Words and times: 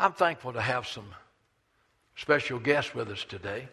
I'm 0.00 0.14
thankful 0.14 0.54
to 0.54 0.62
have 0.62 0.88
some 0.88 1.04
special 2.16 2.58
guests 2.58 2.94
with 2.94 3.10
us 3.10 3.22
today. 3.22 3.68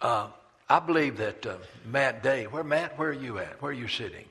Uh, 0.00 0.28
I 0.66 0.80
believe 0.80 1.18
that 1.18 1.44
uh, 1.44 1.56
Matt 1.84 2.22
Day, 2.22 2.46
where 2.46 2.64
Matt, 2.64 2.98
where 2.98 3.10
are 3.10 3.12
you 3.12 3.38
at? 3.38 3.60
Where 3.60 3.70
are 3.70 3.74
you 3.74 3.86
sitting? 3.86 4.24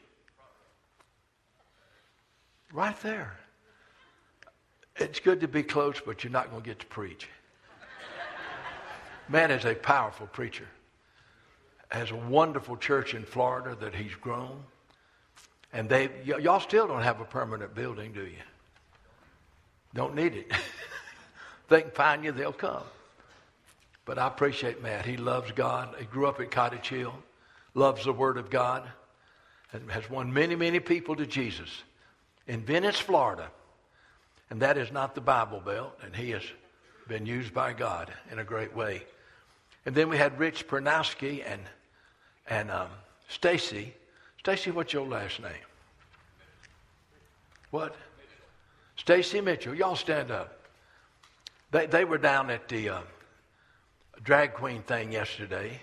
Right 2.74 3.00
there. 3.04 3.38
It's 4.96 5.20
good 5.20 5.42
to 5.42 5.48
be 5.48 5.62
close, 5.62 6.02
but 6.04 6.24
you're 6.24 6.34
not 6.34 6.50
going 6.50 6.64
to 6.64 6.68
get 6.68 6.80
to 6.80 6.88
preach. 6.88 7.30
Matt 9.30 9.52
is 9.52 9.64
a 9.64 9.76
powerful 9.76 10.26
preacher. 10.26 10.68
Has 11.90 12.10
a 12.10 12.16
wonderful 12.16 12.78
church 12.78 13.14
in 13.14 13.26
Florida 13.26 13.78
that 13.80 13.94
he's 13.94 14.16
grown. 14.16 14.64
And 15.72 15.88
they, 15.88 16.08
y- 16.28 16.40
y'all 16.40 16.60
still 16.60 16.88
don't 16.88 17.04
have 17.04 17.22
a 17.22 17.26
permanent 17.26 17.76
building, 17.76 18.12
do 18.12 18.24
you? 18.24 18.42
Don't 19.98 20.14
need 20.14 20.36
it. 20.36 20.52
they 21.70 21.82
can 21.82 21.90
find 21.90 22.24
you, 22.24 22.32
they'll 22.32 22.54
come. 22.54 22.84
But 24.06 24.20
I 24.20 24.28
appreciate 24.28 24.84
Matt. 24.84 25.08
He 25.08 25.18
loves 25.18 25.52
God. 25.52 25.96
He 25.98 26.06
grew 26.06 26.28
up 26.28 26.40
at 26.40 26.52
Cottage 26.52 26.88
Hill, 26.88 27.16
loves 27.74 28.06
the 28.06 28.14
Word 28.14 28.38
of 28.38 28.52
God, 28.52 28.88
and 29.74 29.90
has 29.90 30.08
won 30.08 30.32
many, 30.32 30.56
many 30.56 30.80
people 30.80 31.16
to 31.16 31.26
Jesus 31.26 31.82
in 32.46 32.62
Venice, 32.62 33.00
Florida. 33.00 33.50
And 34.52 34.62
that 34.62 34.78
is 34.78 34.92
not 34.92 35.16
the 35.16 35.22
Bible 35.22 35.62
Belt, 35.66 35.98
and 36.04 36.16
he 36.16 36.30
has 36.30 36.44
been 37.08 37.26
used 37.26 37.52
by 37.52 37.74
God 37.74 38.14
in 38.32 38.38
a 38.38 38.44
great 38.44 38.76
way. 38.76 39.02
And 39.88 39.96
then 39.96 40.10
we 40.10 40.18
had 40.18 40.38
Rich 40.38 40.68
Penkoski 40.68 41.44
and, 41.44 41.62
and 42.48 42.70
um, 42.70 42.90
Stacy. 43.30 43.96
Stacy, 44.38 44.70
what's 44.70 44.94
your 44.94 45.08
last 45.08 45.42
name? 45.42 45.52
What? 47.72 47.96
Stacy 48.98 49.42
Mitchell. 49.42 49.76
Y'all 49.76 49.96
stand 49.96 50.32
up. 50.32 50.60
They, 51.72 51.86
they 51.86 52.06
were 52.06 52.18
down 52.18 52.50
at 52.50 52.68
the 52.68 52.90
uh, 52.90 53.02
drag 54.24 54.54
queen 54.54 54.82
thing 54.82 55.12
yesterday 55.12 55.80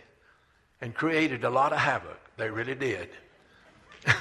and 0.80 0.94
created 0.94 1.44
a 1.44 1.50
lot 1.50 1.72
of 1.72 1.78
havoc. 1.78 2.18
They 2.36 2.50
really 2.50 2.74
did. 2.74 3.10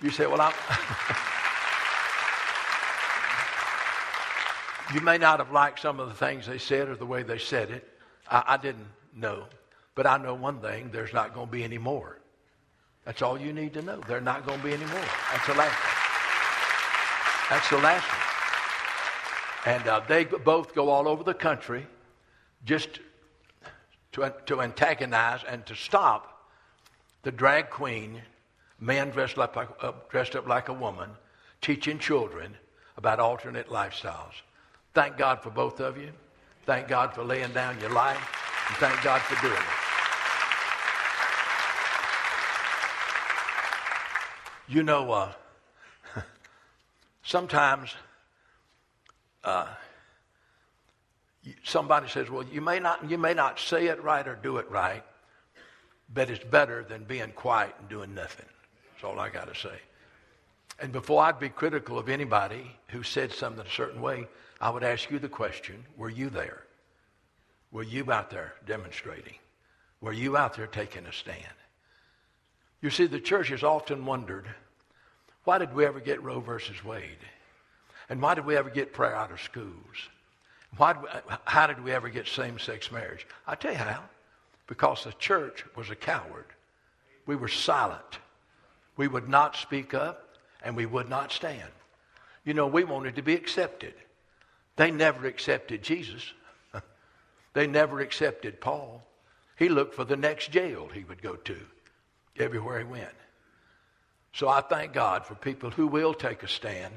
you 0.00 0.10
say, 0.10 0.26
well, 0.26 0.40
I'm. 0.40 0.52
you 4.94 5.00
may 5.00 5.18
not 5.18 5.40
have 5.40 5.50
liked 5.50 5.80
some 5.80 6.00
of 6.00 6.08
the 6.08 6.14
things 6.14 6.46
they 6.46 6.58
said 6.58 6.88
or 6.88 6.96
the 6.96 7.06
way 7.06 7.22
they 7.22 7.38
said 7.38 7.70
it. 7.70 7.88
I, 8.30 8.44
I 8.48 8.56
didn't 8.56 8.86
know. 9.14 9.44
But 9.94 10.06
I 10.06 10.18
know 10.18 10.34
one 10.34 10.60
thing 10.60 10.90
there's 10.92 11.12
not 11.12 11.34
going 11.34 11.46
to 11.46 11.52
be 11.52 11.64
any 11.64 11.78
more. 11.78 12.18
That's 13.04 13.22
all 13.22 13.40
you 13.40 13.52
need 13.52 13.74
to 13.74 13.82
know. 13.82 14.00
There's 14.06 14.22
not 14.22 14.46
going 14.46 14.60
to 14.60 14.64
be 14.64 14.72
any 14.72 14.86
more. 14.86 15.04
That's 15.32 15.46
the 15.46 15.54
last. 15.54 15.99
That's 17.50 17.68
the 17.68 17.78
last 17.78 18.06
one. 18.06 19.74
And 19.74 19.88
uh, 19.88 20.00
they 20.08 20.24
both 20.24 20.72
go 20.74 20.88
all 20.88 21.08
over 21.08 21.24
the 21.24 21.34
country 21.34 21.86
just 22.64 23.00
to, 24.12 24.32
to 24.46 24.62
antagonize 24.62 25.40
and 25.46 25.66
to 25.66 25.74
stop 25.74 26.48
the 27.22 27.32
drag 27.32 27.68
queen, 27.68 28.22
man 28.78 29.10
dressed, 29.10 29.36
like, 29.36 29.54
uh, 29.82 29.92
dressed 30.08 30.36
up 30.36 30.46
like 30.46 30.68
a 30.68 30.72
woman, 30.72 31.10
teaching 31.60 31.98
children 31.98 32.54
about 32.96 33.18
alternate 33.18 33.68
lifestyles. 33.68 34.32
Thank 34.94 35.18
God 35.18 35.42
for 35.42 35.50
both 35.50 35.80
of 35.80 35.98
you. 35.98 36.10
Thank 36.66 36.88
God 36.88 37.12
for 37.14 37.24
laying 37.24 37.52
down 37.52 37.80
your 37.80 37.90
life. 37.90 38.16
And 38.68 38.76
thank 38.76 39.02
God 39.02 39.20
for 39.22 39.40
doing 39.42 39.54
it. 39.54 39.90
You 44.68 44.84
know, 44.84 45.10
uh, 45.10 45.32
sometimes 47.30 47.94
uh, 49.44 49.66
somebody 51.62 52.08
says, 52.08 52.28
"Well, 52.28 52.44
you 52.44 52.60
may 52.60 52.80
not 52.80 53.08
you 53.08 53.18
may 53.18 53.34
not 53.34 53.58
say 53.58 53.86
it 53.86 54.02
right 54.02 54.26
or 54.26 54.34
do 54.34 54.58
it 54.58 54.68
right, 54.70 55.04
but 56.12 56.28
it's 56.28 56.44
better 56.44 56.82
than 56.82 57.04
being 57.04 57.30
quiet 57.32 57.74
and 57.78 57.88
doing 57.88 58.14
nothing." 58.14 58.46
That's 58.92 59.04
all 59.04 59.20
I 59.20 59.30
got 59.30 59.52
to 59.52 59.58
say. 59.58 59.78
And 60.80 60.92
before 60.92 61.22
I'd 61.22 61.38
be 61.38 61.48
critical 61.48 61.98
of 61.98 62.08
anybody 62.08 62.76
who 62.88 63.02
said 63.02 63.32
something 63.32 63.64
a 63.64 63.70
certain 63.70 64.00
way, 64.00 64.26
I 64.60 64.70
would 64.70 64.82
ask 64.82 65.10
you 65.10 65.18
the 65.18 65.28
question: 65.28 65.84
Were 65.96 66.10
you 66.10 66.30
there? 66.30 66.64
Were 67.70 67.84
you 67.84 68.10
out 68.10 68.30
there 68.30 68.54
demonstrating? 68.66 69.36
Were 70.00 70.12
you 70.12 70.36
out 70.36 70.54
there 70.56 70.66
taking 70.66 71.06
a 71.06 71.12
stand? 71.12 71.58
You 72.82 72.90
see, 72.90 73.06
the 73.06 73.20
church 73.20 73.48
has 73.48 73.62
often 73.62 74.04
wondered 74.04 74.48
why 75.44 75.58
did 75.58 75.74
we 75.74 75.86
ever 75.86 76.00
get 76.00 76.22
Roe 76.22 76.40
versus 76.40 76.84
Wade? 76.84 77.18
And 78.08 78.20
why 78.20 78.34
did 78.34 78.44
we 78.44 78.56
ever 78.56 78.70
get 78.70 78.92
prayer 78.92 79.14
out 79.14 79.30
of 79.30 79.40
schools? 79.40 80.08
Why, 80.76 80.94
how 81.44 81.66
did 81.66 81.82
we 81.82 81.92
ever 81.92 82.08
get 82.08 82.26
same 82.26 82.58
sex 82.58 82.92
marriage? 82.92 83.26
I 83.46 83.54
tell 83.54 83.72
you 83.72 83.78
how. 83.78 84.02
Because 84.66 85.04
the 85.04 85.12
church 85.12 85.64
was 85.76 85.90
a 85.90 85.96
coward. 85.96 86.46
We 87.26 87.36
were 87.36 87.48
silent. 87.48 88.18
We 88.96 89.08
would 89.08 89.28
not 89.28 89.56
speak 89.56 89.94
up 89.94 90.36
and 90.62 90.76
we 90.76 90.86
would 90.86 91.08
not 91.08 91.32
stand. 91.32 91.70
You 92.44 92.54
know, 92.54 92.66
we 92.66 92.84
wanted 92.84 93.16
to 93.16 93.22
be 93.22 93.34
accepted. 93.34 93.94
They 94.76 94.90
never 94.90 95.26
accepted 95.26 95.82
Jesus. 95.82 96.32
They 97.52 97.66
never 97.66 97.98
accepted 97.98 98.60
Paul. 98.60 99.02
He 99.58 99.68
looked 99.68 99.94
for 99.96 100.04
the 100.04 100.16
next 100.16 100.52
jail 100.52 100.88
he 100.94 101.02
would 101.02 101.20
go 101.20 101.34
to 101.34 101.56
everywhere 102.38 102.78
he 102.78 102.84
went. 102.84 103.19
So 104.32 104.48
I 104.48 104.60
thank 104.60 104.92
God 104.92 105.26
for 105.26 105.34
people 105.34 105.70
who 105.70 105.86
will 105.86 106.14
take 106.14 106.42
a 106.42 106.48
stand. 106.48 106.94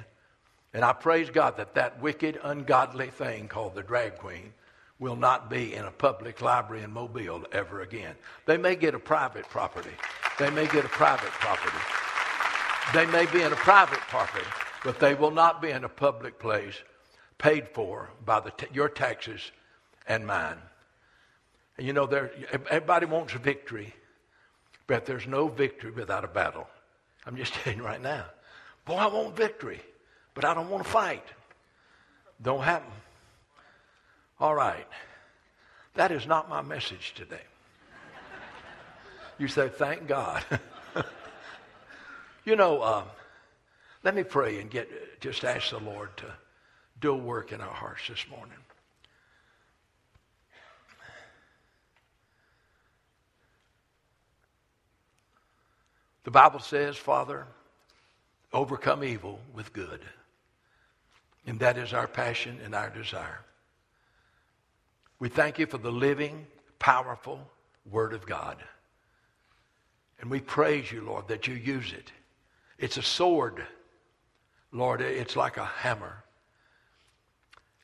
And 0.74 0.84
I 0.84 0.94
praise 0.94 1.30
God 1.30 1.58
that 1.58 1.76
that 1.76 2.02
wicked, 2.02 2.40
ungodly 2.44 3.10
thing 3.10 3.48
called 3.48 3.76
the 3.76 3.84
drag 3.84 4.18
queen 4.18 4.54
will 5.00 5.16
not 5.16 5.50
be 5.50 5.74
in 5.74 5.86
a 5.86 5.92
public 5.92 6.42
library 6.42 6.84
in 6.84 6.92
Mobile 6.92 7.44
ever 7.52 7.82
again. 7.82 8.16
They 8.46 8.58
may 8.58 8.76
get 8.76 8.96
a 8.96 9.00
private 9.00 9.48
property. 9.50 9.92
They 10.40 10.50
may 10.50 10.68
get 10.68 10.86
a 10.86 10.90
private 10.90 11.32
property. 11.32 11.78
They 12.94 13.06
may 13.08 13.26
be 13.32 13.42
in 13.42 13.52
a 13.52 13.58
private 13.58 14.00
property, 14.00 14.46
but 14.84 15.00
they 15.00 15.14
will 15.14 15.32
not 15.32 15.62
be 15.62 15.72
in 15.72 15.84
a 15.84 15.90
public 15.90 16.40
place 16.40 16.76
paid 17.38 17.68
for 17.70 18.10
by 18.26 18.42
t- 18.58 18.68
your 18.74 18.90
taxes 18.90 19.52
and 20.08 20.26
mine. 20.26 20.58
And 21.78 21.88
you 21.88 21.94
know, 21.94 22.06
there, 22.06 22.32
everybody 22.70 23.06
wants 23.06 23.34
a 23.34 23.40
victory, 23.40 23.94
but 24.88 25.06
there's 25.06 25.28
no 25.28 25.48
victory 25.48 25.92
without 25.92 26.24
a 26.24 26.28
battle. 26.28 26.68
I'm 27.26 27.36
just 27.36 27.54
telling 27.64 27.80
you 27.80 27.86
right 27.86 28.02
now. 28.02 28.26
Boy, 28.86 28.96
I 28.96 29.08
want 29.08 29.36
victory, 29.36 29.82
but 30.34 30.46
I 30.46 30.54
don't 30.54 30.70
want 30.70 30.84
to 30.84 30.90
fight. 30.90 31.26
Don't 32.42 32.64
happen. 32.64 32.92
All 34.40 34.54
right. 34.54 34.88
That 35.96 36.12
is 36.12 36.28
not 36.28 36.50
my 36.50 36.62
message 36.62 37.14
today. 37.16 37.44
You 39.38 39.48
say, 39.48 39.70
thank 39.70 40.08
God. 40.08 40.44
you 42.46 42.56
know, 42.56 42.82
uh, 42.82 43.04
let 44.04 44.16
me 44.16 44.24
pray 44.24 44.60
and 44.60 44.70
get 44.70 45.22
just 45.22 45.44
ask 45.44 45.70
the 45.70 45.80
Lord 45.80 46.16
to 46.18 46.26
do 47.00 47.12
a 47.12 47.18
work 47.18 47.52
in 47.52 47.62
our 47.62 47.74
hearts 47.74 48.08
this 48.08 48.26
morning. 48.30 48.58
The 56.24 56.32
Bible 56.32 56.60
says, 56.60 56.96
Father, 56.96 57.46
overcome 58.54 59.04
evil 59.04 59.40
with 59.54 59.74
good. 59.74 60.02
And 61.46 61.60
that 61.60 61.78
is 61.78 61.94
our 61.94 62.08
passion 62.08 62.60
and 62.64 62.74
our 62.74 62.90
desire. 62.90 63.42
We 65.20 65.28
thank 65.30 65.60
you 65.60 65.66
for 65.66 65.78
the 65.78 65.92
living, 65.92 66.48
powerful 66.80 67.40
Word 67.90 68.14
of 68.14 68.26
God. 68.26 68.58
And 70.22 70.32
we 70.32 70.40
praise 70.40 70.92
you, 70.92 71.02
Lord, 71.02 71.28
that 71.28 71.48
you 71.48 71.56
use 71.56 71.92
it. 71.92 72.12
It's 72.78 72.98
a 72.98 73.02
sword, 73.02 73.66
Lord. 74.72 75.02
It's 75.02 75.36
like 75.36 75.58
a 75.58 75.66
hammer. 75.66 76.24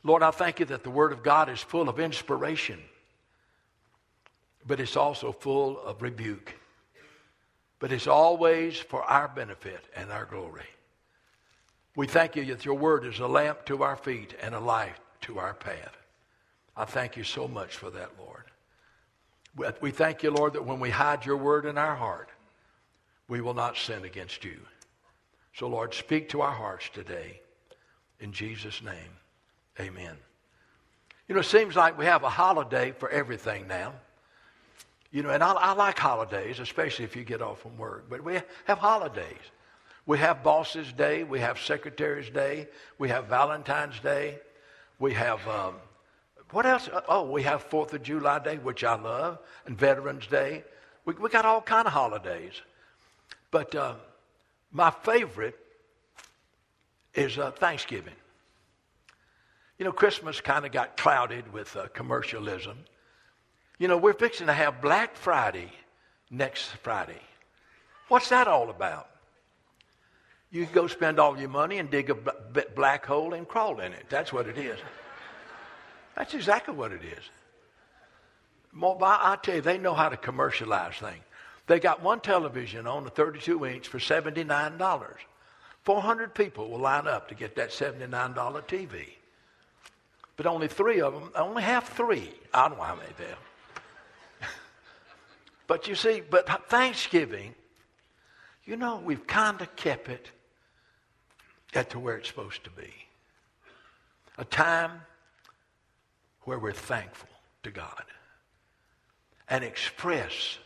Lord, 0.04 0.24
I 0.24 0.32
thank 0.32 0.62
you 0.62 0.66
that 0.68 0.84
the 0.84 0.90
Word 0.90 1.12
of 1.12 1.24
God 1.24 1.50
is 1.50 1.60
full 1.60 1.90
of 1.90 2.00
inspiration, 2.00 2.80
but 4.66 4.80
it's 4.80 4.96
also 4.96 5.34
full 5.34 5.78
of 5.82 6.02
rebuke 6.02 6.56
but 7.80 7.92
it's 7.92 8.08
always 8.08 8.78
for 8.78 9.04
our 9.04 9.28
benefit 9.28 9.86
and 9.96 10.12
our 10.12 10.26
glory. 10.26 10.68
We 11.96 12.08
thank 12.08 12.36
you 12.36 12.46
that 12.46 12.66
your 12.66 12.76
word 12.76 13.06
is 13.06 13.20
a 13.20 13.28
lamp 13.28 13.66
to 13.66 13.84
our 13.84 13.96
feet 13.96 14.36
and 14.42 14.54
a 14.54 14.60
light 14.60 14.96
to 15.22 15.40
our 15.40 15.54
path. 15.54 15.98
I 16.78 16.86
thank 16.86 17.18
you 17.18 17.24
so 17.24 17.48
much 17.48 17.76
for 17.76 17.90
that, 17.90 18.12
Lord. 18.18 18.44
We 19.82 19.92
thank 19.92 20.24
you, 20.24 20.32
Lord, 20.32 20.54
that 20.54 20.66
when 20.66 20.80
we 20.80 20.90
hide 20.90 21.26
your 21.26 21.36
word 21.36 21.66
in 21.66 21.78
our 21.78 21.96
heart, 21.96 22.30
we 23.28 23.42
will 23.42 23.54
not 23.54 23.76
sin 23.76 24.06
against 24.06 24.46
you. 24.46 24.58
So, 25.54 25.68
Lord, 25.68 25.94
speak 25.94 26.30
to 26.30 26.42
our 26.42 26.54
hearts 26.54 26.90
today. 26.94 27.42
In 28.22 28.32
Jesus' 28.32 28.82
name, 28.82 29.18
amen. 29.80 30.16
You 31.28 31.36
know, 31.36 31.42
it 31.42 31.46
seems 31.46 31.76
like 31.76 31.98
we 31.98 32.06
have 32.06 32.24
a 32.24 32.30
holiday 32.30 32.92
for 32.92 33.10
everything 33.10 33.68
now. 33.68 33.94
You 35.12 35.24
know, 35.24 35.30
and 35.30 35.44
I, 35.44 35.52
I 35.54 35.74
like 35.74 35.98
holidays, 35.98 36.60
especially 36.60 37.06
if 37.06 37.16
you 37.16 37.24
get 37.24 37.42
off 37.42 37.62
from 37.62 37.78
work. 37.78 38.06
But 38.10 38.24
we 38.24 38.40
have 38.66 38.78
holidays. 38.78 39.26
We 40.06 40.18
have 40.20 40.44
Boss's 40.44 40.92
Day. 40.94 41.24
We 41.24 41.40
have 41.40 41.60
Secretary's 41.60 42.30
Day. 42.30 42.68
We 42.98 43.10
have 43.10 43.26
Valentine's 43.26 44.00
Day. 44.00 44.40
We 45.00 45.14
have, 45.14 45.46
um, 45.48 45.76
what 46.52 46.66
else? 46.66 46.90
Oh, 47.08 47.30
we 47.30 47.44
have 47.44 47.64
Fourth 47.64 47.94
of 47.94 48.04
July 48.04 48.40
Day, 48.40 48.58
which 48.58 48.84
I 48.84 48.96
love, 48.96 49.40
and 49.66 49.78
Veterans 49.78 50.28
Day. 50.28 50.64
We, 51.06 51.14
we 51.16 51.30
got 51.30 51.46
all 51.46 51.62
kind 51.62 51.88
of 51.88 51.94
holidays. 51.94 52.54
But 53.52 53.74
uh, 53.74 53.96
my 54.72 54.92
favorite 54.92 55.58
is 57.16 57.38
uh, 57.38 57.52
Thanksgiving. 57.52 58.14
You 59.80 59.86
know, 59.86 59.92
Christmas 59.92 60.42
kind 60.42 60.66
of 60.66 60.72
got 60.72 60.98
clouded 60.98 61.52
with 61.54 61.76
uh, 61.76 61.88
commercialism. 61.94 62.78
You 63.80 63.88
know, 63.88 63.98
we're 63.98 64.14
fixing 64.14 64.48
to 64.48 64.54
have 64.54 64.82
Black 64.82 65.16
Friday 65.16 65.72
next 66.30 66.68
Friday. 66.84 67.22
What's 68.10 68.30
that 68.30 68.48
all 68.48 68.70
about? 68.70 69.10
You 70.52 70.66
go 70.66 70.88
spend 70.88 71.20
all 71.20 71.40
your 71.40 71.50
money 71.50 71.78
and 71.78 71.90
dig 71.90 72.10
a 72.10 72.16
black 72.76 73.06
hole 73.06 73.34
and 73.34 73.48
crawl 73.48 73.80
in 73.80 73.94
it. 73.94 74.06
That's 74.10 74.34
what 74.34 74.48
it 74.48 74.58
is. 74.58 74.78
That's 76.16 76.34
exactly 76.34 76.74
what 76.74 76.92
it 76.92 77.02
is. 77.04 77.24
I 78.82 79.38
tell 79.42 79.56
you, 79.56 79.62
they 79.62 79.78
know 79.78 79.94
how 79.94 80.10
to 80.10 80.18
commercialize 80.18 80.96
things. 80.96 81.24
They 81.68 81.80
got 81.80 82.02
one 82.02 82.20
television 82.20 82.88
on 82.88 83.06
a 83.06 83.10
32 83.10 83.66
inch 83.66 83.88
for 83.88 84.00
$79. 84.00 85.14
400 85.84 86.36
people 86.36 86.70
will 86.70 86.80
line 86.80 87.08
up 87.08 87.30
to 87.30 87.36
get 87.36 87.56
that 87.56 87.70
$79 87.70 88.10
TV. 88.10 89.06
But 90.36 90.48
only 90.48 90.68
three 90.68 91.00
of 91.00 91.14
them, 91.14 91.32
only 91.36 91.64
half 91.64 91.96
three. 91.96 92.34
I 92.54 92.68
don't 92.68 92.78
know 92.78 92.84
how 92.84 92.96
many 92.96 93.10
there. 93.18 93.38
But 95.70 95.88
you 95.88 95.94
see, 95.94 96.24
but 96.28 96.68
Thanksgiving, 96.68 97.54
you 98.66 98.76
know, 98.76 99.00
we've 99.06 99.28
kind 99.28 99.62
of 99.62 99.76
kept 99.76 100.10
it 100.10 100.32
at 101.76 101.92
to 101.92 102.00
where 102.00 102.18
it's 102.18 102.28
supposed 102.28 102.64
to 102.64 102.72
be. 102.72 102.92
A 104.40 104.46
time 104.46 105.04
where 106.46 106.58
we're 106.58 106.74
thankful 106.74 107.30
to 107.62 107.70
God 107.70 108.04
and 109.48 109.64
express 109.64 110.58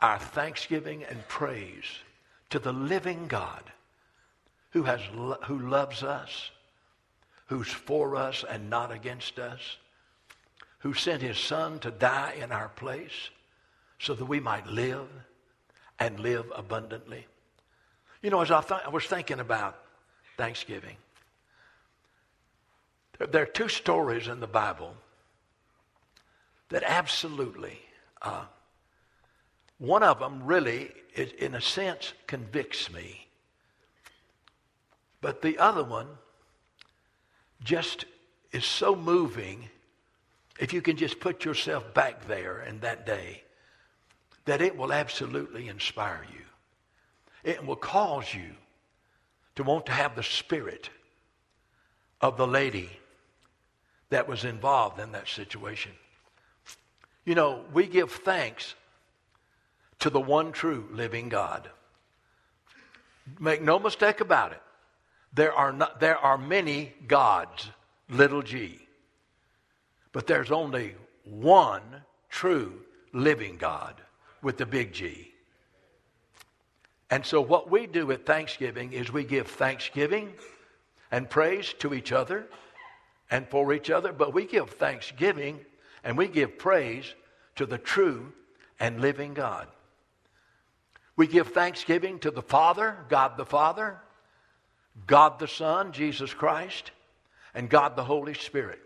our 0.00 0.18
thanksgiving 0.18 1.04
and 1.04 1.28
praise 1.28 2.00
to 2.50 2.58
the 2.58 2.72
living 2.72 3.28
God 3.28 3.62
who, 4.70 4.82
has, 4.82 5.02
who 5.44 5.60
loves 5.60 6.02
us, 6.02 6.50
who's 7.46 7.68
for 7.68 8.16
us 8.16 8.44
and 8.50 8.68
not 8.68 8.90
against 8.90 9.38
us, 9.38 9.76
who 10.80 10.94
sent 10.94 11.22
his 11.22 11.38
son 11.38 11.78
to 11.78 11.92
die 11.92 12.34
in 12.42 12.50
our 12.50 12.70
place 12.70 13.30
so 13.98 14.14
that 14.14 14.24
we 14.24 14.40
might 14.40 14.66
live 14.66 15.08
and 15.98 16.20
live 16.20 16.46
abundantly. 16.54 17.26
You 18.22 18.30
know, 18.30 18.40
as 18.40 18.50
I, 18.50 18.60
th- 18.60 18.80
I 18.86 18.88
was 18.88 19.04
thinking 19.04 19.40
about 19.40 19.78
Thanksgiving, 20.36 20.96
there, 23.18 23.42
are 23.42 23.46
two 23.46 23.68
stories 23.68 24.28
in 24.28 24.40
the 24.40 24.46
Bible 24.46 24.94
that 26.68 26.84
absolutely, 26.84 27.78
uh, 28.22 28.44
one 29.78 30.02
of 30.02 30.20
them 30.20 30.44
really, 30.44 30.92
is, 31.14 31.32
in 31.32 31.54
a 31.54 31.60
sense, 31.60 32.12
convicts 32.26 32.92
me. 32.92 33.26
But 35.20 35.42
the 35.42 35.58
other 35.58 35.82
one 35.82 36.06
just 37.64 38.04
is 38.52 38.64
so 38.64 38.94
moving, 38.94 39.68
if 40.60 40.72
you 40.72 40.80
can 40.80 40.96
just 40.96 41.18
put 41.18 41.44
yourself 41.44 41.92
back 41.94 42.26
there 42.28 42.62
in 42.62 42.80
that 42.80 43.04
day, 43.04 43.42
that 44.48 44.62
it 44.62 44.78
will 44.78 44.94
absolutely 44.94 45.68
inspire 45.68 46.24
you. 46.32 46.40
It 47.44 47.66
will 47.66 47.76
cause 47.76 48.32
you 48.32 48.52
to 49.56 49.62
want 49.62 49.84
to 49.84 49.92
have 49.92 50.16
the 50.16 50.22
spirit 50.22 50.88
of 52.22 52.38
the 52.38 52.46
lady 52.46 52.88
that 54.08 54.26
was 54.26 54.46
involved 54.46 55.00
in 55.00 55.12
that 55.12 55.28
situation. 55.28 55.92
You 57.26 57.34
know, 57.34 57.62
we 57.74 57.86
give 57.86 58.10
thanks 58.10 58.74
to 59.98 60.08
the 60.08 60.18
one 60.18 60.52
true 60.52 60.88
living 60.92 61.28
God. 61.28 61.68
Make 63.38 63.60
no 63.60 63.78
mistake 63.78 64.22
about 64.22 64.52
it. 64.52 64.62
There 65.34 65.52
are, 65.52 65.72
not, 65.74 66.00
there 66.00 66.16
are 66.16 66.38
many 66.38 66.94
gods, 67.06 67.68
little 68.08 68.40
g. 68.40 68.80
But 70.12 70.26
there's 70.26 70.50
only 70.50 70.94
one 71.24 71.82
true 72.30 72.80
living 73.12 73.58
God 73.58 74.00
with 74.42 74.58
the 74.58 74.66
big 74.66 74.92
G. 74.92 75.32
And 77.10 77.24
so, 77.24 77.40
what 77.40 77.70
we 77.70 77.86
do 77.86 78.10
at 78.12 78.26
Thanksgiving 78.26 78.92
is 78.92 79.12
we 79.12 79.24
give 79.24 79.46
thanksgiving 79.46 80.32
and 81.10 81.28
praise 81.28 81.72
to 81.78 81.94
each 81.94 82.12
other 82.12 82.46
and 83.30 83.48
for 83.48 83.72
each 83.72 83.90
other, 83.90 84.12
but 84.12 84.34
we 84.34 84.44
give 84.44 84.70
thanksgiving 84.70 85.60
and 86.04 86.16
we 86.16 86.28
give 86.28 86.58
praise 86.58 87.14
to 87.56 87.66
the 87.66 87.78
true 87.78 88.32
and 88.78 89.00
living 89.00 89.34
God. 89.34 89.68
We 91.16 91.26
give 91.26 91.48
thanksgiving 91.48 92.20
to 92.20 92.30
the 92.30 92.42
Father, 92.42 92.96
God 93.08 93.36
the 93.36 93.46
Father, 93.46 94.00
God 95.06 95.38
the 95.38 95.48
Son, 95.48 95.92
Jesus 95.92 96.32
Christ, 96.32 96.92
and 97.54 97.68
God 97.68 97.96
the 97.96 98.04
Holy 98.04 98.34
Spirit. 98.34 98.80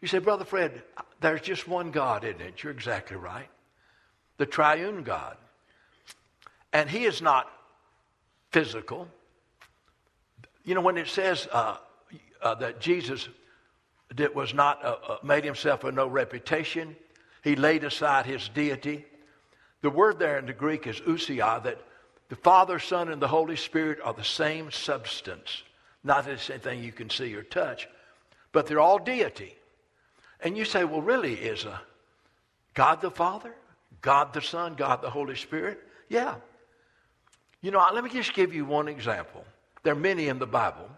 You 0.00 0.08
say, 0.08 0.18
Brother 0.18 0.44
Fred, 0.44 0.82
there's 1.20 1.42
just 1.42 1.68
one 1.68 1.92
God, 1.92 2.24
isn't 2.24 2.40
it? 2.40 2.62
You're 2.62 2.72
exactly 2.72 3.16
right. 3.16 3.48
The 4.38 4.46
triune 4.46 5.02
God. 5.02 5.36
And 6.72 6.88
he 6.88 7.04
is 7.04 7.20
not 7.20 7.50
physical. 8.50 9.08
You 10.64 10.74
know, 10.74 10.80
when 10.80 10.96
it 10.96 11.08
says 11.08 11.48
uh, 11.52 11.76
uh, 12.40 12.54
that 12.56 12.80
Jesus 12.80 13.28
did, 14.14 14.34
was 14.34 14.54
not 14.54 14.84
uh, 14.84 14.96
uh, 15.08 15.16
made 15.22 15.44
himself 15.44 15.84
of 15.84 15.94
no 15.94 16.06
reputation, 16.06 16.96
he 17.42 17.56
laid 17.56 17.84
aside 17.84 18.26
his 18.26 18.48
deity. 18.48 19.04
The 19.80 19.90
word 19.90 20.18
there 20.18 20.38
in 20.38 20.46
the 20.46 20.52
Greek 20.52 20.86
is 20.86 21.00
ousia, 21.00 21.62
that 21.64 21.80
the 22.28 22.36
Father, 22.36 22.78
Son, 22.78 23.10
and 23.10 23.20
the 23.20 23.28
Holy 23.28 23.56
Spirit 23.56 23.98
are 24.02 24.14
the 24.14 24.24
same 24.24 24.70
substance. 24.70 25.62
Not 26.04 26.24
the 26.24 26.38
same 26.38 26.60
thing 26.60 26.82
you 26.82 26.92
can 26.92 27.10
see 27.10 27.34
or 27.34 27.42
touch, 27.42 27.88
but 28.52 28.66
they're 28.66 28.80
all 28.80 28.98
deity. 28.98 29.54
And 30.40 30.56
you 30.56 30.64
say, 30.64 30.84
well, 30.84 31.02
really, 31.02 31.34
is 31.34 31.64
a 31.64 31.80
God 32.74 33.00
the 33.00 33.10
Father, 33.10 33.54
God 34.02 34.32
the 34.34 34.42
Son, 34.42 34.74
God 34.74 35.00
the 35.00 35.10
Holy 35.10 35.36
Spirit? 35.36 35.80
Yeah, 36.08 36.34
you 37.62 37.70
know, 37.70 37.86
let 37.92 38.02
me 38.02 38.10
just 38.10 38.34
give 38.34 38.52
you 38.52 38.64
one 38.64 38.88
example. 38.88 39.44
There 39.84 39.92
are 39.92 39.96
many 39.96 40.28
in 40.28 40.38
the 40.38 40.46
Bible. 40.46 40.90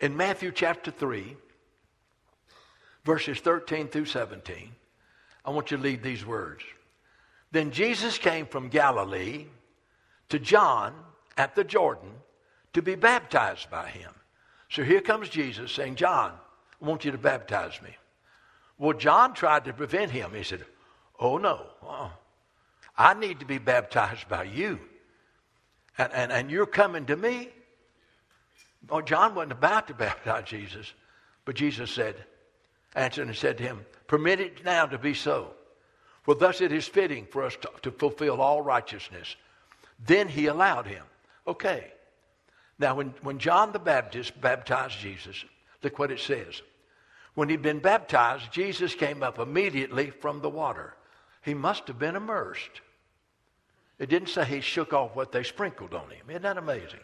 In 0.00 0.16
Matthew 0.16 0.52
chapter 0.52 0.92
3, 0.92 1.36
verses 3.04 3.40
13 3.40 3.88
through 3.88 4.06
17, 4.06 4.70
I 5.44 5.50
want 5.50 5.70
you 5.70 5.76
to 5.76 5.82
read 5.82 6.02
these 6.02 6.24
words. 6.24 6.62
Then 7.50 7.72
Jesus 7.72 8.18
came 8.18 8.46
from 8.46 8.68
Galilee 8.68 9.46
to 10.28 10.38
John 10.38 10.94
at 11.36 11.56
the 11.56 11.64
Jordan 11.64 12.10
to 12.72 12.82
be 12.82 12.94
baptized 12.94 13.68
by 13.68 13.88
him. 13.88 14.12
So 14.70 14.84
here 14.84 15.00
comes 15.00 15.28
Jesus 15.28 15.72
saying, 15.72 15.96
John, 15.96 16.32
I 16.80 16.86
want 16.86 17.04
you 17.04 17.10
to 17.10 17.18
baptize 17.18 17.82
me. 17.82 17.90
Well, 18.78 18.96
John 18.96 19.34
tried 19.34 19.64
to 19.64 19.72
prevent 19.72 20.12
him. 20.12 20.32
He 20.32 20.44
said, 20.44 20.64
Oh, 21.18 21.36
no. 21.36 21.66
Uh-uh. 21.82 22.10
I 23.00 23.14
need 23.14 23.40
to 23.40 23.46
be 23.46 23.56
baptized 23.56 24.28
by 24.28 24.44
you 24.44 24.78
and, 25.96 26.12
and, 26.12 26.30
and 26.30 26.50
you're 26.50 26.66
coming 26.66 27.06
to 27.06 27.16
me? 27.16 27.48
Oh, 28.90 29.00
John 29.00 29.34
wasn't 29.34 29.52
about 29.52 29.88
to 29.88 29.94
baptize 29.94 30.44
Jesus, 30.44 30.92
but 31.46 31.54
Jesus 31.54 31.90
said, 31.90 32.14
answered 32.94 33.26
and 33.26 33.34
said 33.34 33.56
to 33.56 33.64
him, 33.64 33.86
Permit 34.06 34.40
it 34.40 34.64
now 34.66 34.84
to 34.84 34.98
be 34.98 35.14
so. 35.14 35.52
For 36.24 36.34
thus 36.34 36.60
it 36.60 36.72
is 36.72 36.86
fitting 36.86 37.26
for 37.30 37.42
us 37.42 37.56
to, 37.62 37.70
to 37.84 37.90
fulfill 37.90 38.42
all 38.42 38.60
righteousness. 38.60 39.34
Then 40.06 40.28
he 40.28 40.46
allowed 40.46 40.86
him. 40.86 41.04
Okay. 41.46 41.92
Now, 42.78 42.96
when, 42.96 43.14
when 43.22 43.38
John 43.38 43.72
the 43.72 43.78
Baptist 43.78 44.38
baptized 44.38 44.98
Jesus, 44.98 45.42
look 45.82 45.98
what 45.98 46.10
it 46.10 46.20
says. 46.20 46.60
When 47.32 47.48
he'd 47.48 47.62
been 47.62 47.78
baptized, 47.78 48.52
Jesus 48.52 48.94
came 48.94 49.22
up 49.22 49.38
immediately 49.38 50.10
from 50.10 50.42
the 50.42 50.50
water. 50.50 50.94
He 51.42 51.54
must 51.54 51.88
have 51.88 51.98
been 51.98 52.16
immersed. 52.16 52.82
It 54.00 54.08
didn't 54.08 54.30
say 54.30 54.46
he 54.46 54.62
shook 54.62 54.94
off 54.94 55.14
what 55.14 55.30
they 55.30 55.44
sprinkled 55.44 55.92
on 55.92 56.10
him. 56.10 56.24
Isn't 56.30 56.42
that 56.42 56.56
amazing? 56.56 57.00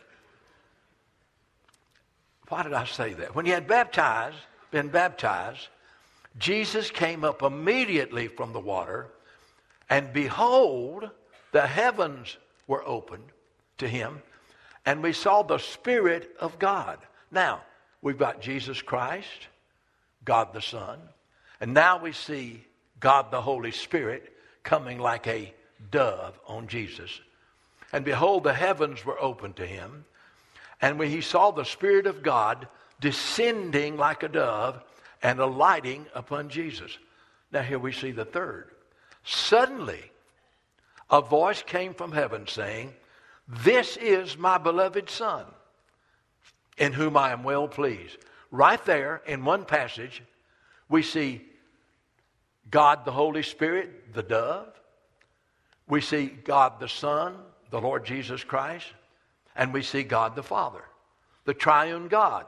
Why 2.49 2.63
did 2.63 2.73
I 2.73 2.87
say 2.87 3.13
that? 3.13 3.35
When 3.35 3.45
he 3.45 3.53
had 3.53 3.69
baptized, 3.69 4.39
been 4.71 4.89
baptized, 4.89 5.69
Jesus 6.39 6.91
came 6.91 7.23
up 7.23 7.43
immediately 7.43 8.29
from 8.29 8.55
the 8.55 8.61
water, 8.61 9.09
and 9.91 10.13
behold, 10.13 11.11
the 11.53 11.67
heavens 11.67 12.39
were 12.67 12.87
opened 12.87 13.25
to 13.79 13.87
him, 13.87 14.23
and 14.87 15.03
we 15.03 15.13
saw 15.13 15.43
the 15.43 15.59
Spirit 15.59 16.35
of 16.41 16.59
God. 16.59 16.99
Now, 17.31 17.63
we've 18.01 18.19
got 18.19 18.41
Jesus 18.41 18.81
Christ, 18.81 19.49
God 20.25 20.55
the 20.55 20.63
Son, 20.63 20.99
and 21.61 21.75
now 21.75 21.99
we 21.99 22.13
see 22.13 22.65
God 23.01 23.31
the 23.31 23.43
Holy 23.43 23.73
Spirit 23.73 24.33
coming 24.63 24.99
like 24.99 25.27
a 25.27 25.53
dove 25.91 26.39
on 26.47 26.69
Jesus. 26.69 27.21
And 27.93 28.05
behold, 28.05 28.45
the 28.45 28.55
heavens 28.55 29.05
were 29.05 29.21
opened 29.21 29.57
to 29.57 29.67
him. 29.67 30.05
And 30.81 30.99
when 30.99 31.11
he 31.11 31.21
saw 31.21 31.51
the 31.51 31.65
Spirit 31.65 32.07
of 32.07 32.23
God 32.23 32.69
descending 33.01 33.97
like 33.97 34.23
a 34.23 34.29
dove 34.29 34.83
and 35.23 35.39
alighting 35.39 36.07
upon 36.15 36.49
Jesus. 36.49 36.99
Now, 37.53 37.63
here 37.63 37.79
we 37.79 37.93
see 37.93 38.11
the 38.11 38.25
third. 38.25 38.71
Suddenly, 39.25 40.11
a 41.11 41.21
voice 41.21 41.63
came 41.63 41.95
from 41.95 42.13
heaven 42.13 42.47
saying, 42.47 42.93
This 43.49 43.97
is 43.97 44.37
my 44.37 44.59
beloved 44.59 45.09
Son, 45.11 45.45
in 46.79 46.93
whom 46.93 47.17
I 47.17 47.33
am 47.33 47.45
well 47.45 47.69
pleased. 47.69 48.19
Right 48.51 48.83
there 48.85 49.23
in 49.27 49.45
one 49.45 49.65
passage, 49.65 50.23
we 50.89 51.03
see 51.03 51.43
God 52.71 53.05
the 53.05 53.13
Holy 53.13 53.43
Spirit, 53.43 54.15
the 54.15 54.23
dove. 54.23 54.69
We 55.89 56.01
see 56.01 56.27
God 56.27 56.81
the 56.81 56.89
Son, 56.89 57.37
the 57.71 57.81
Lord 57.81 58.05
Jesus 58.05 58.43
Christ. 58.43 58.87
And 59.55 59.73
we 59.73 59.83
see 59.83 60.03
God 60.03 60.37
the 60.37 60.43
Father, 60.43 60.83
the 61.45 61.55
triune 61.55 62.09
God. 62.09 62.47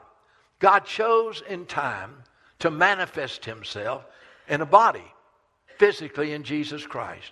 God 0.59 0.85
chose 0.85 1.41
in 1.47 1.65
time 1.65 2.13
to 2.59 2.69
manifest 2.69 3.45
himself 3.45 4.05
in 4.47 4.61
a 4.61 4.65
body, 4.65 5.05
physically 5.77 6.33
in 6.33 6.43
Jesus 6.43 6.85
Christ. 6.85 7.31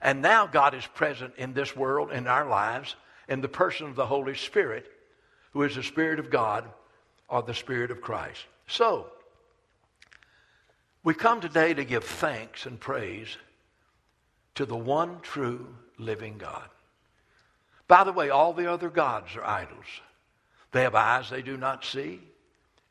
And 0.00 0.22
now 0.22 0.46
God 0.46 0.74
is 0.74 0.86
present 0.86 1.34
in 1.36 1.52
this 1.52 1.74
world, 1.74 2.12
in 2.12 2.26
our 2.26 2.48
lives, 2.48 2.94
in 3.28 3.40
the 3.40 3.48
person 3.48 3.88
of 3.88 3.96
the 3.96 4.06
Holy 4.06 4.34
Spirit, 4.34 4.86
who 5.52 5.62
is 5.62 5.74
the 5.74 5.82
Spirit 5.82 6.18
of 6.18 6.30
God 6.30 6.68
or 7.28 7.42
the 7.42 7.54
Spirit 7.54 7.90
of 7.90 8.00
Christ. 8.00 8.44
So, 8.66 9.08
we 11.02 11.14
come 11.14 11.40
today 11.40 11.74
to 11.74 11.84
give 11.84 12.04
thanks 12.04 12.66
and 12.66 12.78
praise 12.78 13.36
to 14.54 14.66
the 14.66 14.76
one 14.76 15.20
true 15.20 15.66
living 15.98 16.38
God. 16.38 16.68
By 17.88 18.04
the 18.04 18.12
way, 18.12 18.30
all 18.30 18.52
the 18.52 18.70
other 18.70 18.88
gods 18.88 19.36
are 19.36 19.44
idols. 19.44 19.86
They 20.72 20.82
have 20.82 20.94
eyes 20.94 21.30
they 21.30 21.42
do 21.42 21.56
not 21.56 21.84
see, 21.84 22.20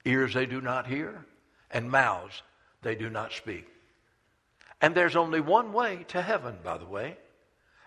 ears 0.06 0.34
they 0.34 0.46
do 0.46 0.62
not 0.62 0.88
hear, 0.88 1.26
and 1.72 1.90
mouths 1.90 2.44
they 2.82 2.96
do 2.96 3.10
not 3.10 3.34
speak. 3.34 3.68
And 4.82 4.94
there's 4.94 5.16
only 5.16 5.40
one 5.40 5.74
way 5.74 6.06
to 6.10 6.22
heaven, 6.22 6.58
by 6.64 6.78
the 6.78 6.86
way, 6.86 7.18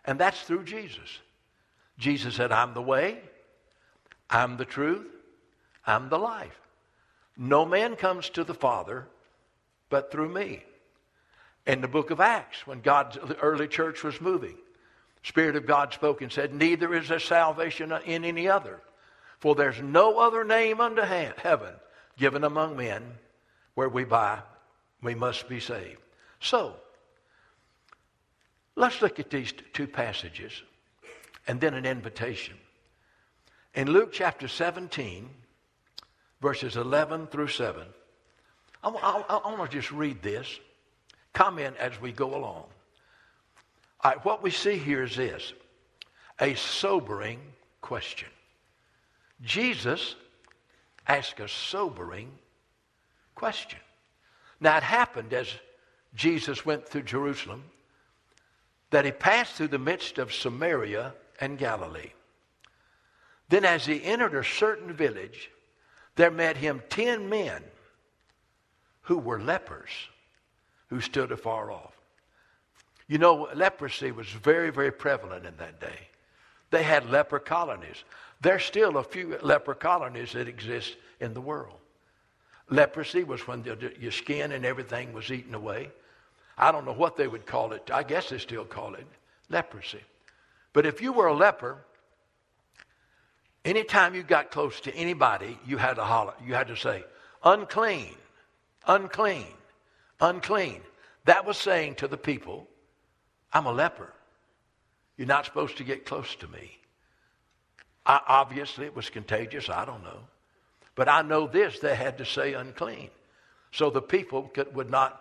and 0.05 0.19
that's 0.19 0.41
through 0.43 0.65
Jesus. 0.65 1.21
Jesus 1.99 2.35
said, 2.35 2.53
I'm 2.53 2.75
the 2.75 2.83
way, 2.83 3.21
I'm 4.29 4.57
the 4.57 4.65
truth, 4.65 5.07
I'm 5.87 6.09
the 6.09 6.19
life. 6.19 6.59
No 7.37 7.65
man 7.65 7.97
comes 7.97 8.31
to 8.31 8.45
the 8.45 8.55
Father 8.55 9.07
but 9.89 10.11
through 10.11 10.31
me. 10.31 10.65
In 11.67 11.81
the 11.81 11.89
book 11.89 12.11
of 12.11 12.21
Acts, 12.21 12.67
when 12.67 12.81
God's 12.81 13.17
the 13.17 13.39
early 13.39 13.67
church 13.67 14.05
was 14.05 14.21
moving, 14.21 14.57
Spirit 15.23 15.57
of 15.57 15.67
God 15.67 15.93
spoke 15.93 16.23
and 16.23 16.31
said, 16.31 16.55
Neither 16.55 16.95
is 16.95 17.09
there 17.09 17.19
salvation 17.19 17.93
in 18.05 18.25
any 18.25 18.49
other. 18.49 18.81
For 19.41 19.57
there's 19.57 19.83
no 19.83 20.19
other 20.19 20.45
name 20.45 20.81
under 20.81 21.05
heaven 21.05 21.75
given 22.17 22.45
among 22.45 22.77
men 22.77 23.03
where 23.75 23.89
we 23.89 24.05
by 24.05 24.41
we 25.03 25.15
must 25.15 25.49
be 25.49 25.61
saved. 25.61 26.01
So, 26.41 26.77
let's 28.77 29.03
look 29.03 29.19
at 29.19 29.31
these 29.31 29.53
two 29.73 29.87
passages 29.87 30.63
and 31.47 31.61
then 31.61 31.75
an 31.75 31.85
invitation. 31.85 32.55
In 33.75 33.91
Luke 33.91 34.13
chapter 34.13 34.49
17, 34.49 35.29
verses 36.41 36.77
11 36.77 37.27
through 37.27 37.49
7, 37.49 37.83
I, 38.83 38.89
I, 38.89 39.37
I 39.37 39.55
want 39.55 39.71
to 39.71 39.77
just 39.77 39.93
read 39.93 40.23
this, 40.23 40.61
comment 41.37 41.77
as 41.77 42.01
we 42.01 42.13
go 42.13 42.35
along. 42.35 42.65
What 44.23 44.43
we 44.43 44.51
see 44.51 44.79
here 44.79 45.03
is 45.03 45.17
this 45.17 45.53
a 46.41 46.55
sobering 46.55 47.41
question. 47.83 48.29
Jesus 49.43 50.17
asked 51.07 51.39
a 51.41 51.49
sobering 51.49 52.31
question. 53.35 53.81
Now, 54.61 54.79
it 54.79 54.83
happened 54.83 55.35
as 55.35 55.49
Jesus 56.15 56.65
went 56.65 56.89
through 56.89 57.03
Jerusalem 57.03 57.65
that 58.89 59.05
he 59.05 59.13
passed 59.13 59.57
through 59.57 59.69
the 59.69 59.79
midst 59.79 60.17
of 60.17 60.33
Samaria 60.33 61.13
and 61.39 61.59
Galilee. 61.59 62.13
Then, 63.51 63.67
as 63.67 63.85
he 63.85 64.03
entered 64.03 64.35
a 64.35 64.43
certain 64.43 64.95
village, 64.95 65.51
there 66.15 66.31
met 66.31 66.57
him 66.57 66.83
ten 66.89 67.29
men 67.29 67.63
who 69.03 69.19
were 69.19 69.39
lepers 69.39 69.91
who 70.89 71.01
stood 71.01 71.33
afar 71.33 71.71
off. 71.71 71.93
You 73.09 73.19
know, 73.19 73.49
leprosy 73.55 74.11
was 74.11 74.29
very, 74.29 74.71
very 74.71 74.91
prevalent 74.91 75.47
in 75.47 75.57
that 75.59 75.81
day. 75.81 76.09
They 76.71 76.83
had 76.83 77.09
leper 77.09 77.39
colonies. 77.39 78.05
There's 78.41 78.65
still 78.65 78.97
a 78.97 79.05
few 79.05 79.39
leper 79.43 79.75
colonies 79.75 80.33
that 80.33 80.49
exist 80.49 80.97
in 81.21 81.33
the 81.33 81.41
world. 81.41 81.79
Leprosy 82.69 83.23
was 83.23 83.47
when 83.47 83.63
the, 83.63 83.93
your 84.01 84.11
skin 84.11 84.53
and 84.53 84.65
everything 84.65 85.13
was 85.13 85.31
eaten 85.31 85.55
away. 85.55 85.91
I 86.59 86.73
don't 86.73 86.85
know 86.85 86.93
what 86.93 87.17
they 87.17 87.29
would 87.29 87.47
call 87.47 87.73
it. 87.73 87.91
I 87.93 88.03
guess 88.03 88.31
they 88.31 88.39
still 88.39 88.65
call 88.65 88.95
it 88.95 89.07
leprosy. 89.49 90.01
But 90.73 90.87
if 90.87 91.01
you 91.01 91.13
were 91.13 91.29
a 91.29 91.35
leper, 91.35 91.79
anytime 93.65 94.15
you 94.15 94.23
got 94.23 94.51
close 94.51 94.81
to 94.81 94.95
anybody, 94.95 95.59
you 95.67 95.77
had 95.77 95.95
to 95.95 96.05
holler. 96.05 96.35
You 96.45 96.55
had 96.55 96.69
to 96.69 96.77
say, 96.77 97.05
unclean, 97.45 98.15
unclean, 98.87 99.47
unclean. 100.21 100.81
That 101.25 101.45
was 101.45 101.57
saying 101.57 101.97
to 101.97 102.09
the 102.09 102.17
people, 102.17 102.69
I'm 103.53 103.67
a 103.67 103.73
leper. 103.73 104.13
You're 105.17 105.27
not 105.27 105.45
supposed 105.45 105.79
to 105.79 105.85
get 105.85 106.07
close 106.07 106.35
to 106.37 106.49
me. 106.49 106.79
I, 108.05 108.21
obviously, 108.29 108.87
it 108.87 108.95
was 108.95 109.11
contagious. 109.11 109.69
I 109.69 109.85
don't 109.85 110.05
know. 110.05 110.21
But 110.95 111.09
I 111.09 111.23
know 111.23 111.47
this 111.47 111.79
they 111.79 111.95
had 111.95 112.19
to 112.19 112.25
say 112.25 112.55
unclean. 112.55 113.11
So 113.73 113.91
the 113.91 114.03
people 114.03 114.45
could, 114.55 114.75
would 114.75 114.91
not 114.91 115.21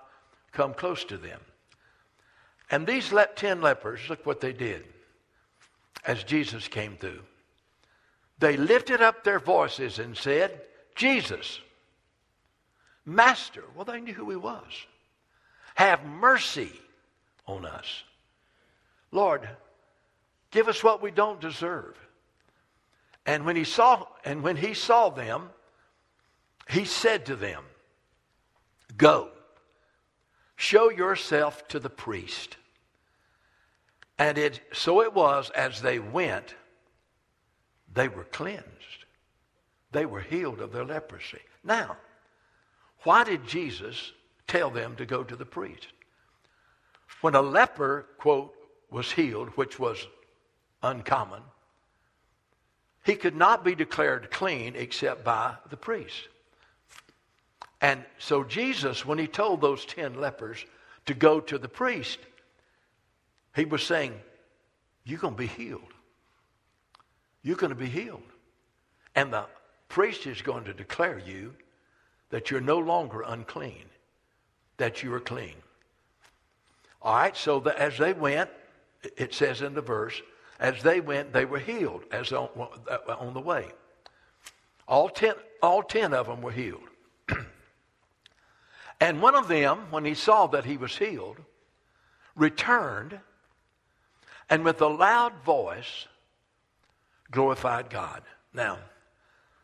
come 0.52 0.74
close 0.74 1.04
to 1.06 1.18
them. 1.18 1.40
And 2.72 2.88
these 2.88 3.12
le- 3.12 3.28
ten 3.36 3.62
lepers, 3.62 4.02
look 4.10 4.26
what 4.26 4.42
they 4.42 4.54
did 4.54 4.86
as 6.06 6.24
Jesus 6.24 6.68
came 6.68 6.98
through. 6.98 7.22
They 8.40 8.58
lifted 8.58 9.02
up 9.02 9.24
their 9.24 9.40
voices 9.40 10.00
and 10.00 10.16
said, 10.16 10.62
Jesus, 10.96 11.60
Master. 13.06 13.64
Well, 13.76 13.86
they 13.86 14.02
knew 14.02 14.14
who 14.14 14.30
he 14.30 14.36
was. 14.36 14.64
Have 15.76 16.06
mercy 16.06 16.72
on 17.46 17.66
us. 17.66 18.04
Lord, 19.12 19.48
give 20.52 20.68
us 20.68 20.84
what 20.84 21.02
we 21.02 21.12
don't 21.12 21.40
deserve. 21.40 21.96
And 23.26 23.46
when 23.46 23.56
he 23.56 23.64
saw 23.64 24.06
and 24.24 24.44
when 24.44 24.56
he 24.56 24.74
saw 24.74 25.10
them, 25.10 25.50
he 26.70 26.86
said 26.86 27.26
to 27.28 27.36
them, 27.36 27.64
Go, 28.98 29.30
show 30.56 30.90
yourself 30.90 31.68
to 31.70 31.80
the 31.80 31.90
priest. 31.90 32.58
And 34.18 34.38
it 34.38 34.62
so 34.74 35.02
it 35.02 35.14
was 35.14 35.50
as 35.52 35.82
they 35.82 36.00
went, 36.00 36.56
they 37.94 38.08
were 38.08 38.24
cleansed. 38.26 38.66
They 39.92 40.06
were 40.06 40.22
healed 40.22 40.62
of 40.62 40.72
their 40.72 40.86
leprosy. 40.86 41.42
Now, 41.64 41.98
why 43.04 43.24
did 43.24 43.48
Jesus 43.48 44.12
tell 44.48 44.70
them 44.70 44.96
to 44.96 45.06
go 45.06 45.24
to 45.24 45.36
the 45.36 45.46
priest? 45.46 45.88
When 47.22 47.36
a 47.36 47.42
leper, 47.42 48.06
quote, 48.18 48.54
was 48.90 49.12
healed, 49.12 49.50
which 49.50 49.80
was 49.80 50.08
uncommon, 50.82 51.42
he 53.04 53.16
could 53.16 53.36
not 53.36 53.64
be 53.64 53.76
declared 53.76 54.32
clean 54.32 54.76
except 54.76 55.24
by 55.24 55.56
the 55.70 55.78
priest. 55.78 56.28
And 57.82 58.04
so 58.18 58.44
Jesus, 58.44 59.06
when 59.06 59.20
he 59.20 59.28
told 59.28 59.62
those 59.62 59.86
ten 59.86 60.20
lepers 60.20 60.66
to 61.06 61.14
go 61.14 61.40
to 61.40 61.58
the 61.58 61.68
priest, 61.68 62.20
he 63.56 63.66
was 63.66 63.84
saying, 63.84 64.14
You're 65.04 65.20
going 65.20 65.36
to 65.36 65.38
be 65.38 65.48
healed. 65.48 65.94
You're 67.44 67.58
going 67.58 67.70
to 67.70 67.76
be 67.76 67.90
healed. 67.90 68.24
And 69.14 69.32
the 69.32 69.46
priest 69.88 70.26
is 70.26 70.42
going 70.42 70.64
to 70.64 70.74
declare 70.74 71.20
you 71.20 71.54
that 72.36 72.52
you're 72.52 72.60
no 72.60 72.80
longer 72.80 73.24
unclean, 73.26 73.86
that 74.76 75.02
you 75.02 75.14
are 75.14 75.22
clean. 75.22 75.56
All 77.02 77.16
right, 77.16 77.38
so 77.38 77.62
the, 77.62 77.82
as 77.82 77.98
they 77.98 78.12
went, 78.12 78.50
it 79.16 79.34
says 79.34 79.62
in 79.62 79.74
the 79.74 79.82
verse, 79.82 80.22
as 80.60 80.84
they 80.84 81.00
went, 81.00 81.32
they 81.32 81.46
were 81.46 81.60
healed 81.60 82.04
as 82.12 82.34
on, 82.34 82.50
on 83.08 83.34
the 83.34 83.40
way. 83.40 83.70
All 84.86 85.08
ten, 85.08 85.36
all 85.64 85.82
ten 85.82 86.14
of 86.14 86.28
them 86.28 86.42
were 86.42 86.52
healed. 86.52 86.90
and 89.00 89.22
one 89.22 89.36
of 89.36 89.48
them, 89.48 89.90
when 89.90 90.04
he 90.04 90.14
saw 90.14 90.46
that 90.48 90.66
he 90.66 90.76
was 90.76 90.98
healed, 90.98 91.38
returned 92.36 93.18
and 94.50 94.66
with 94.66 94.82
a 94.82 94.88
loud 94.88 95.42
voice 95.46 96.06
glorified 97.32 97.90
God. 97.90 98.24
Now, 98.54 98.80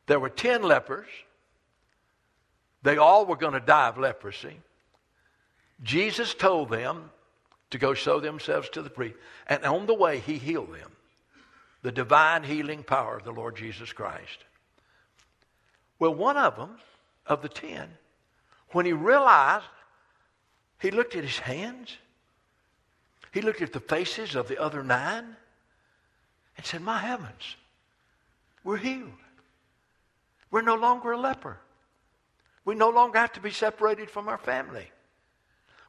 there 0.06 0.22
were 0.22 0.30
ten 0.30 0.64
lepers. 0.64 1.10
They 2.84 2.98
all 2.98 3.26
were 3.26 3.36
going 3.36 3.54
to 3.54 3.60
die 3.60 3.88
of 3.88 3.98
leprosy. 3.98 4.58
Jesus 5.84 6.34
told 6.34 6.70
them 6.70 7.10
to 7.72 7.78
go 7.78 7.94
show 7.94 8.20
themselves 8.20 8.70
to 8.70 8.82
the 8.82 8.90
priest. 8.90 9.16
And 9.48 9.64
on 9.66 9.86
the 9.86 9.94
way, 9.94 10.20
he 10.20 10.38
healed 10.38 10.74
them. 10.74 10.92
The 11.82 11.92
divine 11.92 12.44
healing 12.44 12.84
power 12.84 13.18
of 13.18 13.24
the 13.24 13.32
Lord 13.32 13.56
Jesus 13.56 13.92
Christ. 13.92 14.46
Well, 15.98 16.14
one 16.14 16.38
of 16.38 16.56
them, 16.56 16.78
of 17.26 17.42
the 17.42 17.50
ten, 17.50 17.90
when 18.70 18.86
he 18.86 18.94
realized, 18.94 19.66
he 20.80 20.92
looked 20.92 21.16
at 21.16 21.24
his 21.24 21.40
hands, 21.40 21.98
he 23.32 23.42
looked 23.42 23.62
at 23.62 23.74
the 23.74 23.80
faces 23.80 24.36
of 24.36 24.48
the 24.48 24.62
other 24.62 24.84
nine, 24.84 25.36
and 26.58 26.66
said, 26.66 26.82
My 26.82 27.00
heavens, 27.00 27.56
we're 28.64 28.78
healed. 28.78 29.10
We're 30.50 30.62
no 30.62 30.76
longer 30.76 31.14
a 31.14 31.18
leper. 31.18 31.58
We 32.66 32.76
no 32.76 32.90
longer 32.90 33.18
have 33.20 33.34
to 33.34 33.40
be 33.40 33.52
separated 33.52 34.10
from 34.10 34.28
our 34.28 34.38
family. 34.38 34.92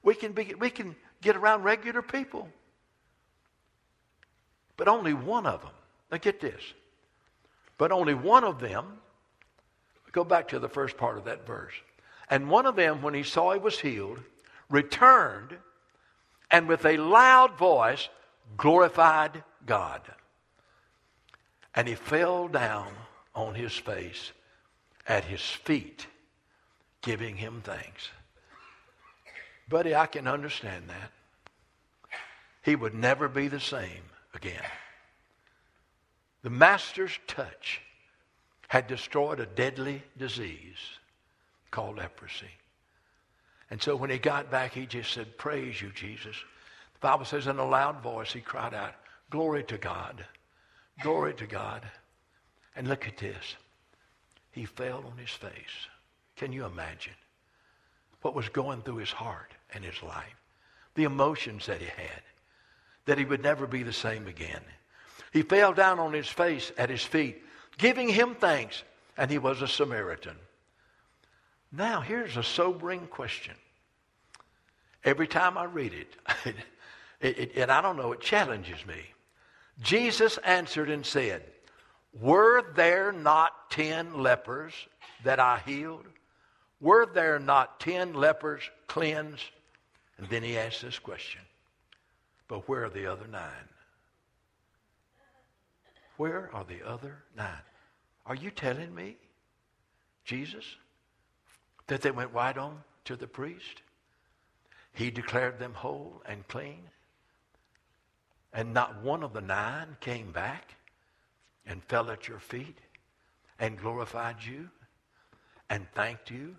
We 0.02 0.14
can, 0.14 0.32
be, 0.32 0.54
we 0.58 0.70
can 0.70 0.96
get 1.20 1.36
around 1.36 1.62
regular 1.62 2.02
people. 2.02 2.48
But 4.76 4.88
only 4.88 5.14
one 5.14 5.46
of 5.46 5.62
them, 5.62 5.70
now 6.10 6.18
get 6.18 6.40
this, 6.40 6.62
but 7.78 7.92
only 7.92 8.14
one 8.14 8.44
of 8.44 8.58
them, 8.58 8.86
go 10.12 10.24
back 10.24 10.48
to 10.48 10.58
the 10.58 10.68
first 10.68 10.96
part 10.96 11.18
of 11.18 11.24
that 11.24 11.46
verse. 11.46 11.74
And 12.30 12.48
one 12.50 12.66
of 12.66 12.76
them, 12.76 13.02
when 13.02 13.14
he 13.14 13.22
saw 13.22 13.52
he 13.52 13.58
was 13.58 13.78
healed, 13.78 14.18
returned 14.68 15.56
and 16.50 16.68
with 16.68 16.84
a 16.84 16.96
loud 16.96 17.56
voice 17.56 18.08
glorified 18.56 19.42
God. 19.66 20.02
And 21.74 21.88
he 21.88 21.94
fell 21.94 22.48
down 22.48 22.92
on 23.34 23.54
his 23.54 23.72
face 23.72 24.32
at 25.06 25.24
his 25.24 25.40
feet, 25.40 26.06
giving 27.02 27.36
him 27.36 27.60
thanks. 27.64 28.08
Buddy, 29.68 29.94
I 29.94 30.06
can 30.06 30.26
understand 30.26 30.84
that. 30.88 31.10
He 32.62 32.76
would 32.76 32.94
never 32.94 33.28
be 33.28 33.48
the 33.48 33.60
same 33.60 34.02
again. 34.34 34.62
The 36.42 36.50
master's 36.50 37.18
touch 37.26 37.80
had 38.68 38.86
destroyed 38.86 39.40
a 39.40 39.46
deadly 39.46 40.02
disease 40.16 40.78
called 41.70 41.98
leprosy. 41.98 42.50
And 43.70 43.82
so 43.82 43.96
when 43.96 44.10
he 44.10 44.18
got 44.18 44.50
back, 44.50 44.74
he 44.74 44.86
just 44.86 45.12
said, 45.12 45.38
Praise 45.38 45.80
you, 45.80 45.90
Jesus. 45.94 46.36
The 46.94 46.98
Bible 47.00 47.24
says 47.24 47.46
in 47.46 47.58
a 47.58 47.66
loud 47.66 48.02
voice, 48.02 48.32
he 48.32 48.40
cried 48.40 48.74
out, 48.74 48.94
Glory 49.30 49.64
to 49.64 49.78
God. 49.78 50.24
Glory 51.02 51.34
to 51.34 51.46
God. 51.46 51.82
And 52.76 52.86
look 52.88 53.08
at 53.08 53.16
this. 53.16 53.56
He 54.50 54.66
fell 54.66 55.04
on 55.10 55.16
his 55.16 55.30
face. 55.30 55.88
Can 56.36 56.52
you 56.52 56.64
imagine 56.64 57.14
what 58.22 58.34
was 58.34 58.48
going 58.48 58.82
through 58.82 58.96
his 58.96 59.10
heart 59.10 59.52
and 59.72 59.84
his 59.84 60.02
life? 60.02 60.36
The 60.94 61.04
emotions 61.04 61.66
that 61.66 61.80
he 61.80 61.86
had, 61.86 62.22
that 63.06 63.18
he 63.18 63.24
would 63.24 63.42
never 63.42 63.66
be 63.66 63.82
the 63.82 63.92
same 63.92 64.26
again. 64.26 64.62
He 65.32 65.42
fell 65.42 65.72
down 65.72 65.98
on 65.98 66.12
his 66.12 66.28
face 66.28 66.72
at 66.76 66.90
his 66.90 67.02
feet, 67.02 67.42
giving 67.78 68.08
him 68.08 68.34
thanks, 68.34 68.82
and 69.16 69.30
he 69.30 69.38
was 69.38 69.62
a 69.62 69.68
Samaritan. 69.68 70.36
Now, 71.72 72.02
here's 72.02 72.36
a 72.36 72.42
sobering 72.42 73.06
question. 73.06 73.54
Every 75.04 75.26
time 75.26 75.56
I 75.56 75.64
read 75.64 75.94
it, 75.94 76.16
it, 77.20 77.38
it, 77.38 77.52
and 77.56 77.70
I 77.70 77.80
don't 77.80 77.96
know, 77.96 78.12
it 78.12 78.20
challenges 78.20 78.84
me. 78.86 79.00
Jesus 79.80 80.38
answered 80.38 80.90
and 80.90 81.04
said, 81.04 81.42
Were 82.20 82.72
there 82.74 83.10
not 83.10 83.70
ten 83.70 84.22
lepers 84.22 84.74
that 85.24 85.40
I 85.40 85.62
healed? 85.64 86.04
Were 86.82 87.06
there 87.06 87.38
not 87.38 87.78
ten 87.78 88.12
lepers 88.12 88.62
cleansed? 88.88 89.44
And 90.18 90.28
then 90.28 90.42
he 90.42 90.58
asked 90.58 90.82
this 90.82 90.98
question 90.98 91.40
But 92.48 92.68
where 92.68 92.84
are 92.84 92.90
the 92.90 93.06
other 93.06 93.28
nine? 93.28 93.68
Where 96.16 96.50
are 96.52 96.64
the 96.64 96.86
other 96.86 97.22
nine? 97.36 97.62
Are 98.26 98.34
you 98.34 98.50
telling 98.50 98.94
me, 98.94 99.16
Jesus, 100.24 100.64
that 101.86 102.02
they 102.02 102.10
went 102.10 102.32
right 102.32 102.58
on 102.58 102.82
to 103.04 103.16
the 103.16 103.28
priest? 103.28 103.82
He 104.92 105.10
declared 105.10 105.58
them 105.58 105.74
whole 105.74 106.20
and 106.26 106.46
clean. 106.48 106.82
And 108.52 108.74
not 108.74 109.02
one 109.02 109.22
of 109.22 109.32
the 109.32 109.40
nine 109.40 109.96
came 110.00 110.32
back 110.32 110.74
and 111.64 111.82
fell 111.84 112.10
at 112.10 112.28
your 112.28 112.40
feet 112.40 112.78
and 113.58 113.78
glorified 113.78 114.36
you 114.44 114.68
and 115.70 115.86
thanked 115.94 116.30
you 116.30 116.56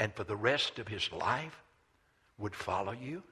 and 0.00 0.14
for 0.14 0.24
the 0.24 0.34
rest 0.34 0.78
of 0.78 0.88
his 0.88 1.12
life 1.12 1.62
would 2.38 2.54
follow 2.54 2.92
you? 2.92 3.22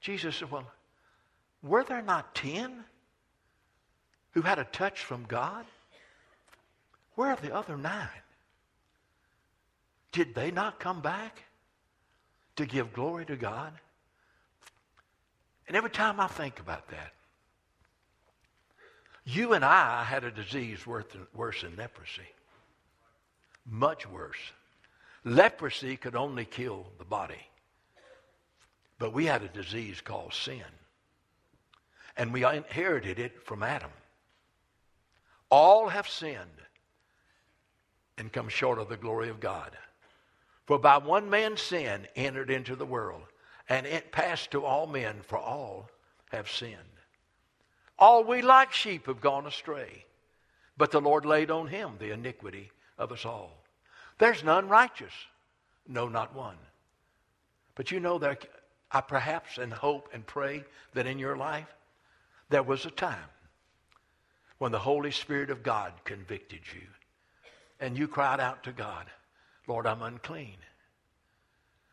Jesus 0.00 0.36
said, 0.36 0.50
Well, 0.50 0.70
were 1.62 1.82
there 1.82 2.02
not 2.02 2.34
ten 2.34 2.84
who 4.32 4.42
had 4.42 4.58
a 4.58 4.64
touch 4.64 5.00
from 5.00 5.24
God? 5.24 5.64
Where 7.14 7.30
are 7.30 7.38
the 7.42 7.54
other 7.54 7.76
nine? 7.76 8.08
Did 10.12 10.34
they 10.34 10.50
not 10.50 10.78
come 10.78 11.00
back 11.00 11.42
to 12.56 12.66
give 12.66 12.92
glory 12.92 13.24
to 13.26 13.36
God? 13.36 13.72
And 15.66 15.76
every 15.76 15.90
time 15.90 16.20
I 16.20 16.26
think 16.26 16.60
about 16.60 16.88
that, 16.88 17.12
you 19.24 19.54
and 19.54 19.64
I 19.64 20.04
had 20.04 20.24
a 20.24 20.30
disease 20.30 20.86
worse 20.86 21.04
than 21.62 21.76
leprosy. 21.76 22.28
Much 23.66 24.08
worse. 24.08 24.36
Leprosy 25.24 25.96
could 25.96 26.16
only 26.16 26.44
kill 26.44 26.86
the 26.98 27.04
body. 27.04 27.46
But 28.98 29.12
we 29.12 29.26
had 29.26 29.42
a 29.42 29.48
disease 29.48 30.00
called 30.00 30.34
sin. 30.34 30.62
And 32.16 32.32
we 32.32 32.44
inherited 32.44 33.18
it 33.18 33.44
from 33.46 33.62
Adam. 33.62 33.90
All 35.50 35.88
have 35.88 36.08
sinned 36.08 36.60
and 38.18 38.32
come 38.32 38.48
short 38.48 38.78
of 38.78 38.88
the 38.88 38.96
glory 38.96 39.28
of 39.30 39.40
God. 39.40 39.76
For 40.66 40.78
by 40.78 40.98
one 40.98 41.30
man's 41.30 41.62
sin 41.62 42.06
entered 42.14 42.50
into 42.50 42.76
the 42.76 42.86
world, 42.86 43.22
and 43.68 43.86
it 43.86 44.12
passed 44.12 44.50
to 44.50 44.64
all 44.64 44.86
men, 44.86 45.16
for 45.22 45.38
all 45.38 45.88
have 46.30 46.50
sinned. 46.50 46.76
All 47.98 48.22
we 48.24 48.42
like 48.42 48.72
sheep 48.72 49.06
have 49.06 49.20
gone 49.20 49.46
astray, 49.46 50.04
but 50.76 50.90
the 50.90 51.00
Lord 51.00 51.24
laid 51.24 51.50
on 51.50 51.66
him 51.66 51.92
the 51.98 52.12
iniquity 52.12 52.70
of 52.98 53.12
us 53.12 53.24
all. 53.24 53.64
There's 54.20 54.44
none 54.44 54.68
righteous, 54.68 55.14
no, 55.88 56.06
not 56.06 56.34
one. 56.36 56.58
But 57.74 57.90
you 57.90 58.00
know, 58.00 58.18
that 58.18 58.46
I 58.92 59.00
perhaps 59.00 59.56
and 59.56 59.72
hope 59.72 60.10
and 60.12 60.26
pray 60.26 60.64
that 60.92 61.06
in 61.06 61.18
your 61.18 61.38
life 61.38 61.74
there 62.50 62.62
was 62.62 62.84
a 62.84 62.90
time 62.90 63.30
when 64.58 64.72
the 64.72 64.78
Holy 64.78 65.10
Spirit 65.10 65.48
of 65.48 65.62
God 65.62 65.94
convicted 66.04 66.60
you 66.74 66.86
and 67.80 67.96
you 67.96 68.06
cried 68.06 68.40
out 68.40 68.62
to 68.64 68.72
God, 68.72 69.06
Lord, 69.66 69.86
I'm 69.86 70.02
unclean. 70.02 70.58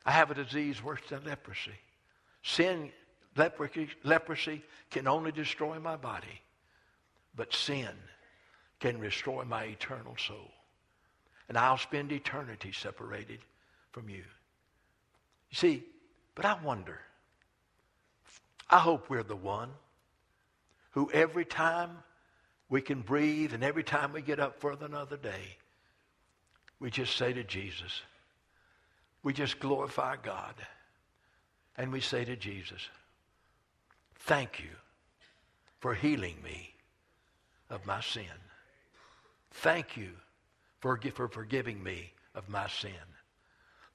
I 0.05 0.11
have 0.11 0.29
a 0.29 0.35
disease 0.35 0.83
worse 0.83 0.99
than 1.09 1.23
leprosy. 1.23 1.79
Sin, 2.43 2.91
leprosy, 3.37 3.87
leprosy 4.03 4.63
can 4.91 5.07
only 5.07 5.31
destroy 5.31 5.79
my 5.79 5.95
body, 5.95 6.41
but 7.37 7.53
sin 7.53 7.95
can 8.81 8.99
destroy 8.99 9.45
my 9.45 9.63
eternal 9.63 10.17
soul. 10.17 10.51
And 11.49 11.57
I'll 11.57 11.77
spend 11.77 12.12
eternity 12.12 12.71
separated 12.71 13.39
from 13.91 14.10
you. 14.10 14.23
You 15.49 15.55
see, 15.55 15.83
but 16.36 16.45
I 16.45 16.57
wonder, 16.62 16.99
I 18.69 18.79
hope 18.79 19.10
we're 19.10 19.23
the 19.23 19.36
one 19.36 19.69
who 20.91 21.10
every 21.13 21.45
time 21.45 21.91
we 22.69 22.81
can 22.81 23.01
breathe 23.01 23.53
and 23.53 23.63
every 23.63 23.83
time 23.83 24.12
we 24.12 24.21
get 24.21 24.39
up 24.39 24.60
for 24.60 24.71
another 24.71 25.17
day, 25.17 25.57
we 26.79 26.89
just 26.89 27.15
say 27.15 27.33
to 27.33 27.43
Jesus, 27.43 28.01
we 29.23 29.33
just 29.33 29.60
glorify 29.60 30.15
God. 30.21 30.55
And 31.77 31.91
we 31.91 32.01
say 32.01 32.25
to 32.25 32.36
Jesus, 32.36 32.89
Thank 34.15 34.60
you 34.60 34.71
for 35.79 35.93
healing 35.93 36.38
me 36.43 36.73
of 37.69 37.86
my 37.86 38.01
sin. 38.01 38.25
Thank 39.51 39.95
you 39.95 40.10
for, 40.79 40.99
for 41.13 41.27
forgiving 41.27 41.81
me 41.81 42.13
of 42.35 42.49
my 42.49 42.67
sin. 42.67 42.91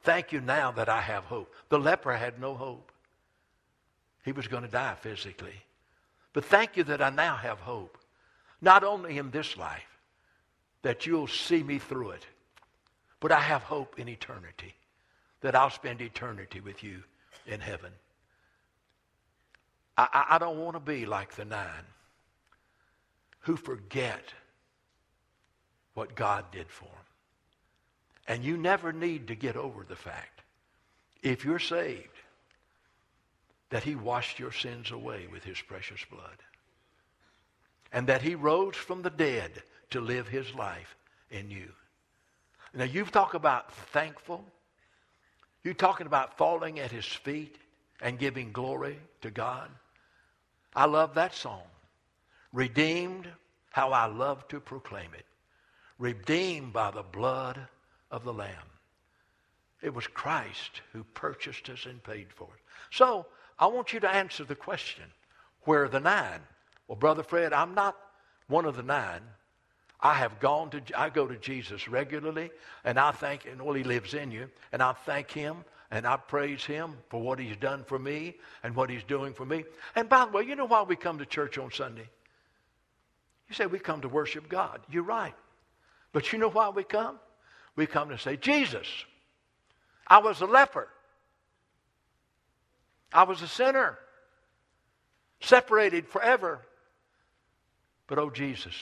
Thank 0.03 0.33
you 0.33 0.41
now 0.41 0.73
that 0.73 0.89
I 0.89 1.01
have 1.01 1.25
hope. 1.25 1.55
The 1.69 1.79
leper 1.79 2.13
had 2.15 2.41
no 2.41 2.55
hope. 2.55 2.91
He 4.25 4.33
was 4.33 4.49
going 4.49 4.65
to 4.65 4.69
die 4.69 4.97
physically. 5.01 5.65
But 6.33 6.45
thank 6.45 6.77
you 6.77 6.85
that 6.85 7.03
I 7.03 7.11
now 7.11 7.37
have 7.37 7.61
hope. 7.61 7.99
Not 8.61 8.85
only 8.85 9.19
in 9.19 9.31
this 9.31 9.57
life, 9.57 9.99
that 10.83 11.07
you'll 11.07 11.29
see 11.29 11.63
me 11.63 11.79
through 11.79 12.11
it, 12.11 12.27
but 13.21 13.31
I 13.33 13.41
have 13.41 13.63
hope 13.63 13.99
in 13.99 14.09
eternity 14.09 14.75
that 15.41 15.55
I'll 15.55 15.71
spend 15.71 16.01
eternity 16.01 16.61
with 16.61 16.83
you 16.83 17.03
in 17.47 17.61
heaven. 17.61 17.93
I, 19.97 20.09
I, 20.13 20.35
I 20.37 20.39
don't 20.39 20.59
want 20.59 20.75
to 20.75 20.81
be 20.81 21.07
like 21.07 21.35
the 21.35 21.45
nine 21.45 21.87
who 23.41 23.57
forget 23.57 24.23
what 25.95 26.15
God 26.15 26.45
did 26.53 26.71
for 26.71 26.85
them. 26.85 26.93
And 28.29 28.45
you 28.45 28.57
never 28.57 28.93
need 28.93 29.29
to 29.29 29.35
get 29.35 29.57
over 29.57 29.85
the 29.85 29.97
fact, 29.97 30.43
if 31.23 31.45
you're 31.45 31.59
saved, 31.59 32.09
that 33.71 33.83
he 33.83 33.95
washed 33.95 34.39
your 34.39 34.53
sins 34.53 34.91
away 34.91 35.27
with 35.31 35.45
his 35.45 35.61
precious 35.61 36.01
blood. 36.11 36.39
And 37.93 38.07
that 38.07 38.23
he 38.23 38.35
rose 38.35 38.77
from 38.77 39.03
the 39.03 39.11
dead 39.11 39.63
to 39.91 40.01
live 40.01 40.29
his 40.29 40.55
life 40.55 40.97
in 41.31 41.51
you. 41.51 41.69
Now, 42.75 42.85
you 42.85 43.05
talk 43.05 43.35
about 43.35 43.73
thankful. 43.93 44.45
You're 45.63 45.75
talking 45.75 46.07
about 46.07 46.39
falling 46.39 46.81
at 46.81 46.91
his 46.91 47.05
feet 47.05 47.57
and 48.01 48.19
giving 48.19 48.53
glory 48.53 48.99
to 49.21 49.31
God. 49.31 49.69
I 50.75 50.87
love 50.87 51.15
that 51.15 51.35
song. 51.35 51.63
Redeemed, 52.53 53.29
how 53.71 53.93
I 53.93 54.07
love 54.07 54.47
to 54.49 54.61
proclaim 54.61 55.11
it. 55.15 55.27
Redeemed 56.03 56.73
by 56.73 56.91
the 56.91 57.05
blood 57.05 57.61
of 58.11 58.25
the 58.25 58.33
Lamb. 58.33 58.51
It 59.83 59.95
was 59.95 60.05
Christ 60.09 60.81
who 60.93 61.05
purchased 61.05 61.71
us 61.71 61.87
and 61.87 62.03
paid 62.03 62.27
for 62.35 62.49
it. 62.53 62.61
So 62.91 63.25
I 63.57 63.69
want 63.69 63.93
you 63.93 64.01
to 64.01 64.13
answer 64.13 64.43
the 64.43 64.57
question 64.57 65.05
where 65.63 65.85
are 65.85 65.89
the 65.89 66.01
nine? 66.01 66.41
Well, 66.89 66.97
Brother 66.97 67.23
Fred, 67.23 67.53
I'm 67.53 67.77
not 67.77 67.97
one 68.49 68.65
of 68.65 68.75
the 68.75 68.83
nine. 68.83 69.21
I 70.01 70.15
have 70.15 70.41
gone 70.41 70.71
to, 70.71 70.83
I 70.97 71.09
go 71.09 71.29
to 71.29 71.37
Jesus 71.37 71.87
regularly, 71.87 72.51
and 72.83 72.99
I 72.99 73.13
thank, 73.13 73.47
and 73.47 73.63
well, 73.63 73.75
He 73.75 73.85
lives 73.85 74.13
in 74.13 74.33
you, 74.33 74.51
and 74.73 74.83
I 74.83 74.95
thank 75.07 75.31
Him, 75.31 75.59
and 75.93 76.05
I 76.05 76.17
praise 76.17 76.65
Him 76.65 76.97
for 77.11 77.23
what 77.23 77.39
He's 77.39 77.57
done 77.59 77.85
for 77.85 78.01
me 78.01 78.35
and 78.65 78.75
what 78.75 78.91
He's 78.91 79.05
doing 79.05 79.35
for 79.35 79.47
me. 79.47 79.63
And 79.95 80.09
by 80.09 80.25
the 80.25 80.33
way, 80.33 80.43
you 80.43 80.57
know 80.57 80.65
why 80.65 80.83
we 80.83 80.97
come 80.97 81.19
to 81.19 81.27
church 81.27 81.59
on 81.59 81.71
Sunday? 81.71 82.09
You 83.49 83.55
say 83.55 83.67
we 83.67 83.79
come 83.79 84.01
to 84.01 84.09
worship 84.09 84.49
God. 84.49 84.81
You're 84.91 85.05
right. 85.05 85.35
But 86.13 86.33
you 86.33 86.39
know 86.39 86.51
why 86.51 86.69
we 86.69 86.85
come? 86.85 87.19
We 87.75 87.87
come 87.87 88.11
to 88.11 88.19
say, 88.19 88.37
Jesus, 88.37 88.87
I 90.07 90.19
was 90.19 90.41
a 90.41 90.47
leper. 90.47 90.89
I 93.13 93.25
was 93.25 93.43
a 93.43 93.49
sinner, 93.49 93.99
separated 95.41 96.07
forever. 96.07 96.61
But 98.07 98.19
oh, 98.19 98.31
Jesus, 98.31 98.75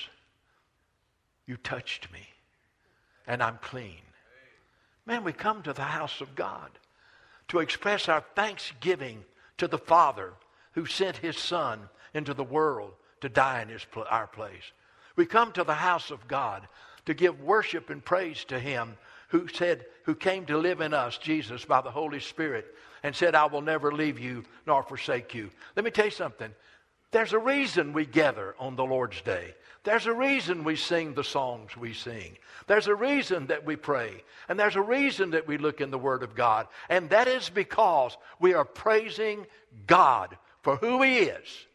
you 1.47 1.57
touched 1.57 2.13
me, 2.13 2.21
and 3.27 3.43
I'm 3.43 3.59
clean. 3.61 4.01
Man, 5.07 5.25
we 5.25 5.33
come 5.33 5.63
to 5.63 5.73
the 5.73 5.83
house 5.83 6.21
of 6.21 6.35
God 6.35 6.71
to 7.49 7.59
express 7.59 8.09
our 8.09 8.25
thanksgiving 8.37 9.25
to 9.59 9.67
the 9.67 9.79
Father 9.79 10.35
who 10.73 10.87
sent 10.87 11.17
his 11.17 11.37
Son 11.37 11.89
into 12.15 12.35
the 12.35 12.45
world 12.45 12.93
to 13.21 13.29
die 13.29 13.63
in 13.63 13.69
his, 13.69 13.87
our 14.09 14.27
place. 14.27 14.73
We 15.17 15.27
come 15.27 15.53
to 15.53 15.65
the 15.65 15.75
house 15.75 16.11
of 16.11 16.29
God 16.29 16.69
to 17.11 17.15
give 17.15 17.43
worship 17.43 17.91
and 17.91 18.05
praise 18.05 18.45
to 18.45 18.57
him 18.57 18.97
who 19.31 19.49
said, 19.49 19.85
who 20.05 20.15
came 20.15 20.47
to 20.47 20.57
live 20.57 20.81
in 20.81 20.95
us, 20.95 21.19
Jesus, 21.19 21.65
by 21.65 21.81
the 21.81 21.91
Holy 21.91 22.21
Spirit, 22.21 22.73
and 23.03 23.17
said, 23.17 23.35
I 23.35 23.47
will 23.47 23.63
never 23.63 23.91
leave 23.91 24.21
you 24.21 24.45
nor 24.65 24.85
forsake 24.85 25.35
you. 25.35 25.51
Let 25.75 25.85
me 25.85 25.91
tell 25.91 26.05
you 26.05 26.13
something. 26.13 26.53
There's 27.11 27.33
a 27.33 27.39
reason 27.41 27.93
we 27.93 28.07
gather 28.07 28.55
on 28.61 28.77
the 28.77 28.85
Lord's 28.85 29.21
day. 29.23 29.57
There's 29.83 30.07
a 30.07 30.13
reason 30.13 30.63
we 30.63 30.77
sing 30.77 31.15
the 31.15 31.25
songs 31.25 31.77
we 31.77 31.95
sing. 31.95 32.39
There's 32.69 32.87
a 32.87 32.95
reason 32.95 33.49
that 33.49 33.67
we 33.67 33.75
pray. 33.75 34.23
And 34.49 34.57
there's 34.57 34.77
a 34.77 34.81
reason 34.81 35.31
that 35.31 35.49
we 35.49 35.59
look 35.59 35.81
in 35.81 35.91
the 35.91 35.99
Word 35.99 36.23
of 36.23 36.37
God. 36.37 36.69
And 36.89 37.11
that 37.11 37.27
is 37.27 37.51
because 37.51 38.17
we 38.39 38.55
are 38.55 38.65
praising 38.65 39.47
God 39.89 40.39
for 40.63 40.77
who 40.77 41.03
He 41.03 41.19
is 41.19 41.67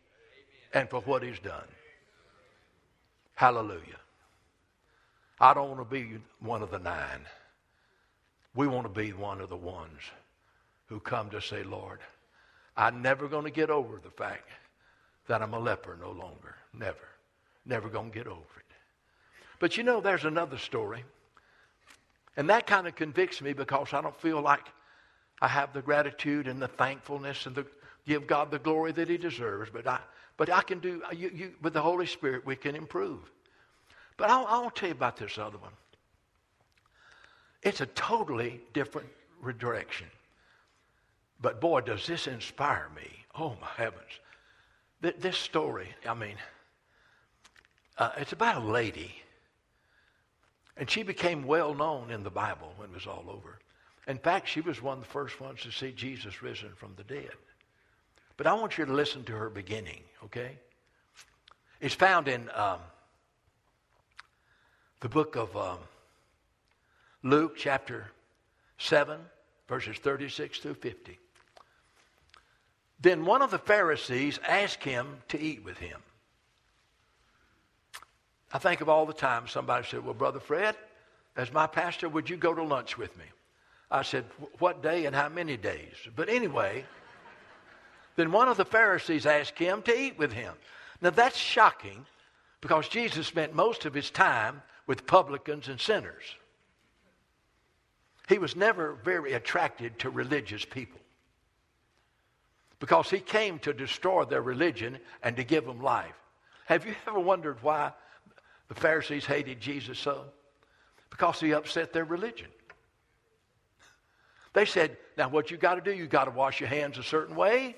and 0.74 0.90
for 0.90 1.02
what 1.02 1.24
He's 1.24 1.40
done. 1.40 1.68
Hallelujah. 3.34 4.00
I 5.40 5.54
don't 5.54 5.70
want 5.70 5.90
to 5.90 5.94
be 5.94 6.18
one 6.40 6.62
of 6.62 6.72
the 6.72 6.80
nine. 6.80 7.22
We 8.56 8.68
want 8.68 8.86
to 8.86 9.02
be 9.02 9.12
one 9.12 9.42
of 9.42 9.50
the 9.50 9.58
ones 9.58 10.00
who 10.88 11.00
come 11.00 11.30
to 11.32 11.42
say, 11.42 11.64
Lord, 11.64 12.00
I'm 12.78 13.02
never 13.02 13.28
going 13.28 13.44
to 13.44 13.52
get 13.52 13.70
over 13.70 14.00
the 14.02 14.12
fact 14.12 14.48
that 15.28 15.42
I'm 15.42 15.54
a 15.54 15.60
leper 15.60 15.98
no 16.00 16.12
longer. 16.12 16.56
Never. 16.74 17.08
Never 17.66 17.90
going 17.90 18.12
to 18.12 18.18
get 18.18 18.28
over 18.28 18.40
it. 18.40 18.66
But 19.60 19.78
you 19.78 19.84
know, 19.84 20.02
there's 20.02 20.26
another 20.26 20.58
story. 20.58 21.04
And 22.38 22.50
that 22.50 22.68
kind 22.68 22.88
of 22.88 22.96
convicts 22.96 23.42
me 23.42 23.54
because 23.54 23.94
I 23.94 24.02
don't 24.02 24.16
feel 24.20 24.42
like 24.42 24.66
I 25.42 25.48
have 25.48 25.74
the 25.74 25.82
gratitude 25.82 26.48
and 26.48 26.62
the 26.62 26.68
thankfulness 26.68 27.46
and 27.46 27.56
the 27.56 27.66
give 28.06 28.28
God 28.28 28.52
the 28.52 28.60
glory 28.60 28.92
that 28.94 29.10
He 29.10 29.18
deserves. 29.18 29.70
But 29.72 29.88
I, 29.88 30.00
but 30.38 30.50
I 30.50 30.62
can 30.62 30.80
do, 30.80 31.02
you, 31.14 31.32
you, 31.34 31.54
with 31.62 31.74
the 31.74 31.82
Holy 31.82 32.06
Spirit, 32.06 32.46
we 32.46 32.56
can 32.56 32.76
improve. 32.76 33.20
But 34.18 34.30
I'll, 34.30 34.46
I'll 34.48 34.70
tell 34.70 34.90
you 34.90 34.96
about 34.96 35.18
this 35.18 35.38
other 35.38 35.58
one. 35.58 35.72
It's 37.64 37.82
a 37.82 37.88
totally 37.88 38.62
different 38.74 39.10
direction. 39.58 40.08
But 41.42 41.60
boy, 41.60 41.82
does 41.82 42.08
this 42.08 42.28
inspire 42.28 42.90
me. 42.96 43.10
Oh, 43.38 43.58
my 43.60 43.68
heavens. 43.76 44.20
Th- 45.02 45.16
this 45.20 45.38
story, 45.38 45.90
I 46.08 46.14
mean, 46.14 46.36
uh, 47.98 48.12
it's 48.18 48.34
about 48.34 48.62
a 48.62 48.66
lady. 48.66 49.14
And 50.78 50.90
she 50.90 51.04
became 51.04 51.44
well 51.44 51.74
known 51.74 52.12
in 52.12 52.24
the 52.24 52.30
Bible 52.30 52.74
when 52.78 52.90
it 52.90 52.96
was 52.96 53.08
all 53.08 53.26
over. 53.30 53.60
In 54.08 54.18
fact, 54.18 54.48
she 54.48 54.62
was 54.62 54.82
one 54.82 55.00
of 55.00 55.04
the 55.04 55.10
first 55.10 55.42
ones 55.42 55.62
to 55.62 55.72
see 55.72 55.92
Jesus 55.92 56.42
risen 56.42 56.70
from 56.76 56.94
the 56.96 57.04
dead. 57.04 57.32
But 58.38 58.48
I 58.48 58.54
want 58.54 58.78
you 58.78 58.86
to 58.86 58.94
listen 58.94 59.24
to 59.26 59.32
her 59.34 59.50
beginning, 59.50 60.04
okay? 60.26 60.58
It's 61.82 61.96
found 61.96 62.28
in 62.28 62.50
um, 62.54 62.80
the 65.02 65.10
book 65.10 65.36
of 65.36 65.56
um, 65.56 65.78
Luke, 67.24 67.56
chapter 67.58 68.12
7, 68.78 69.20
verses 69.68 69.98
36 69.98 70.60
through 70.60 70.76
50. 70.76 71.20
Then 73.02 73.26
one 73.26 73.42
of 73.42 73.52
the 73.52 73.60
Pharisees 73.60 74.40
asked 74.48 74.84
him 74.84 75.18
to 75.30 75.40
eat 75.40 75.64
with 75.64 75.78
him. 75.78 76.00
I 78.54 78.58
think 78.58 78.82
of 78.82 78.90
all 78.90 79.06
the 79.06 79.14
time 79.14 79.48
somebody 79.48 79.86
said, 79.86 80.06
Well, 80.06 80.14
Brother 80.14 80.40
Fred, 80.40 80.76
as 81.36 81.52
my 81.52 81.68
pastor, 81.68 82.08
would 82.08 82.30
you 82.30 82.38
go 82.38 82.54
to 82.54 82.64
lunch 82.64 82.98
with 82.98 83.16
me? 83.18 83.26
I 83.92 84.04
said, 84.04 84.24
What 84.60 84.82
day 84.82 85.06
and 85.06 85.16
how 85.16 85.30
many 85.30 85.58
days? 85.58 85.96
But 86.16 86.30
anyway, 86.30 86.86
then 88.16 88.32
one 88.32 88.48
of 88.48 88.58
the 88.58 88.66
Pharisees 88.66 89.26
asked 89.26 89.60
him 89.60 89.82
to 89.84 90.00
eat 90.00 90.18
with 90.18 90.32
him. 90.32 90.54
Now 91.02 91.10
that's 91.10 91.38
shocking 91.38 92.06
because 92.62 92.88
Jesus 92.88 93.28
spent 93.28 93.54
most 93.54 93.86
of 93.86 93.94
his 93.94 94.10
time 94.10 94.62
with 94.88 95.08
publicans 95.08 95.68
and 95.68 95.80
sinners. 95.80 96.24
He 98.28 98.38
was 98.38 98.56
never 98.56 98.94
very 99.04 99.34
attracted 99.34 100.00
to 100.00 100.10
religious 100.10 100.66
people 100.66 101.00
because 102.80 103.10
he 103.10 103.20
came 103.20 103.60
to 103.60 103.74
destroy 103.74 104.26
their 104.26 104.42
religion 104.42 104.98
and 105.24 105.36
to 105.38 105.44
give 105.44 105.66
them 105.66 105.82
life. 105.82 106.16
Have 106.66 106.86
you 106.86 106.96
ever 107.08 107.20
wondered 107.20 107.62
why 107.62 107.92
the 108.68 108.76
Pharisees 108.76 109.26
hated 109.26 109.62
Jesus 109.62 110.00
so? 110.00 110.26
Because 111.10 111.40
he 111.40 111.54
upset 111.54 111.94
their 111.94 112.06
religion. 112.06 112.48
They 114.54 114.66
said, 114.66 114.98
now 115.18 115.30
what 115.30 115.52
you 115.52 115.58
got 115.58 115.76
to 115.76 115.82
do, 115.82 115.94
you 115.94 116.08
got 116.08 116.26
to 116.26 116.32
wash 116.32 116.60
your 116.60 116.70
hands 116.70 116.98
a 116.98 117.04
certain 117.04 117.36
way. 117.36 117.76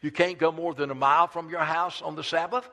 You 0.00 0.10
can't 0.10 0.38
go 0.38 0.52
more 0.52 0.74
than 0.74 0.90
a 0.90 0.94
mile 0.94 1.26
from 1.26 1.50
your 1.50 1.60
house 1.60 2.00
on 2.00 2.14
the 2.14 2.24
Sabbath. 2.24 2.68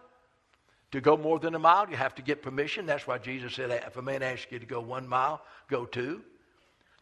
To 0.91 1.01
go 1.01 1.15
more 1.15 1.39
than 1.39 1.55
a 1.55 1.59
mile, 1.59 1.89
you 1.89 1.95
have 1.95 2.15
to 2.15 2.21
get 2.21 2.41
permission. 2.41 2.85
That's 2.85 3.07
why 3.07 3.17
Jesus 3.17 3.53
said, 3.53 3.71
if 3.71 3.95
a 3.95 4.01
man 4.01 4.21
asks 4.21 4.51
you 4.51 4.59
to 4.59 4.65
go 4.65 4.81
one 4.81 5.07
mile, 5.07 5.41
go 5.69 5.85
two. 5.85 6.21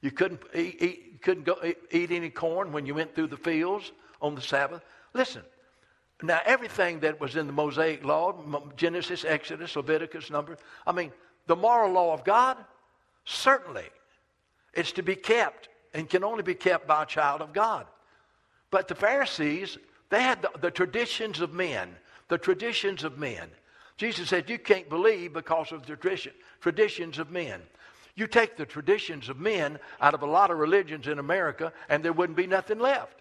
You 0.02 0.12
couldn't 0.12 0.42
eat, 0.54 0.82
eat, 0.82 1.22
couldn't 1.22 1.44
go, 1.44 1.58
eat 1.92 2.12
any 2.12 2.30
corn 2.30 2.72
when 2.72 2.86
you 2.86 2.94
went 2.94 3.16
through 3.16 3.28
the 3.28 3.38
fields 3.38 3.92
on 4.22 4.36
the 4.36 4.42
Sabbath. 4.42 4.84
Listen, 5.14 5.42
now 6.22 6.40
everything 6.46 7.00
that 7.00 7.20
was 7.20 7.36
in 7.36 7.48
the 7.48 7.54
Mosaic 7.54 8.04
law, 8.06 8.36
Genesis, 8.78 9.26
Exodus, 9.26 9.76
Leviticus, 9.76 10.30
Number, 10.30 10.58
I 10.86 10.92
mean, 10.92 11.12
the 11.48 11.56
moral 11.56 11.92
law 11.92 12.14
of 12.14 12.24
God, 12.24 12.58
certainly, 13.26 13.86
it's 14.74 14.92
to 14.94 15.04
be 15.04 15.16
kept 15.16 15.70
and 15.94 16.08
can 16.08 16.24
only 16.24 16.44
be 16.44 16.54
kept 16.54 16.88
by 16.88 17.04
a 17.04 17.06
child 17.08 17.42
of 17.42 17.54
God. 17.54 17.88
But 18.70 18.88
the 18.88 18.96
Pharisees, 18.96 19.80
they 20.10 20.22
had 20.22 20.44
the, 20.44 20.52
the 20.62 20.72
traditions 20.72 21.42
of 21.42 21.54
men, 21.54 21.96
the 22.28 22.38
traditions 22.38 23.04
of 23.04 23.18
men. 23.18 23.50
Jesus 24.00 24.30
said, 24.30 24.50
You 24.50 24.58
can't 24.58 24.88
believe 24.88 25.34
because 25.34 25.74
of 25.74 25.86
the 25.86 25.98
tradition, 25.98 26.32
traditions 26.62 27.20
of 27.20 27.32
men. 27.32 27.62
You 28.16 28.28
take 28.28 28.56
the 28.56 28.66
traditions 28.66 29.28
of 29.28 29.38
men 29.38 29.78
out 30.00 30.14
of 30.14 30.24
a 30.24 30.26
lot 30.26 30.52
of 30.52 30.58
religions 30.58 31.06
in 31.06 31.20
America, 31.20 31.74
and 31.90 32.04
there 32.04 32.14
wouldn't 32.14 32.38
be 32.38 32.48
nothing 32.48 32.80
left. 32.80 33.18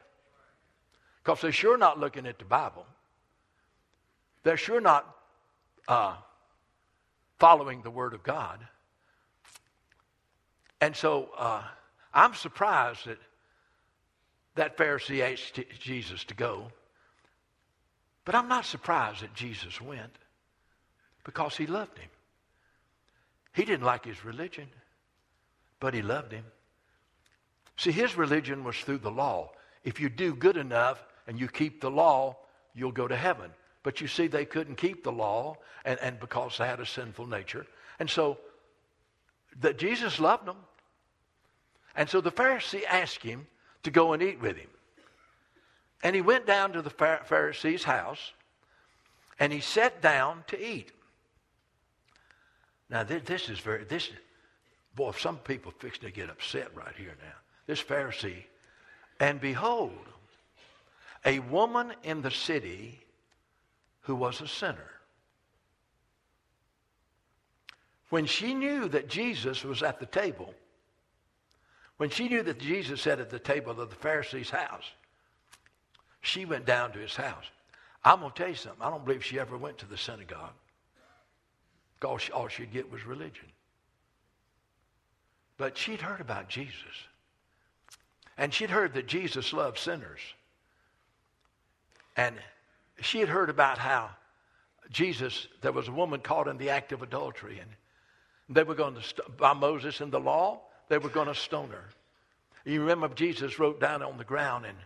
Because 1.21 1.41
they're 1.41 1.51
sure 1.51 1.77
not 1.77 1.99
looking 1.99 2.27
at 2.27 2.39
the 2.39 2.45
Bible. 2.45 2.87
They're 4.45 4.57
sure 4.57 4.81
not 4.81 5.17
uh, 5.89 6.15
following 7.41 7.83
the 7.83 7.91
Word 7.91 8.15
of 8.15 8.23
God. 8.23 8.61
And 10.81 10.95
so 10.95 11.31
uh, 11.37 11.65
I'm 12.15 12.35
surprised 12.35 13.07
that 13.07 13.19
that 14.55 14.77
Pharisee 14.77 15.21
asked 15.21 15.59
Jesus 15.81 16.23
to 16.25 16.35
go. 16.35 16.71
But 18.25 18.37
I'm 18.37 18.49
not 18.49 18.65
surprised 18.65 19.23
that 19.23 19.35
Jesus 19.35 19.81
went 19.81 20.19
because 21.29 21.59
he 21.59 21.67
loved 21.67 21.99
him. 21.99 22.09
He 23.53 23.67
didn't 23.67 23.85
like 23.85 24.07
his 24.07 24.25
religion, 24.25 24.67
but 25.79 25.93
he 25.93 26.01
loved 26.01 26.33
him. 26.33 26.45
See, 27.77 27.91
his 27.91 28.17
religion 28.17 28.65
was 28.65 28.79
through 28.79 29.01
the 29.01 29.11
law. 29.11 29.51
If 29.85 30.01
you 30.01 30.09
do 30.09 30.35
good 30.35 30.57
enough 30.57 31.05
and 31.27 31.39
you 31.39 31.47
keep 31.47 31.83
the 31.83 31.91
law, 31.91 32.39
you'll 32.75 32.93
go 32.93 33.07
to 33.07 33.15
heaven. 33.15 33.51
But 33.83 34.01
you 34.01 34.09
see, 34.09 34.27
they 34.27 34.47
couldn't 34.47 34.77
keep 34.77 35.05
the 35.05 35.13
law, 35.13 35.59
and, 35.85 35.99
and 36.01 36.19
because 36.19 36.57
they 36.57 36.67
had 36.67 36.81
a 36.81 36.87
sinful 36.87 37.27
nature. 37.27 37.67
And 37.99 38.09
so 38.09 38.39
that 39.61 39.77
Jesus 39.79 40.19
loved 40.19 40.47
them. 40.47 40.57
And 41.95 42.09
so 42.09 42.23
the 42.23 42.33
Pharisee 42.33 42.85
asked 42.89 43.23
him 43.23 43.47
to 43.83 43.91
go 43.91 44.15
and 44.15 44.23
eat 44.23 44.41
with 44.41 44.57
him. 44.57 44.71
And 46.03 46.17
he 46.17 46.23
went 46.23 46.47
down 46.47 46.73
to 46.73 46.81
the 46.81 46.89
Pharisee's 46.89 47.85
house 47.85 48.33
and 49.39 49.53
he 49.53 49.61
sat 49.61 50.01
down 50.01 50.45
to 50.47 50.59
eat. 50.59 50.91
Now, 52.91 53.03
this 53.03 53.49
is 53.49 53.59
very, 53.59 53.85
this, 53.85 54.11
boy, 54.95 55.13
some 55.13 55.39
people 55.39 55.73
fixing 55.79 56.09
to 56.09 56.15
get 56.15 56.31
upset 56.31 56.75
right 56.75 56.95
here 56.97 57.17
now. 57.21 57.35
This 57.67 57.83
Pharisee, 57.83 58.45
and 59.21 59.41
behold, 59.41 59.93
a 61.25 61.39
woman 61.41 61.93
in 62.03 62.23
the 62.23 62.31
city 62.31 63.01
who 64.03 64.15
was 64.15 64.41
a 64.41 64.49
sinner. 64.49 64.91
When 68.09 68.25
she 68.25 68.55
knew 68.55 68.89
that 68.89 69.09
Jesus 69.09 69.65
was 69.65 69.83
at 69.83 70.01
the 70.01 70.07
table, 70.07 70.55
when 71.99 72.09
she 72.09 72.29
knew 72.29 72.43
that 72.45 72.59
Jesus 72.59 73.03
sat 73.03 73.21
at 73.21 73.29
the 73.29 73.39
table 73.39 73.79
of 73.79 73.91
the 73.91 73.97
Pharisee's 73.97 74.49
house, 74.49 74.85
she 76.23 76.47
went 76.47 76.65
down 76.65 76.93
to 76.93 76.99
his 76.99 77.15
house. 77.15 77.45
I'm 78.05 78.21
going 78.21 78.33
to 78.33 78.39
tell 78.39 78.49
you 78.49 78.55
something. 78.55 78.81
I 78.81 78.91
don't 78.91 79.05
believe 79.05 79.25
she 79.25 79.39
ever 79.39 79.59
went 79.59 79.77
to 79.79 79.87
the 79.87 79.99
synagogue. 79.99 80.55
She, 82.19 82.33
all 82.33 82.49
she'd 82.49 82.73
get 82.73 82.91
was 82.91 83.05
religion. 83.05 83.47
But 85.57 85.77
she'd 85.77 86.01
heard 86.01 86.21
about 86.21 86.49
Jesus. 86.49 86.75
And 88.37 88.55
she'd 88.55 88.71
heard 88.71 88.95
that 88.95 89.07
Jesus 89.07 89.53
loved 89.53 89.79
sinners. 89.79 90.21
And 92.17 92.37
she 93.01 93.19
had 93.19 93.29
heard 93.29 93.51
about 93.51 93.79
how 93.79 94.11
Jesus, 94.91 95.49
there 95.61 95.73
was 95.73 95.89
a 95.89 95.93
woman 95.93 96.21
caught 96.21 96.49
in 96.49 96.57
the 96.57 96.71
act 96.71 96.93
of 96.93 97.03
adultery. 97.03 97.59
And 97.59 97.71
they 98.49 98.63
were 98.63 98.77
going 98.77 98.95
to, 98.95 99.03
by 99.37 99.53
Moses 99.53 100.01
and 100.01 100.13
the 100.13 100.21
law, 100.21 100.61
they 100.89 100.99
were 100.99 101.09
going 101.09 101.29
to 101.29 101.35
stone 101.35 101.71
her. 101.71 101.85
You 102.65 102.81
remember 102.81 103.09
Jesus 103.09 103.59
wrote 103.59 103.81
down 103.81 104.03
on 104.03 104.19
the 104.19 104.25
ground 104.25 104.67
and 104.67 104.77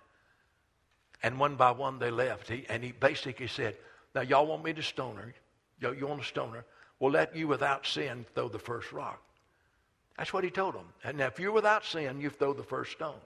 and 1.22 1.38
one 1.38 1.56
by 1.56 1.70
one 1.70 1.98
they 1.98 2.10
left. 2.10 2.48
He, 2.48 2.66
and 2.68 2.82
he 2.82 2.92
basically 2.92 3.46
said, 3.46 3.76
Now 4.14 4.22
y'all 4.22 4.46
want 4.46 4.64
me 4.64 4.72
to 4.72 4.82
stone 4.82 5.16
her? 5.16 5.32
You, 5.80 5.94
you 5.94 6.06
want 6.06 6.20
to 6.20 6.26
stone 6.26 6.52
her? 6.52 6.64
Well, 7.02 7.10
let 7.10 7.34
you 7.34 7.48
without 7.48 7.84
sin 7.84 8.24
throw 8.32 8.48
the 8.48 8.60
first 8.60 8.92
rock. 8.92 9.20
That's 10.16 10.32
what 10.32 10.44
he 10.44 10.50
told 10.50 10.76
them. 10.76 10.86
And 11.02 11.18
now 11.18 11.26
if 11.26 11.40
you're 11.40 11.50
without 11.50 11.84
sin, 11.84 12.20
you 12.20 12.30
throw 12.30 12.52
the 12.52 12.62
first 12.62 12.92
stone. 12.92 13.18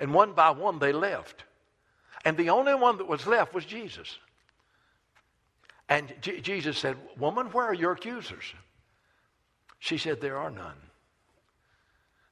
And 0.00 0.12
one 0.12 0.32
by 0.32 0.50
one 0.50 0.80
they 0.80 0.90
left. 0.90 1.44
And 2.24 2.36
the 2.36 2.50
only 2.50 2.74
one 2.74 2.98
that 2.98 3.06
was 3.06 3.24
left 3.24 3.54
was 3.54 3.64
Jesus. 3.64 4.18
And 5.88 6.12
J- 6.20 6.40
Jesus 6.40 6.76
said, 6.76 6.96
Woman, 7.16 7.46
where 7.52 7.66
are 7.66 7.72
your 7.72 7.92
accusers? 7.92 8.52
She 9.78 9.96
said, 9.96 10.20
There 10.20 10.36
are 10.36 10.50
none. 10.50 10.74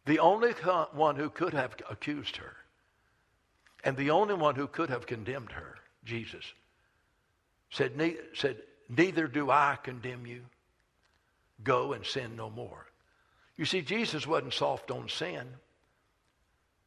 The 0.05 0.19
only 0.19 0.51
one 0.95 1.15
who 1.15 1.31
could 1.31 1.55
have 1.55 1.77
accused 1.89 2.39
her, 2.39 2.57
and 3.85 3.97
the 3.97 4.11
only 4.11 4.35
one 4.35 4.57
who 4.57 4.67
could 4.67 4.91
have 4.91 5.07
condemned 5.07 5.53
her, 5.53 5.77
Jesus, 6.05 6.45
said, 7.71 7.93
said 8.35 8.57
Neither 8.89 9.27
do 9.27 9.51
I 9.51 9.79
condemn 9.83 10.27
you. 10.27 10.43
Go 11.63 11.93
and 11.93 12.05
sin 12.05 12.37
no 12.37 12.51
more. 12.51 12.87
You 13.57 13.65
see, 13.65 13.83
Jesus 13.83 14.27
wasn't 14.27 14.53
soft 14.53 14.91
on 14.91 15.09
sin, 15.09 15.47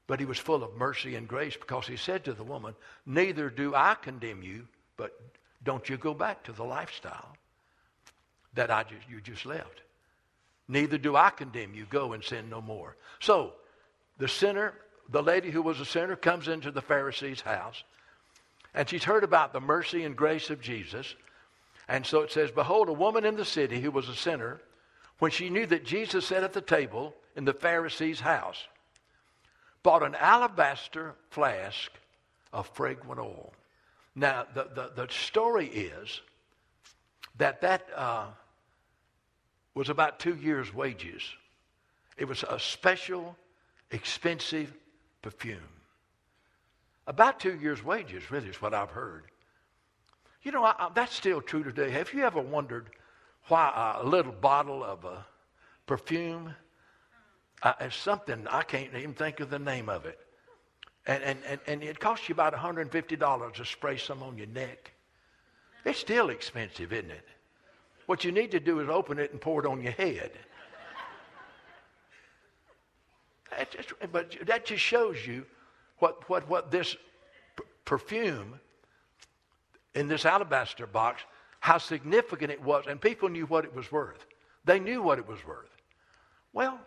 but 0.06 0.20
he 0.20 0.26
was 0.26 0.38
full 0.38 0.64
of 0.64 0.76
mercy 0.76 1.16
and 1.16 1.28
grace 1.28 1.56
because 1.56 1.88
he 1.88 1.98
said 1.98 2.26
to 2.26 2.34
the 2.34 2.44
woman, 2.44 2.76
Neither 3.06 3.50
do 3.50 3.74
I 3.74 3.96
condemn 3.96 4.44
you, 4.44 4.68
but 4.98 5.20
don't 5.64 5.88
you 5.90 5.98
go 5.98 6.14
back 6.14 6.44
to 6.44 6.52
the 6.52 6.64
lifestyle 6.64 7.36
that 8.54 8.72
I 8.72 8.84
just, 8.84 9.10
you 9.10 9.22
just 9.22 9.46
left. 9.46 9.82
Neither 10.68 10.98
do 10.98 11.16
I 11.16 11.30
condemn 11.30 11.74
you. 11.74 11.86
Go 11.90 12.14
and 12.14 12.24
sin 12.24 12.50
no 12.50 12.62
more. 12.62 12.96
So, 13.20 13.54
the 14.18 14.28
sinner, 14.28 14.74
the 15.10 15.24
lady 15.24 15.52
who 15.52 15.62
was 15.62 15.80
a 15.80 15.86
sinner, 15.86 16.16
comes 16.16 16.48
into 16.48 16.72
the 16.72 16.82
Pharisee's 16.82 17.42
house, 17.42 17.84
and 18.74 18.90
she's 18.90 19.04
heard 19.04 19.24
about 19.24 19.54
the 19.54 19.62
mercy 19.62 20.04
and 20.04 20.16
grace 20.16 20.50
of 20.50 20.60
Jesus. 20.60 21.16
And 21.88 22.06
so 22.06 22.22
it 22.22 22.32
says, 22.32 22.52
Behold, 22.52 22.90
a 22.90 22.94
woman 22.94 23.26
in 23.26 23.36
the 23.36 23.46
city 23.46 23.80
who 23.80 23.92
was 23.92 24.10
a 24.10 24.16
sinner, 24.16 24.62
when 25.20 25.32
she 25.32 25.50
knew 25.50 25.66
that 25.66 25.86
Jesus 25.86 26.28
sat 26.28 26.44
at 26.44 26.54
the 26.54 26.62
table 26.62 27.14
in 27.36 27.46
the 27.46 27.54
Pharisee's 27.54 28.20
house, 28.20 28.68
bought 29.84 30.04
an 30.04 30.16
alabaster 30.16 31.16
flask 31.30 31.92
of 32.52 32.68
fragrant 32.70 33.20
oil. 33.20 33.54
Now, 34.16 34.46
the, 34.54 34.68
the, 34.74 34.92
the 34.96 35.08
story 35.12 35.68
is 35.68 36.22
that 37.38 37.62
that 37.62 37.88
uh, 37.96 38.26
was 39.76 39.90
about 39.90 40.20
two 40.20 40.36
years' 40.36 40.74
wages. 40.74 41.22
It 42.18 42.28
was 42.28 42.44
a 42.44 42.60
special, 42.60 43.38
expensive 43.92 44.74
perfume. 45.22 45.60
About 47.06 47.40
two 47.40 47.56
years' 47.56 47.84
wages, 47.84 48.30
really, 48.32 48.50
is 48.50 48.62
what 48.62 48.74
I've 48.74 48.90
heard. 48.90 49.24
You 50.48 50.54
know, 50.54 50.64
I, 50.64 50.88
that's 50.96 51.14
still 51.14 51.42
true 51.42 51.62
today. 51.62 51.90
Have 51.90 52.14
you 52.14 52.24
ever 52.24 52.40
wondered 52.40 52.92
why 53.50 53.98
a 54.02 54.08
little 54.08 54.32
bottle 54.32 54.82
of 54.82 55.04
a 55.04 55.26
perfume 55.86 56.56
uh, 57.64 57.74
is 57.82 57.94
something 57.94 58.48
I 58.50 58.62
can't 58.62 58.96
even 58.96 59.14
think 59.14 59.42
of 59.42 59.50
the 59.50 59.60
name 59.60 59.90
of 59.90 60.06
it? 60.06 60.18
And, 61.06 61.22
and, 61.22 61.40
and, 61.46 61.60
and 61.68 61.84
it 61.84 62.00
costs 62.00 62.30
you 62.30 62.34
about 62.34 62.54
$150 62.54 63.54
to 63.56 63.66
spray 63.66 63.98
some 63.98 64.24
on 64.24 64.38
your 64.38 64.48
neck. 64.48 64.94
It's 65.84 66.00
still 66.00 66.30
expensive, 66.30 66.94
isn't 66.94 67.12
it? 67.12 67.28
What 68.06 68.24
you 68.24 68.32
need 68.32 68.52
to 68.52 68.62
do 68.62 68.80
is 68.80 68.88
open 68.88 69.20
it 69.20 69.34
and 69.34 69.42
pour 69.42 69.66
it 69.66 69.68
on 69.68 69.82
your 69.82 69.92
head. 69.92 70.32
Just, 73.70 73.92
but 74.14 74.34
that 74.46 74.66
just 74.66 74.82
shows 74.82 75.28
you 75.28 75.46
what, 76.00 76.30
what, 76.30 76.48
what 76.48 76.72
this 76.72 76.96
p- 77.58 77.66
perfume 77.84 78.62
in 79.98 80.08
this 80.08 80.26
alabaster 80.26 80.88
box, 80.88 81.24
how 81.60 81.78
significant 81.78 82.52
it 82.52 82.62
was. 82.62 82.86
And 82.88 83.00
people 83.02 83.30
knew 83.30 83.46
what 83.46 83.66
it 83.66 83.76
was 83.76 83.92
worth. 83.92 84.26
They 84.66 84.80
knew 84.80 85.02
what 85.02 85.18
it 85.18 85.28
was 85.28 85.46
worth. 85.46 85.70
Well, 86.54 86.80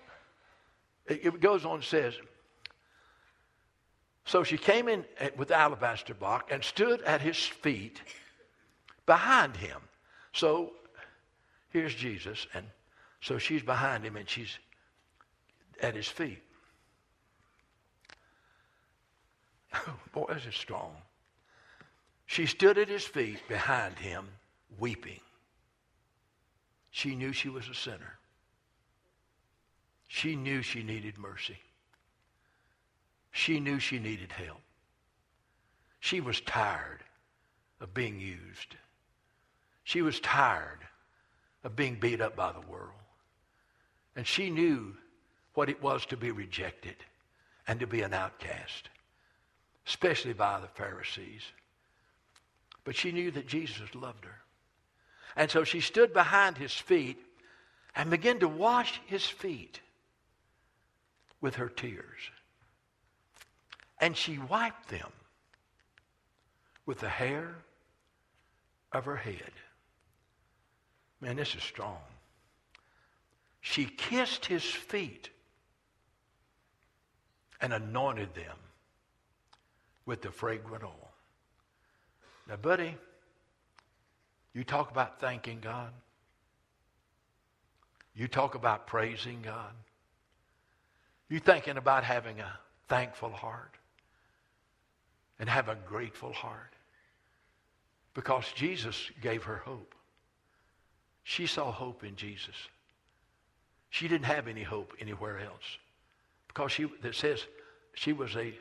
it, 1.07 1.25
it 1.25 1.40
goes 1.40 1.64
on 1.64 1.77
and 1.77 1.85
says, 1.85 2.14
so 4.25 4.44
she 4.44 4.57
came 4.59 4.88
in 4.88 5.05
eh, 5.18 5.31
with 5.37 5.49
the 5.49 5.57
alabaster 5.57 6.14
box 6.14 6.46
and 6.51 6.62
stood 6.62 7.03
at 7.03 7.20
his 7.20 7.38
feet 7.38 8.01
behind 9.07 9.57
him. 9.57 9.81
So 10.33 10.73
Here's 11.70 11.94
Jesus, 11.94 12.46
and 12.53 12.66
so 13.20 13.38
she's 13.38 13.62
behind 13.62 14.05
him 14.05 14.16
and 14.16 14.29
she's 14.29 14.59
at 15.81 15.94
his 15.94 16.09
feet. 16.09 16.42
boy, 20.12 20.27
this 20.35 20.46
is 20.46 20.55
strong. 20.55 20.96
She 22.31 22.47
stood 22.47 22.79
at 22.79 22.88
his 22.88 23.05
feet 23.05 23.40
behind 23.49 23.99
him, 23.99 24.29
weeping. 24.79 25.19
She 26.93 27.16
knew 27.16 27.33
she 27.33 27.49
was 27.49 27.69
a 27.69 27.75
sinner. 27.75 28.21
She 30.07 30.37
knew 30.37 30.62
she 30.62 30.85
needed 30.85 31.19
mercy. 31.19 31.59
She 33.33 33.59
knew 33.59 33.81
she 33.81 33.99
needed 33.99 34.31
help. 34.31 34.61
She 35.99 36.21
was 36.21 36.40
tired 36.43 37.01
of 37.81 37.93
being 37.93 38.21
used. 38.21 38.77
She 39.83 40.01
was 40.01 40.21
tired 40.21 40.87
of 41.64 41.75
being 41.75 41.99
beat 41.99 42.21
up 42.21 42.37
by 42.37 42.53
the 42.53 42.71
world. 42.71 43.03
And 44.14 44.25
she 44.25 44.51
knew 44.51 44.95
what 45.55 45.69
it 45.69 45.83
was 45.83 46.07
to 46.07 46.16
be 46.16 46.31
rejected 46.31 46.95
and 47.66 47.81
to 47.81 47.88
be 47.88 48.03
an 48.03 48.14
outcast, 48.14 48.88
especially 49.85 50.33
by 50.33 50.61
the 50.61 50.69
Pharisees. 50.69 51.43
But 52.85 52.97
she 52.97 53.12
knew 53.12 53.31
that 53.33 53.47
Jesus 53.47 53.95
loved 53.95 54.25
her. 54.25 54.38
And 55.37 55.51
so 55.51 55.64
she 55.64 55.81
stood 55.81 56.12
behind 56.12 56.59
his 56.59 56.73
feet 56.73 57.19
and 57.95 58.11
began 58.11 58.38
to 58.40 58.49
wash 58.49 59.01
his 59.07 59.27
feet 59.27 59.81
with 61.40 61.57
her 61.57 61.69
tears. 61.69 62.21
And 64.01 64.16
she 64.16 64.38
wiped 64.38 64.88
them 64.88 65.12
with 66.87 67.01
the 67.01 67.09
hair 67.09 67.55
of 68.93 69.05
her 69.05 69.16
head. 69.16 69.53
Man, 71.21 71.37
this 71.37 71.55
is 71.55 71.62
strong. 71.62 71.99
She 73.61 73.85
kissed 73.85 74.47
his 74.47 74.64
feet 74.64 75.29
and 77.61 77.75
anointed 77.75 78.35
them 78.35 78.57
with 80.07 80.23
the 80.23 80.31
fragrant 80.31 80.83
oil. 80.83 81.10
Now, 82.50 82.56
buddy, 82.56 82.96
you 84.52 84.64
talk 84.64 84.90
about 84.90 85.20
thanking 85.20 85.60
God. 85.60 85.92
You 88.12 88.26
talk 88.26 88.56
about 88.56 88.88
praising 88.88 89.40
God. 89.40 89.72
You 91.28 91.38
thinking 91.38 91.76
about 91.76 92.02
having 92.02 92.40
a 92.40 92.58
thankful 92.88 93.30
heart 93.30 93.76
and 95.38 95.48
have 95.48 95.68
a 95.68 95.76
grateful 95.86 96.32
heart 96.32 96.74
because 98.14 98.44
Jesus 98.56 99.10
gave 99.22 99.44
her 99.44 99.58
hope. 99.58 99.94
She 101.22 101.46
saw 101.46 101.70
hope 101.70 102.02
in 102.02 102.16
Jesus. 102.16 102.56
She 103.90 104.08
didn't 104.08 104.24
have 104.24 104.48
any 104.48 104.64
hope 104.64 104.92
anywhere 105.00 105.38
else 105.38 105.78
because 106.48 106.72
she, 106.72 106.88
it 107.04 107.14
says 107.14 107.46
she 107.94 108.12
was 108.12 108.34
a, 108.34 108.52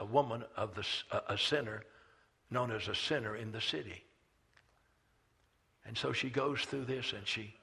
a 0.00 0.04
woman 0.04 0.42
of 0.56 0.74
the, 0.74 0.84
a, 1.12 1.34
a 1.34 1.38
sinner, 1.38 1.84
known 2.50 2.70
as 2.70 2.88
a 2.88 2.94
sinner 2.94 3.36
in 3.36 3.52
the 3.52 3.60
city. 3.60 4.02
And 5.86 5.96
so 5.96 6.12
she 6.12 6.30
goes 6.30 6.62
through 6.62 6.84
this 6.84 7.12
and 7.12 7.26
she 7.26 7.54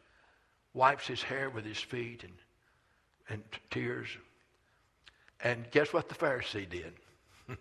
wipes 0.74 1.08
his 1.08 1.22
hair 1.22 1.50
with 1.50 1.66
his 1.66 1.80
feet 1.80 2.24
and, 2.24 2.34
and 3.30 3.44
t- 3.52 3.60
tears. 3.70 4.08
And 5.42 5.70
guess 5.72 5.92
what 5.92 6.10
the 6.10 6.16
Pharisee 6.16 6.70
did? 6.70 6.94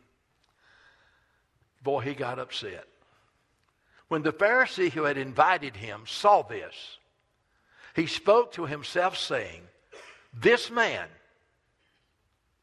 Boy, 1.83 2.01
he 2.01 2.15
got 2.15 2.39
upset. 2.39 2.87
When 4.09 4.23
the 4.23 4.33
Pharisee 4.33 4.91
who 4.91 5.05
had 5.05 5.19
invited 5.19 5.77
him 5.77 6.03
saw 6.07 6.43
this, 6.43 6.75
he 7.95 8.07
spoke 8.07 8.53
to 8.53 8.67
himself, 8.67 9.19
saying, 9.19 9.63
This 10.33 10.71
man, 10.71 11.09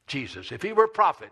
Jesus, 0.07 0.51
if 0.51 0.61
he 0.61 0.73
were 0.73 0.85
a 0.85 0.89
prophet, 0.89 1.31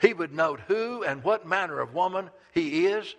he 0.00 0.12
would 0.12 0.34
note 0.34 0.60
who 0.66 1.02
and 1.02 1.24
what 1.24 1.46
manner 1.46 1.80
of 1.80 1.94
woman 1.94 2.30
he 2.52 2.86
is, 2.86 3.14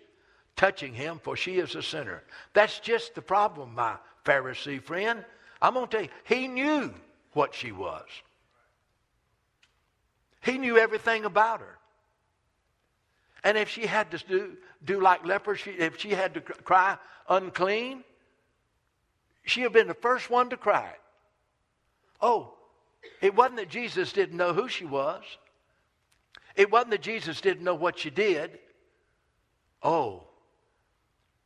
touching 0.56 0.94
him, 0.94 1.20
for 1.24 1.36
she 1.36 1.58
is 1.58 1.76
a 1.76 1.84
sinner. 1.84 2.24
That's 2.54 2.80
just 2.80 3.16
the 3.16 3.22
problem, 3.22 3.76
my 3.76 3.96
Pharisee 4.26 4.82
friend. 4.82 5.24
I'm 5.62 5.74
going 5.74 5.88
to 5.88 5.92
tell 5.92 6.04
you, 6.04 6.12
he 6.24 6.48
knew 6.48 6.94
what 7.34 7.54
she 7.54 7.72
was. 7.72 8.06
He 10.42 10.58
knew 10.58 10.78
everything 10.78 11.26
about 11.26 11.60
her. 11.60 11.78
And 13.44 13.58
if 13.58 13.70
she 13.70 13.86
had 13.86 14.12
to 14.12 14.18
do, 14.28 14.58
do 14.84 15.02
like 15.02 15.26
lepers, 15.26 15.62
if 15.66 16.00
she 16.00 16.10
had 16.10 16.34
to 16.34 16.42
cry 16.42 16.98
unclean, 17.30 18.04
she 19.46 19.62
had 19.62 19.74
been 19.74 19.88
the 19.88 19.94
first 19.94 20.30
one 20.30 20.50
to 20.50 20.58
cry 20.58 20.88
it. 20.88 21.02
Oh, 22.22 22.54
it 23.22 23.36
wasn't 23.36 23.58
that 23.58 23.70
Jesus 23.70 24.12
didn't 24.12 24.38
know 24.38 24.54
who 24.54 24.68
she 24.68 24.86
was. 24.86 25.24
It 26.58 26.72
wasn't 26.72 26.91
that 26.91 27.02
Jesus 27.02 27.39
didn't 27.39 27.63
know 27.63 27.76
what 27.76 28.00
she 28.00 28.10
did. 28.10 28.58
Oh, 29.84 30.24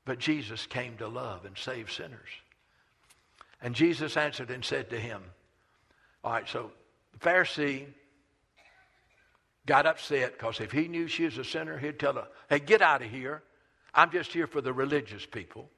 but 0.05 0.17
Jesus 0.17 0.65
came 0.65 0.97
to 0.97 1.07
love 1.07 1.43
and 1.45 1.55
save 1.57 1.91
sinners. 1.91 2.29
And 3.61 3.75
Jesus 3.75 4.17
answered 4.17 4.49
and 4.49 4.63
said 4.63 4.89
to 4.89 4.99
him, 4.99 5.21
All 6.23 6.31
right, 6.31 6.47
so 6.47 6.71
the 7.11 7.19
Pharisee 7.19 7.85
got 9.65 9.85
upset 9.85 10.37
because 10.37 10.61
if 10.61 10.71
he 10.71 10.87
knew 10.87 11.07
she 11.07 11.25
was 11.25 11.37
a 11.37 11.43
sinner, 11.43 11.77
he'd 11.77 11.99
tell 11.99 12.13
her, 12.13 12.27
Hey, 12.49 12.59
get 12.59 12.81
out 12.81 13.03
of 13.03 13.11
here. 13.11 13.43
I'm 13.93 14.11
just 14.11 14.31
here 14.31 14.47
for 14.47 14.61
the 14.61 14.71
religious 14.71 15.25
people. 15.25 15.69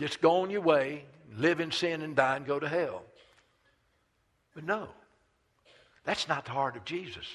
Just 0.00 0.20
go 0.20 0.42
on 0.42 0.50
your 0.50 0.60
way, 0.60 1.04
live 1.36 1.60
in 1.60 1.70
sin 1.70 2.02
and 2.02 2.16
die 2.16 2.34
and 2.34 2.44
go 2.44 2.58
to 2.58 2.68
hell. 2.68 3.04
But 4.56 4.64
no, 4.64 4.88
that's 6.04 6.28
not 6.28 6.44
the 6.44 6.50
heart 6.50 6.76
of 6.76 6.84
Jesus. 6.84 7.26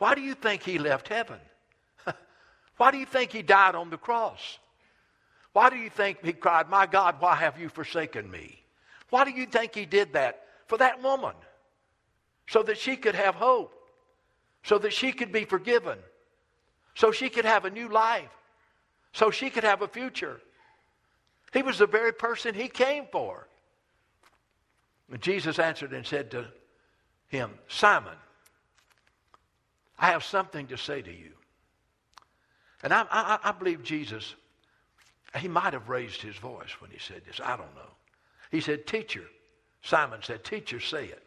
Why 0.00 0.14
do 0.14 0.22
you 0.22 0.34
think 0.34 0.62
he 0.62 0.78
left 0.78 1.08
heaven? 1.08 1.38
Why 2.78 2.90
do 2.90 2.96
you 2.96 3.04
think 3.04 3.32
he 3.32 3.42
died 3.42 3.74
on 3.74 3.90
the 3.90 3.98
cross? 3.98 4.58
Why 5.52 5.68
do 5.68 5.76
you 5.76 5.90
think 5.90 6.24
he 6.24 6.32
cried, 6.32 6.70
My 6.70 6.86
God, 6.86 7.16
why 7.18 7.34
have 7.34 7.60
you 7.60 7.68
forsaken 7.68 8.30
me? 8.30 8.62
Why 9.10 9.24
do 9.24 9.30
you 9.30 9.44
think 9.44 9.74
he 9.74 9.84
did 9.84 10.14
that? 10.14 10.46
For 10.68 10.78
that 10.78 11.02
woman, 11.02 11.34
so 12.48 12.62
that 12.62 12.78
she 12.78 12.96
could 12.96 13.14
have 13.14 13.34
hope, 13.34 13.74
so 14.62 14.78
that 14.78 14.94
she 14.94 15.12
could 15.12 15.32
be 15.32 15.44
forgiven, 15.44 15.98
so 16.94 17.12
she 17.12 17.28
could 17.28 17.44
have 17.44 17.66
a 17.66 17.70
new 17.70 17.88
life, 17.88 18.30
so 19.12 19.30
she 19.30 19.50
could 19.50 19.64
have 19.64 19.82
a 19.82 19.88
future. 19.88 20.40
He 21.52 21.60
was 21.60 21.76
the 21.76 21.86
very 21.86 22.12
person 22.12 22.54
he 22.54 22.68
came 22.68 23.04
for. 23.12 23.46
And 25.12 25.20
Jesus 25.20 25.58
answered 25.58 25.92
and 25.92 26.06
said 26.06 26.30
to 26.30 26.46
him, 27.28 27.50
Simon, 27.68 28.16
I 30.00 30.06
have 30.06 30.24
something 30.24 30.66
to 30.68 30.78
say 30.78 31.02
to 31.02 31.12
you. 31.12 31.32
And 32.82 32.92
I, 32.92 33.04
I, 33.10 33.38
I 33.44 33.52
believe 33.52 33.82
Jesus, 33.82 34.34
he 35.38 35.46
might 35.46 35.74
have 35.74 35.90
raised 35.90 36.22
his 36.22 36.36
voice 36.36 36.80
when 36.80 36.90
he 36.90 36.98
said 36.98 37.22
this. 37.26 37.38
I 37.38 37.56
don't 37.56 37.74
know. 37.74 37.92
He 38.50 38.60
said, 38.60 38.86
Teacher. 38.86 39.24
Simon 39.82 40.20
said, 40.22 40.42
Teacher, 40.42 40.80
say 40.80 41.04
it. 41.04 41.22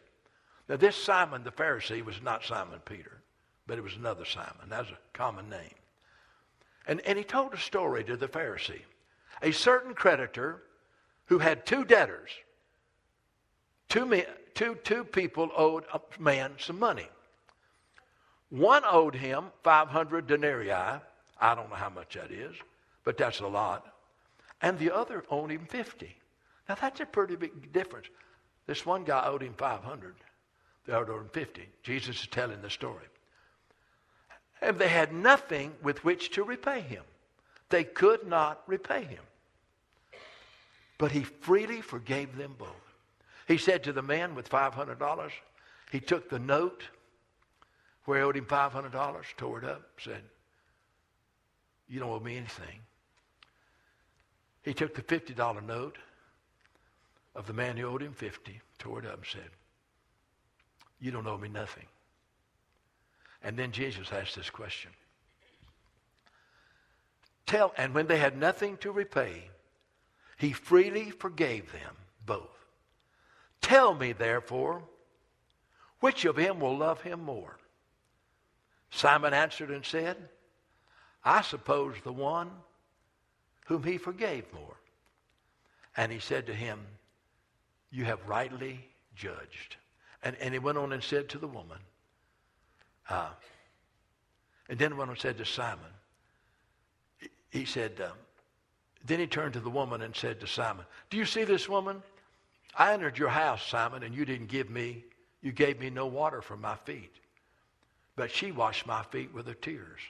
Now, 0.68 0.76
this 0.76 0.96
Simon 0.96 1.44
the 1.44 1.52
Pharisee 1.52 2.04
was 2.04 2.20
not 2.20 2.44
Simon 2.44 2.80
Peter, 2.84 3.20
but 3.66 3.78
it 3.78 3.84
was 3.84 3.94
another 3.94 4.24
Simon. 4.24 4.68
That's 4.68 4.90
a 4.90 4.98
common 5.12 5.48
name. 5.48 5.74
And, 6.86 7.00
and 7.02 7.16
he 7.16 7.24
told 7.24 7.54
a 7.54 7.58
story 7.58 8.02
to 8.04 8.16
the 8.16 8.28
Pharisee. 8.28 8.82
A 9.42 9.52
certain 9.52 9.94
creditor 9.94 10.62
who 11.26 11.38
had 11.38 11.64
two 11.64 11.84
debtors, 11.84 12.30
two, 13.88 14.04
men, 14.04 14.24
two, 14.54 14.76
two 14.82 15.04
people 15.04 15.50
owed 15.56 15.84
a 15.92 16.00
man 16.18 16.52
some 16.58 16.78
money. 16.78 17.08
One 18.54 18.84
owed 18.88 19.16
him 19.16 19.46
500 19.64 20.28
denarii. 20.28 20.70
I 20.70 21.00
don't 21.56 21.68
know 21.70 21.74
how 21.74 21.90
much 21.90 22.14
that 22.14 22.30
is, 22.30 22.54
but 23.02 23.18
that's 23.18 23.40
a 23.40 23.48
lot. 23.48 23.84
And 24.62 24.78
the 24.78 24.94
other 24.94 25.24
owed 25.28 25.50
him 25.50 25.66
50. 25.66 26.16
Now 26.68 26.76
that's 26.80 27.00
a 27.00 27.06
pretty 27.06 27.34
big 27.34 27.72
difference. 27.72 28.06
This 28.68 28.86
one 28.86 29.02
guy 29.02 29.26
owed 29.26 29.42
him 29.42 29.54
500. 29.54 30.14
The 30.86 30.96
other 30.96 31.14
owed 31.14 31.22
him 31.22 31.28
50. 31.30 31.68
Jesus 31.82 32.20
is 32.20 32.28
telling 32.28 32.62
the 32.62 32.70
story. 32.70 33.06
And 34.62 34.78
they 34.78 34.86
had 34.86 35.12
nothing 35.12 35.72
with 35.82 36.04
which 36.04 36.30
to 36.30 36.44
repay 36.44 36.80
him. 36.80 37.02
They 37.70 37.82
could 37.82 38.24
not 38.24 38.62
repay 38.68 39.02
him. 39.02 39.24
But 40.96 41.10
he 41.10 41.24
freely 41.24 41.80
forgave 41.80 42.36
them 42.36 42.54
both. 42.56 42.68
He 43.48 43.58
said 43.58 43.82
to 43.82 43.92
the 43.92 44.00
man 44.00 44.36
with 44.36 44.48
$500, 44.48 45.30
he 45.90 45.98
took 45.98 46.30
the 46.30 46.38
note 46.38 46.84
where 48.04 48.18
he 48.18 48.24
owed 48.24 48.36
him 48.36 48.44
$500, 48.44 49.24
tore 49.36 49.58
it 49.58 49.64
up, 49.64 49.82
said, 49.98 50.22
You 51.88 52.00
don't 52.00 52.10
owe 52.10 52.20
me 52.20 52.36
anything. 52.36 52.80
He 54.62 54.74
took 54.74 54.94
the 54.94 55.02
$50 55.02 55.64
note 55.66 55.98
of 57.34 57.46
the 57.46 57.52
man 57.52 57.76
who 57.76 57.86
owed 57.86 58.02
him 58.02 58.12
50, 58.12 58.60
tore 58.78 59.00
it 59.00 59.06
up 59.06 59.16
and 59.16 59.26
said, 59.26 59.50
You 61.00 61.10
don't 61.10 61.26
owe 61.26 61.38
me 61.38 61.48
nothing. 61.48 61.86
And 63.42 63.58
then 63.58 63.72
Jesus 63.72 64.10
asked 64.10 64.36
this 64.36 64.50
question. 64.50 64.90
Tell, 67.46 67.74
and 67.76 67.94
when 67.94 68.06
they 68.06 68.16
had 68.16 68.38
nothing 68.38 68.78
to 68.78 68.90
repay, 68.90 69.50
he 70.38 70.52
freely 70.52 71.10
forgave 71.10 71.70
them 71.72 71.94
both. 72.24 72.48
Tell 73.60 73.94
me, 73.94 74.12
therefore, 74.12 74.82
which 76.00 76.24
of 76.24 76.36
them 76.36 76.60
will 76.60 76.76
love 76.76 77.02
him 77.02 77.22
more? 77.22 77.58
Simon 78.94 79.34
answered 79.34 79.70
and 79.70 79.84
said, 79.84 80.16
I 81.24 81.42
suppose 81.42 81.96
the 82.04 82.12
one 82.12 82.50
whom 83.66 83.82
he 83.82 83.98
forgave 83.98 84.44
more. 84.52 84.76
And 85.96 86.12
he 86.12 86.20
said 86.20 86.46
to 86.46 86.54
him, 86.54 86.78
You 87.90 88.04
have 88.04 88.20
rightly 88.28 88.86
judged. 89.16 89.76
And, 90.22 90.36
and 90.40 90.54
he 90.54 90.60
went 90.60 90.78
on 90.78 90.92
and 90.92 91.02
said 91.02 91.28
to 91.30 91.38
the 91.38 91.48
woman, 91.48 91.78
uh, 93.10 93.30
and 94.68 94.78
then 94.78 94.96
went 94.96 95.08
on 95.08 95.14
and 95.14 95.20
said 95.20 95.38
to 95.38 95.44
Simon, 95.44 95.80
he 97.50 97.64
said, 97.64 98.00
um, 98.00 98.16
then 99.04 99.18
he 99.20 99.26
turned 99.26 99.54
to 99.54 99.60
the 99.60 99.70
woman 99.70 100.02
and 100.02 100.14
said 100.14 100.40
to 100.40 100.46
Simon, 100.46 100.86
Do 101.10 101.16
you 101.16 101.26
see 101.26 101.44
this 101.44 101.68
woman? 101.68 102.02
I 102.76 102.92
entered 102.92 103.18
your 103.18 103.28
house, 103.28 103.66
Simon, 103.66 104.02
and 104.02 104.14
you 104.14 104.24
didn't 104.24 104.48
give 104.48 104.70
me, 104.70 105.04
you 105.42 105.52
gave 105.52 105.78
me 105.78 105.90
no 105.90 106.06
water 106.06 106.40
for 106.40 106.56
my 106.56 106.76
feet. 106.76 107.12
But 108.16 108.30
she 108.30 108.52
washed 108.52 108.86
my 108.86 109.02
feet 109.04 109.32
with 109.34 109.46
her 109.46 109.54
tears 109.54 110.00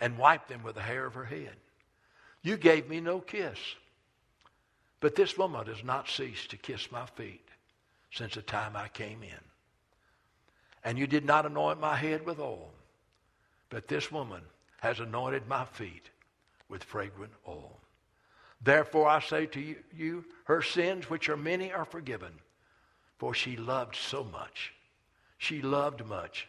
and 0.00 0.16
wiped 0.18 0.48
them 0.48 0.62
with 0.62 0.76
the 0.76 0.82
hair 0.82 1.04
of 1.06 1.14
her 1.14 1.24
head. 1.24 1.56
You 2.42 2.56
gave 2.56 2.88
me 2.88 3.00
no 3.00 3.20
kiss. 3.20 3.58
But 5.00 5.14
this 5.14 5.36
woman 5.36 5.66
has 5.66 5.84
not 5.84 6.08
ceased 6.08 6.50
to 6.50 6.56
kiss 6.56 6.90
my 6.90 7.06
feet 7.06 7.46
since 8.12 8.34
the 8.34 8.42
time 8.42 8.76
I 8.76 8.88
came 8.88 9.22
in. 9.22 9.44
And 10.84 10.98
you 10.98 11.06
did 11.06 11.24
not 11.24 11.46
anoint 11.46 11.80
my 11.80 11.96
head 11.96 12.24
with 12.24 12.38
oil. 12.38 12.70
But 13.68 13.88
this 13.88 14.10
woman 14.10 14.42
has 14.80 15.00
anointed 15.00 15.46
my 15.46 15.64
feet 15.66 16.08
with 16.68 16.84
fragrant 16.84 17.32
oil. 17.46 17.78
Therefore 18.62 19.08
I 19.08 19.20
say 19.20 19.46
to 19.46 19.60
you, 19.60 19.76
you, 19.94 20.24
her 20.44 20.62
sins, 20.62 21.08
which 21.08 21.28
are 21.28 21.36
many, 21.36 21.72
are 21.72 21.84
forgiven. 21.84 22.32
For 23.18 23.34
she 23.34 23.56
loved 23.56 23.96
so 23.96 24.24
much. 24.24 24.72
She 25.38 25.62
loved 25.62 26.04
much. 26.06 26.48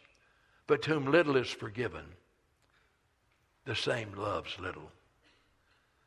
But 0.72 0.84
to 0.84 0.92
whom 0.92 1.12
little 1.12 1.36
is 1.36 1.50
forgiven, 1.50 2.06
the 3.66 3.76
same 3.76 4.14
loves 4.14 4.58
little. 4.58 4.90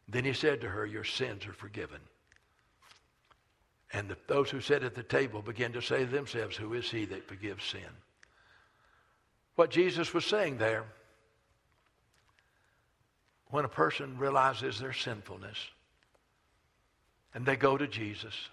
Then 0.09 0.25
he 0.25 0.33
said 0.33 0.63
to 0.63 0.71
her, 0.71 0.87
Your 0.87 1.05
sins 1.05 1.47
are 1.47 1.53
forgiven. 1.53 2.01
And 3.93 4.09
the, 4.09 4.17
those 4.27 4.49
who 4.49 4.63
sat 4.63 4.83
at 4.83 4.95
the 4.95 5.03
table 5.03 5.43
began 5.43 5.75
to 5.75 5.83
say 5.83 6.07
to 6.07 6.11
themselves, 6.11 6.57
Who 6.57 6.73
is 6.73 6.91
he 6.91 7.05
that 7.05 7.29
forgives 7.29 7.63
sin? 7.63 7.91
What 9.55 9.71
Jesus 9.71 10.15
was 10.15 10.25
saying 10.25 10.57
there, 10.57 10.85
when 13.51 13.67
a 13.67 13.69
person 13.69 14.17
realizes 14.17 14.79
their 14.79 14.95
sinfulness, 14.95 15.59
and 17.35 17.45
they 17.45 17.57
go 17.57 17.77
to 17.77 17.87
Jesus 17.87 18.49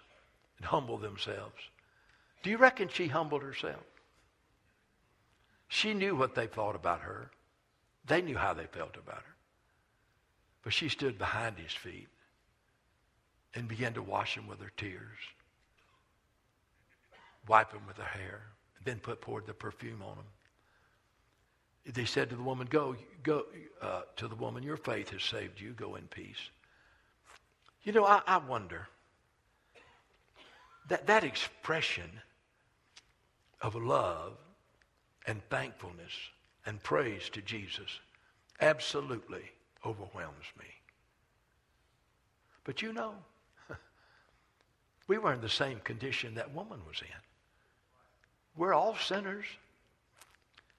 and 0.58 0.66
humble 0.66 0.98
themselves 0.98 1.70
Do 2.42 2.50
you 2.50 2.58
reckon 2.58 2.90
she 2.90 3.06
humbled 3.06 3.42
herself? 3.42 3.80
She 5.72 5.94
knew 5.94 6.14
what 6.14 6.34
they 6.34 6.46
thought 6.46 6.76
about 6.76 7.00
her. 7.00 7.30
They 8.04 8.20
knew 8.20 8.36
how 8.36 8.52
they 8.52 8.66
felt 8.66 8.98
about 8.98 9.22
her. 9.22 9.34
But 10.62 10.74
she 10.74 10.90
stood 10.90 11.16
behind 11.16 11.56
his 11.58 11.72
feet 11.72 12.08
and 13.54 13.66
began 13.66 13.94
to 13.94 14.02
wash 14.02 14.36
him 14.36 14.46
with 14.46 14.60
her 14.60 14.70
tears, 14.76 15.18
wipe 17.48 17.72
him 17.72 17.86
with 17.86 17.96
her 17.96 18.18
hair, 18.18 18.42
then 18.84 18.98
put 18.98 19.22
poured 19.22 19.46
the 19.46 19.54
perfume 19.54 20.02
on 20.02 20.18
him. 20.18 21.92
They 21.94 22.04
said 22.04 22.28
to 22.28 22.36
the 22.36 22.42
woman, 22.42 22.66
"Go, 22.66 22.94
go 23.22 23.46
uh, 23.80 24.02
to 24.16 24.28
the 24.28 24.36
woman. 24.36 24.62
Your 24.62 24.76
faith 24.76 25.08
has 25.08 25.22
saved 25.22 25.58
you. 25.58 25.72
Go 25.72 25.94
in 25.94 26.06
peace." 26.06 26.50
You 27.82 27.92
know, 27.92 28.04
I, 28.04 28.20
I 28.26 28.36
wonder 28.36 28.88
that 30.88 31.06
that 31.06 31.24
expression 31.24 32.20
of 33.62 33.74
love 33.74 34.36
and 35.26 35.42
thankfulness 35.48 36.12
and 36.66 36.82
praise 36.82 37.28
to 37.30 37.42
Jesus 37.42 38.00
absolutely 38.60 39.42
overwhelms 39.84 40.46
me. 40.58 40.66
But 42.64 42.82
you 42.82 42.92
know, 42.92 43.14
we 45.08 45.18
were 45.18 45.32
in 45.32 45.40
the 45.40 45.48
same 45.48 45.80
condition 45.80 46.34
that 46.34 46.54
woman 46.54 46.80
was 46.86 47.00
in. 47.00 47.20
We're 48.56 48.74
all 48.74 48.96
sinners. 48.96 49.46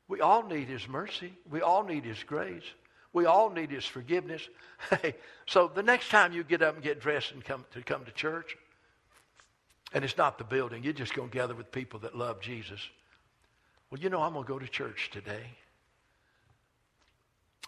We 0.08 0.22
all 0.22 0.44
need 0.44 0.68
his 0.68 0.88
mercy. 0.88 1.34
We 1.50 1.62
all 1.62 1.84
need 1.84 2.06
his 2.06 2.24
grace. 2.24 2.64
We 3.14 3.26
all 3.26 3.50
need 3.50 3.70
his 3.72 3.86
forgiveness. 3.86 4.48
Hey, 5.02 5.16
so 5.48 5.72
the 5.74 5.82
next 5.82 6.10
time 6.10 6.34
you 6.34 6.44
get 6.44 6.62
up 6.62 6.76
and 6.76 6.84
get 6.84 7.00
dressed 7.00 7.32
and 7.32 7.42
come 7.42 7.64
to 7.72 7.82
come 7.84 8.04
to 8.04 8.12
church, 8.12 8.58
and 9.94 10.04
it's 10.04 10.18
not 10.18 10.38
the 10.38 10.44
building, 10.44 10.84
you're 10.84 10.92
just 10.92 11.14
going 11.14 11.30
to 11.30 11.34
gather 11.34 11.56
with 11.56 11.72
people 11.72 12.02
that 12.02 12.18
love 12.18 12.42
Jesus. 12.42 12.82
Well, 13.94 14.02
you 14.02 14.10
know, 14.10 14.24
I'm 14.24 14.34
going 14.34 14.44
to 14.44 14.52
go 14.52 14.58
to 14.58 14.68
church 14.68 15.12
today. 15.14 15.52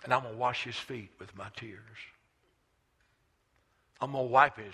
And 0.03 0.11
I'm 0.11 0.23
going 0.23 0.33
to 0.33 0.39
wash 0.39 0.63
his 0.63 0.75
feet 0.75 1.11
with 1.19 1.37
my 1.37 1.49
tears. 1.55 1.99
I'm 4.01 4.13
going 4.13 4.25
to 4.25 4.31
wipe 4.31 4.57
his 4.57 4.73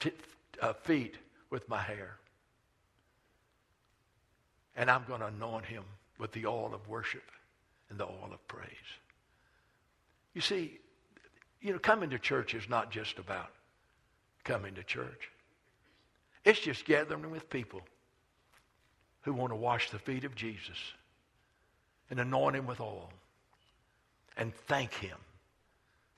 t- 0.00 0.12
uh, 0.60 0.74
feet 0.74 1.14
with 1.48 1.66
my 1.66 1.80
hair. 1.80 2.18
And 4.76 4.90
I'm 4.90 5.04
going 5.08 5.20
to 5.20 5.28
anoint 5.28 5.64
him 5.64 5.84
with 6.18 6.32
the 6.32 6.44
oil 6.44 6.72
of 6.74 6.86
worship 6.88 7.24
and 7.88 7.98
the 7.98 8.04
oil 8.04 8.28
of 8.30 8.46
praise. 8.46 8.68
You 10.34 10.42
see, 10.42 10.78
you 11.62 11.72
know, 11.72 11.78
coming 11.78 12.10
to 12.10 12.18
church 12.18 12.52
is 12.52 12.68
not 12.68 12.90
just 12.90 13.18
about 13.18 13.48
coming 14.44 14.74
to 14.74 14.82
church. 14.82 15.30
It's 16.44 16.60
just 16.60 16.84
gathering 16.84 17.30
with 17.30 17.48
people 17.48 17.80
who 19.24 19.32
want 19.32 19.50
to 19.50 19.56
wash 19.56 19.90
the 19.90 19.98
feet 19.98 20.24
of 20.24 20.34
Jesus 20.34 20.78
and 22.10 22.20
anoint 22.20 22.56
him 22.56 22.66
with 22.66 22.80
oil 22.80 23.10
and 24.36 24.54
thank 24.66 24.92
him, 24.94 25.16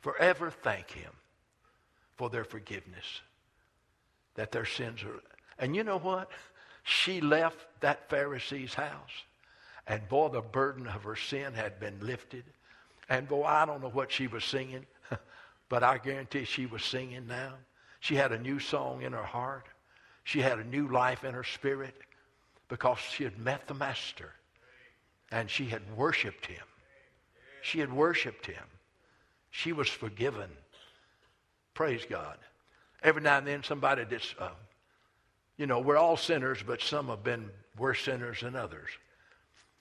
forever 0.01 0.51
thank 0.51 0.91
him 0.91 1.13
for 2.17 2.31
their 2.31 2.45
forgiveness, 2.45 3.21
that 4.35 4.53
their 4.53 4.65
sins 4.65 5.03
are. 5.03 5.21
And 5.59 5.77
you 5.77 5.85
know 5.85 5.99
what? 5.99 6.31
She 6.83 7.21
left 7.21 7.67
that 7.81 8.09
Pharisee's 8.09 8.75
house, 8.75 9.25
and 9.87 10.09
boy, 10.09 10.29
the 10.29 10.41
burden 10.41 10.87
of 10.87 11.05
her 11.05 11.17
sin 11.17 11.55
had 11.55 11.79
been 11.79 11.99
lifted. 12.01 12.45
And 13.09 13.29
boy, 13.29 13.45
I 13.45 13.67
don't 13.67 13.83
know 13.83 13.91
what 13.91 14.11
she 14.11 14.27
was 14.27 14.45
singing, 14.45 14.87
but 15.69 15.83
I 15.83 15.99
guarantee 15.99 16.45
she 16.45 16.67
was 16.67 16.83
singing 16.83 17.27
now. 17.27 17.55
She 18.01 18.17
had 18.17 18.33
a 18.33 18.39
new 18.39 18.59
song 18.59 19.03
in 19.03 19.13
her 19.13 19.23
heart. 19.23 19.67
She 20.25 20.41
had 20.41 20.59
a 20.59 20.65
new 20.65 20.89
life 20.89 21.23
in 21.23 21.35
her 21.35 21.45
spirit 21.45 21.95
because 22.69 22.99
she 22.99 23.25
had 23.25 23.39
met 23.39 23.67
the 23.67 23.75
Master 23.75 24.33
and 25.31 25.51
she 25.51 25.67
had 25.67 25.83
worshiped 25.97 26.47
him. 26.47 26.65
She 27.63 27.81
had 27.81 27.93
worshiped 27.93 28.47
him. 28.47 28.63
She 29.51 29.73
was 29.73 29.89
forgiven. 29.89 30.51
Praise 31.75 32.05
God. 32.09 32.39
Every 33.03 33.23
now 33.23 33.39
and 33.39 33.47
then 33.47 33.63
somebody 33.63 34.05
that's, 34.05 34.35
uh, 34.39 34.51
you 35.57 35.67
know, 35.67 35.81
we're 35.81 35.97
all 35.97 36.17
sinners, 36.17 36.59
but 36.67 36.81
some 36.81 37.09
have 37.09 37.25
been 37.25 37.51
worse 37.77 38.03
sinners 38.03 38.41
than 38.41 38.57
others. 38.57 38.89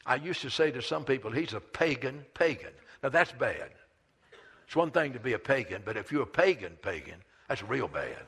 I 0.05 0.15
used 0.15 0.41
to 0.41 0.49
say 0.49 0.71
to 0.71 0.81
some 0.81 1.03
people, 1.03 1.31
he's 1.31 1.53
a 1.53 1.59
pagan 1.59 2.25
pagan. 2.33 2.71
Now 3.01 3.09
that's 3.09 3.31
bad. 3.31 3.71
It's 4.65 4.75
one 4.75 4.91
thing 4.91 5.13
to 5.13 5.19
be 5.19 5.33
a 5.33 5.39
pagan, 5.39 5.81
but 5.85 5.97
if 5.97 6.11
you're 6.11 6.23
a 6.23 6.27
pagan 6.27 6.77
pagan, 6.81 7.21
that's 7.47 7.63
real 7.63 7.87
bad. 7.87 8.23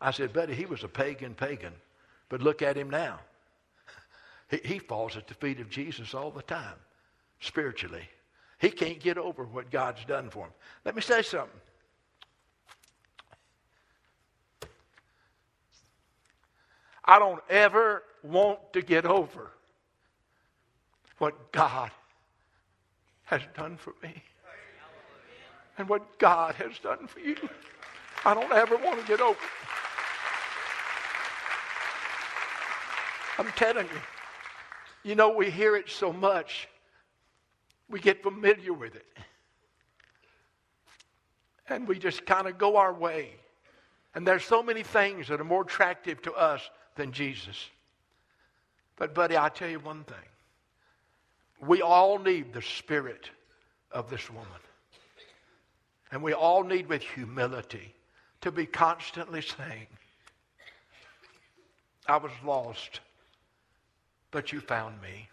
I 0.00 0.10
said, 0.10 0.32
Betty, 0.32 0.54
he 0.54 0.66
was 0.66 0.84
a 0.84 0.88
pagan 0.88 1.34
pagan. 1.34 1.72
But 2.28 2.42
look 2.42 2.62
at 2.62 2.76
him 2.76 2.90
now. 2.90 3.20
He, 4.50 4.60
he 4.64 4.78
falls 4.78 5.16
at 5.16 5.26
the 5.26 5.34
feet 5.34 5.60
of 5.60 5.70
Jesus 5.70 6.14
all 6.14 6.30
the 6.30 6.42
time, 6.42 6.76
spiritually. 7.40 8.08
He 8.58 8.70
can't 8.70 9.00
get 9.00 9.18
over 9.18 9.44
what 9.44 9.70
God's 9.70 10.04
done 10.04 10.30
for 10.30 10.46
him. 10.46 10.52
Let 10.84 10.96
me 10.96 11.02
say 11.02 11.22
something. 11.22 11.60
I 17.04 17.18
don't 17.18 17.42
ever 17.48 18.02
want 18.22 18.72
to 18.72 18.82
get 18.82 19.04
over 19.06 19.52
what 21.18 21.52
God 21.52 21.90
has 23.24 23.42
done 23.56 23.76
for 23.76 23.94
me 24.02 24.22
and 25.78 25.88
what 25.88 26.18
God 26.18 26.54
has 26.56 26.78
done 26.78 27.06
for 27.06 27.20
you. 27.20 27.36
I 28.24 28.34
don't 28.34 28.50
ever 28.52 28.76
want 28.76 29.00
to 29.00 29.06
get 29.06 29.20
over 29.20 29.38
it. 29.38 29.65
I'm 33.38 33.50
telling 33.52 33.86
you. 33.86 34.00
You 35.10 35.14
know, 35.14 35.30
we 35.30 35.50
hear 35.50 35.76
it 35.76 35.88
so 35.88 36.12
much, 36.12 36.68
we 37.88 38.00
get 38.00 38.22
familiar 38.22 38.72
with 38.72 38.96
it. 38.96 39.06
And 41.68 41.86
we 41.86 41.98
just 41.98 42.26
kind 42.26 42.46
of 42.46 42.58
go 42.58 42.76
our 42.76 42.92
way. 42.92 43.30
And 44.14 44.26
there's 44.26 44.44
so 44.44 44.62
many 44.62 44.82
things 44.82 45.28
that 45.28 45.40
are 45.40 45.44
more 45.44 45.62
attractive 45.62 46.22
to 46.22 46.32
us 46.32 46.60
than 46.96 47.12
Jesus. 47.12 47.56
But, 48.96 49.14
buddy, 49.14 49.36
I'll 49.36 49.50
tell 49.50 49.68
you 49.68 49.78
one 49.78 50.04
thing. 50.04 50.16
We 51.60 51.82
all 51.82 52.18
need 52.18 52.52
the 52.52 52.62
spirit 52.62 53.30
of 53.92 54.10
this 54.10 54.28
woman. 54.30 54.46
And 56.10 56.22
we 56.22 56.32
all 56.32 56.64
need, 56.64 56.88
with 56.88 57.02
humility, 57.02 57.94
to 58.40 58.50
be 58.50 58.66
constantly 58.66 59.42
saying, 59.42 59.86
I 62.08 62.16
was 62.16 62.32
lost 62.44 63.00
but 64.36 64.52
you 64.52 64.60
found 64.60 65.00
me. 65.00 65.30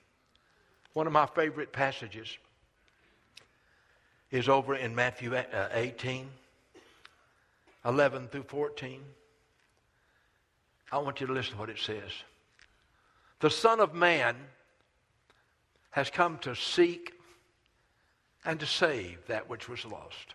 One 0.94 1.08
of 1.08 1.12
my 1.12 1.26
favorite 1.26 1.74
passages 1.74 2.38
is 4.32 4.48
over 4.48 4.76
in 4.76 4.96
Matthew 4.96 5.36
uh, 5.36 5.68
18, 5.74 6.30
11 7.84 8.30
through 8.30 8.44
14. 8.44 9.02
I 10.90 10.98
want 11.00 11.20
you 11.20 11.28
to 11.28 11.34
listen 11.34 11.56
to 11.56 11.60
what 11.60 11.70
it 11.70 11.80
says. 11.80 12.12
The 13.42 13.50
Son 13.50 13.82
of 13.82 13.94
Man 13.94 14.38
has 15.92 16.10
come 16.10 16.38
to 16.38 16.56
seek 16.56 17.12
and 18.46 18.58
to 18.62 18.66
save 18.66 19.18
that 19.28 19.50
which 19.50 19.68
was 19.68 19.84
lost. 19.84 20.34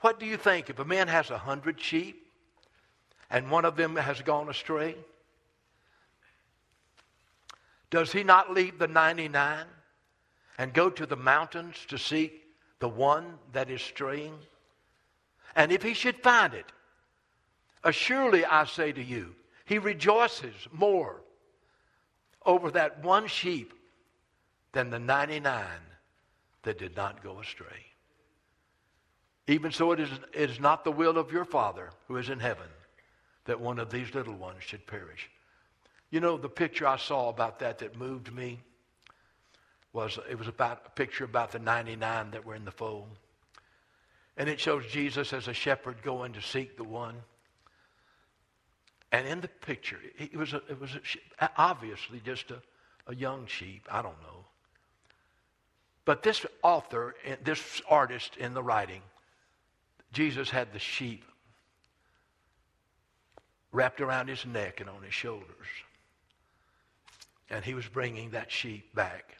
What 0.00 0.18
do 0.18 0.24
you 0.24 0.38
think 0.38 0.70
if 0.70 0.78
a 0.78 0.86
man 0.86 1.06
has 1.08 1.28
a 1.28 1.36
hundred 1.36 1.78
sheep 1.78 2.26
and 3.28 3.50
one 3.50 3.66
of 3.66 3.76
them 3.76 3.96
has 3.96 4.22
gone 4.22 4.48
astray? 4.48 4.96
Does 7.90 8.12
he 8.12 8.22
not 8.22 8.52
leave 8.52 8.78
the 8.78 8.88
99 8.88 9.66
and 10.58 10.72
go 10.72 10.88
to 10.90 11.06
the 11.06 11.16
mountains 11.16 11.76
to 11.88 11.98
seek 11.98 12.44
the 12.78 12.88
one 12.88 13.38
that 13.52 13.70
is 13.70 13.82
straying? 13.82 14.38
And 15.56 15.72
if 15.72 15.82
he 15.82 15.94
should 15.94 16.16
find 16.22 16.54
it, 16.54 16.66
assuredly 17.82 18.44
I 18.44 18.64
say 18.64 18.92
to 18.92 19.02
you, 19.02 19.34
he 19.64 19.78
rejoices 19.78 20.54
more 20.72 21.20
over 22.46 22.70
that 22.70 23.02
one 23.02 23.26
sheep 23.26 23.74
than 24.72 24.90
the 24.90 24.98
99 24.98 25.64
that 26.62 26.78
did 26.78 26.96
not 26.96 27.22
go 27.22 27.40
astray. 27.40 27.86
Even 29.46 29.72
so, 29.72 29.90
it 29.90 30.00
is, 30.00 30.10
it 30.32 30.50
is 30.50 30.60
not 30.60 30.84
the 30.84 30.92
will 30.92 31.18
of 31.18 31.32
your 31.32 31.44
Father 31.44 31.90
who 32.06 32.16
is 32.16 32.28
in 32.28 32.38
heaven 32.38 32.68
that 33.46 33.60
one 33.60 33.80
of 33.80 33.90
these 33.90 34.14
little 34.14 34.34
ones 34.34 34.62
should 34.62 34.86
perish. 34.86 35.28
You 36.10 36.20
know, 36.20 36.36
the 36.36 36.48
picture 36.48 36.86
I 36.86 36.96
saw 36.96 37.28
about 37.28 37.60
that 37.60 37.78
that 37.78 37.96
moved 37.96 38.32
me 38.34 38.60
was 39.92 40.18
it 40.28 40.38
was 40.38 40.48
about 40.48 40.82
a 40.86 40.90
picture 40.90 41.24
about 41.24 41.52
the 41.52 41.58
99 41.58 42.32
that 42.32 42.44
were 42.44 42.54
in 42.54 42.64
the 42.64 42.70
fold. 42.70 43.08
And 44.36 44.48
it 44.48 44.60
shows 44.60 44.86
Jesus 44.86 45.32
as 45.32 45.48
a 45.48 45.52
shepherd 45.52 46.02
going 46.02 46.32
to 46.32 46.42
seek 46.42 46.76
the 46.76 46.84
one. 46.84 47.16
And 49.12 49.26
in 49.26 49.40
the 49.40 49.48
picture, 49.48 49.98
it 50.18 50.36
was, 50.36 50.52
a, 50.52 50.62
it 50.68 50.80
was 50.80 50.96
a, 51.40 51.50
obviously 51.56 52.20
just 52.24 52.50
a, 52.50 52.62
a 53.08 53.14
young 53.14 53.46
sheep. 53.46 53.86
I 53.90 54.02
don't 54.02 54.20
know. 54.22 54.44
But 56.04 56.22
this 56.22 56.46
author, 56.62 57.14
eh, 57.24 57.36
this 57.42 57.82
artist 57.88 58.36
in 58.36 58.54
the 58.54 58.62
writing, 58.62 59.02
Jesus 60.12 60.48
had 60.50 60.72
the 60.72 60.78
sheep 60.78 61.24
wrapped 63.72 64.00
around 64.00 64.28
his 64.28 64.46
neck 64.46 64.80
and 64.80 64.88
on 64.88 65.02
his 65.02 65.14
shoulders. 65.14 65.66
And 67.50 67.64
he 67.64 67.74
was 67.74 67.86
bringing 67.86 68.30
that 68.30 68.52
sheep 68.52 68.94
back 68.94 69.36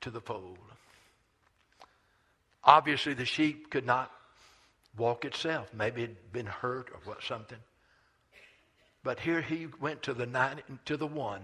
to 0.00 0.10
the 0.10 0.20
fold. 0.20 0.58
Obviously, 2.64 3.14
the 3.14 3.24
sheep 3.24 3.70
could 3.70 3.84
not 3.84 4.10
walk 4.96 5.24
itself. 5.24 5.68
Maybe 5.74 6.02
it 6.02 6.08
had 6.08 6.32
been 6.32 6.46
hurt 6.46 6.90
or 6.92 7.00
what 7.04 7.22
something. 7.22 7.58
But 9.02 9.18
here 9.18 9.40
he 9.40 9.66
went 9.80 10.02
to 10.04 10.14
the 10.14 10.26
nine, 10.26 10.62
to 10.84 10.96
the 10.96 11.06
one, 11.06 11.42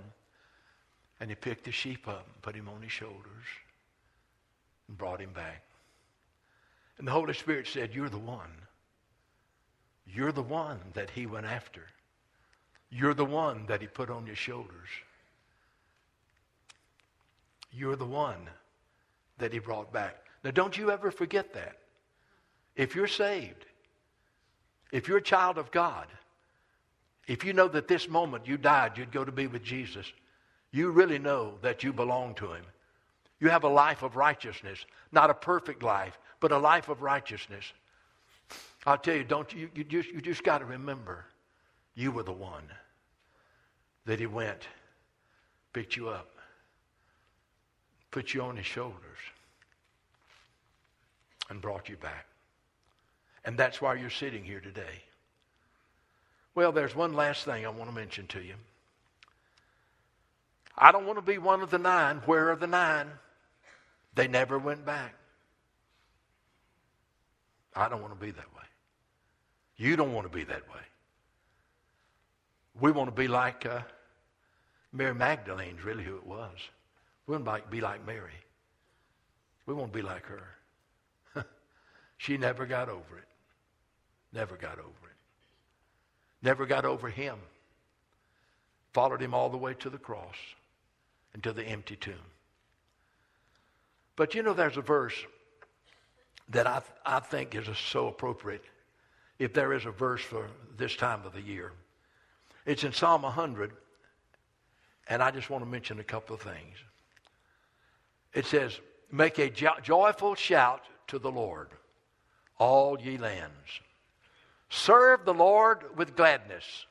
and 1.20 1.28
he 1.28 1.34
picked 1.34 1.64
the 1.64 1.72
sheep 1.72 2.06
up 2.06 2.26
and 2.26 2.42
put 2.42 2.54
him 2.54 2.68
on 2.68 2.82
his 2.82 2.92
shoulders 2.92 3.46
and 4.86 4.96
brought 4.96 5.20
him 5.20 5.32
back. 5.32 5.62
And 6.98 7.06
the 7.06 7.12
Holy 7.12 7.34
Spirit 7.34 7.66
said, 7.66 7.94
You're 7.94 8.08
the 8.08 8.18
one. 8.18 8.52
You're 10.06 10.32
the 10.32 10.42
one 10.42 10.80
that 10.94 11.10
he 11.10 11.26
went 11.26 11.46
after. 11.46 11.82
You're 12.90 13.14
the 13.14 13.24
one 13.24 13.66
that 13.66 13.80
he 13.80 13.86
put 13.86 14.08
on 14.08 14.26
his 14.26 14.38
shoulders. 14.38 14.88
You're 17.70 17.96
the 17.96 18.06
one 18.06 18.48
that 19.38 19.52
he 19.52 19.58
brought 19.58 19.92
back. 19.92 20.16
Now, 20.44 20.50
don't 20.50 20.76
you 20.76 20.90
ever 20.90 21.10
forget 21.10 21.52
that. 21.54 21.76
If 22.76 22.94
you're 22.94 23.08
saved, 23.08 23.66
if 24.92 25.08
you're 25.08 25.18
a 25.18 25.22
child 25.22 25.58
of 25.58 25.70
God, 25.70 26.06
if 27.26 27.44
you 27.44 27.52
know 27.52 27.68
that 27.68 27.88
this 27.88 28.08
moment 28.08 28.46
you 28.46 28.56
died, 28.56 28.96
you'd 28.96 29.12
go 29.12 29.24
to 29.24 29.32
be 29.32 29.46
with 29.46 29.62
Jesus, 29.62 30.10
you 30.70 30.90
really 30.90 31.18
know 31.18 31.54
that 31.62 31.82
you 31.82 31.92
belong 31.92 32.34
to 32.36 32.52
him. 32.52 32.64
You 33.40 33.50
have 33.50 33.64
a 33.64 33.68
life 33.68 34.02
of 34.02 34.16
righteousness, 34.16 34.84
not 35.12 35.30
a 35.30 35.34
perfect 35.34 35.82
life, 35.82 36.18
but 36.40 36.52
a 36.52 36.58
life 36.58 36.88
of 36.88 37.02
righteousness. 37.02 37.72
I'll 38.86 38.98
tell 38.98 39.16
you, 39.16 39.24
don't 39.24 39.52
you, 39.52 39.70
you 39.74 39.84
just, 39.84 40.08
you 40.08 40.20
just 40.20 40.42
got 40.42 40.58
to 40.58 40.64
remember 40.64 41.24
you 41.94 42.10
were 42.10 42.22
the 42.22 42.32
one 42.32 42.64
that 44.06 44.18
he 44.18 44.26
went, 44.26 44.66
picked 45.72 45.96
you 45.96 46.08
up, 46.08 46.37
put 48.10 48.34
you 48.34 48.42
on 48.42 48.56
his 48.56 48.66
shoulders, 48.66 49.18
and 51.50 51.60
brought 51.60 51.88
you 51.88 51.96
back. 51.96 52.26
And 53.44 53.56
that's 53.56 53.80
why 53.80 53.94
you're 53.94 54.10
sitting 54.10 54.44
here 54.44 54.60
today. 54.60 55.02
Well, 56.54 56.72
there's 56.72 56.94
one 56.94 57.14
last 57.14 57.44
thing 57.44 57.64
I 57.64 57.68
want 57.68 57.88
to 57.88 57.94
mention 57.94 58.26
to 58.28 58.42
you. 58.42 58.54
I 60.76 60.92
don't 60.92 61.06
want 61.06 61.18
to 61.18 61.22
be 61.22 61.38
one 61.38 61.60
of 61.60 61.70
the 61.70 61.78
nine. 61.78 62.22
Where 62.26 62.50
are 62.50 62.56
the 62.56 62.66
nine? 62.66 63.08
They 64.14 64.28
never 64.28 64.58
went 64.58 64.84
back. 64.84 65.14
I 67.74 67.88
don't 67.88 68.00
want 68.02 68.18
to 68.18 68.24
be 68.24 68.32
that 68.32 68.54
way. 68.56 68.64
You 69.76 69.96
don't 69.96 70.12
want 70.12 70.30
to 70.30 70.36
be 70.36 70.44
that 70.44 70.68
way. 70.68 70.80
We 72.80 72.90
want 72.90 73.08
to 73.08 73.14
be 73.14 73.28
like 73.28 73.64
uh, 73.66 73.80
Mary 74.92 75.14
Magdalene's 75.14 75.84
really 75.84 76.04
who 76.04 76.16
it 76.16 76.26
was. 76.26 76.56
We 77.28 77.36
want 77.36 77.44
to 77.62 77.70
be 77.70 77.82
like 77.82 78.04
Mary. 78.06 78.32
We 79.66 79.74
want 79.74 79.92
to 79.92 79.98
be 79.98 80.02
like 80.02 80.24
her. 80.24 81.44
she 82.16 82.38
never 82.38 82.64
got 82.64 82.88
over 82.88 83.18
it. 83.18 83.28
Never 84.32 84.56
got 84.56 84.78
over 84.78 84.86
it. 84.88 85.16
Never 86.42 86.64
got 86.64 86.86
over 86.86 87.10
him. 87.10 87.36
Followed 88.94 89.20
him 89.20 89.34
all 89.34 89.50
the 89.50 89.58
way 89.58 89.74
to 89.74 89.90
the 89.90 89.98
cross 89.98 90.36
and 91.34 91.42
to 91.42 91.52
the 91.52 91.62
empty 91.62 91.96
tomb. 91.96 92.14
But 94.16 94.34
you 94.34 94.42
know, 94.42 94.54
there's 94.54 94.78
a 94.78 94.82
verse 94.82 95.14
that 96.48 96.66
I, 96.66 96.80
I 97.04 97.20
think 97.20 97.54
is 97.54 97.68
so 97.76 98.08
appropriate 98.08 98.64
if 99.38 99.52
there 99.52 99.74
is 99.74 99.84
a 99.84 99.90
verse 99.90 100.22
for 100.22 100.48
this 100.78 100.96
time 100.96 101.26
of 101.26 101.34
the 101.34 101.42
year. 101.42 101.72
It's 102.64 102.84
in 102.84 102.92
Psalm 102.92 103.22
100, 103.22 103.72
and 105.08 105.22
I 105.22 105.30
just 105.30 105.50
want 105.50 105.62
to 105.62 105.70
mention 105.70 106.00
a 106.00 106.04
couple 106.04 106.34
of 106.34 106.40
things. 106.40 106.76
It 108.34 108.46
says, 108.46 108.78
Make 109.10 109.38
a 109.38 109.48
jo- 109.48 109.80
joyful 109.82 110.34
shout 110.34 110.82
to 111.08 111.18
the 111.18 111.30
Lord, 111.30 111.70
all 112.58 113.00
ye 113.00 113.16
lands. 113.16 113.80
Serve 114.68 115.24
the 115.24 115.34
Lord 115.34 115.96
with 115.96 116.14
gladness. 116.14 116.86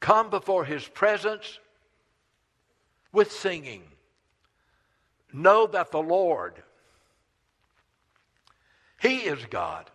Come 0.00 0.30
before 0.30 0.64
his 0.64 0.86
presence 0.86 1.60
with 3.12 3.30
singing. 3.30 3.82
Know 5.32 5.66
that 5.68 5.90
the 5.92 6.02
Lord, 6.02 6.62
he 9.00 9.18
is 9.18 9.44
God. 9.46 9.90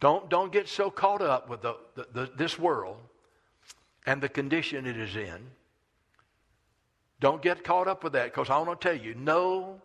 Don't, 0.00 0.30
don't 0.30 0.50
get 0.50 0.68
so 0.68 0.90
caught 0.90 1.20
up 1.20 1.50
with 1.50 1.60
the, 1.60 1.76
the, 1.94 2.06
the, 2.12 2.30
this 2.34 2.58
world 2.58 2.96
and 4.06 4.22
the 4.22 4.28
condition 4.30 4.86
it 4.86 4.96
is 4.96 5.14
in. 5.14 5.50
Don't 7.20 7.42
get 7.42 7.62
caught 7.64 7.86
up 7.86 8.02
with 8.02 8.14
that 8.14 8.26
because 8.26 8.50
I 8.50 8.58
want 8.58 8.80
to 8.80 8.88
tell 8.88 8.96
you 8.96 9.14
know 9.14 9.80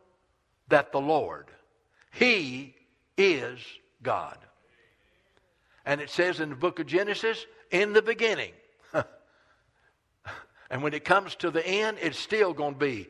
that 0.70 0.92
the 0.92 1.02
Lord, 1.02 1.48
He 2.12 2.74
is 3.18 3.60
God. 4.02 4.38
And 5.86 6.02
it 6.02 6.10
says 6.10 6.40
in 6.40 6.50
the 6.50 6.56
book 6.56 6.80
of 6.80 6.88
Genesis, 6.88 7.46
in 7.70 7.94
the 7.94 8.02
beginning. 8.02 8.54
and 10.70 10.82
when 10.82 10.94
it 10.94 11.06
comes 11.06 11.36
to 11.36 11.52
the 11.52 11.66
end, 11.66 11.98
it's 12.02 12.18
still 12.18 12.54
going 12.54 12.74
to 12.74 12.80
be 12.80 13.08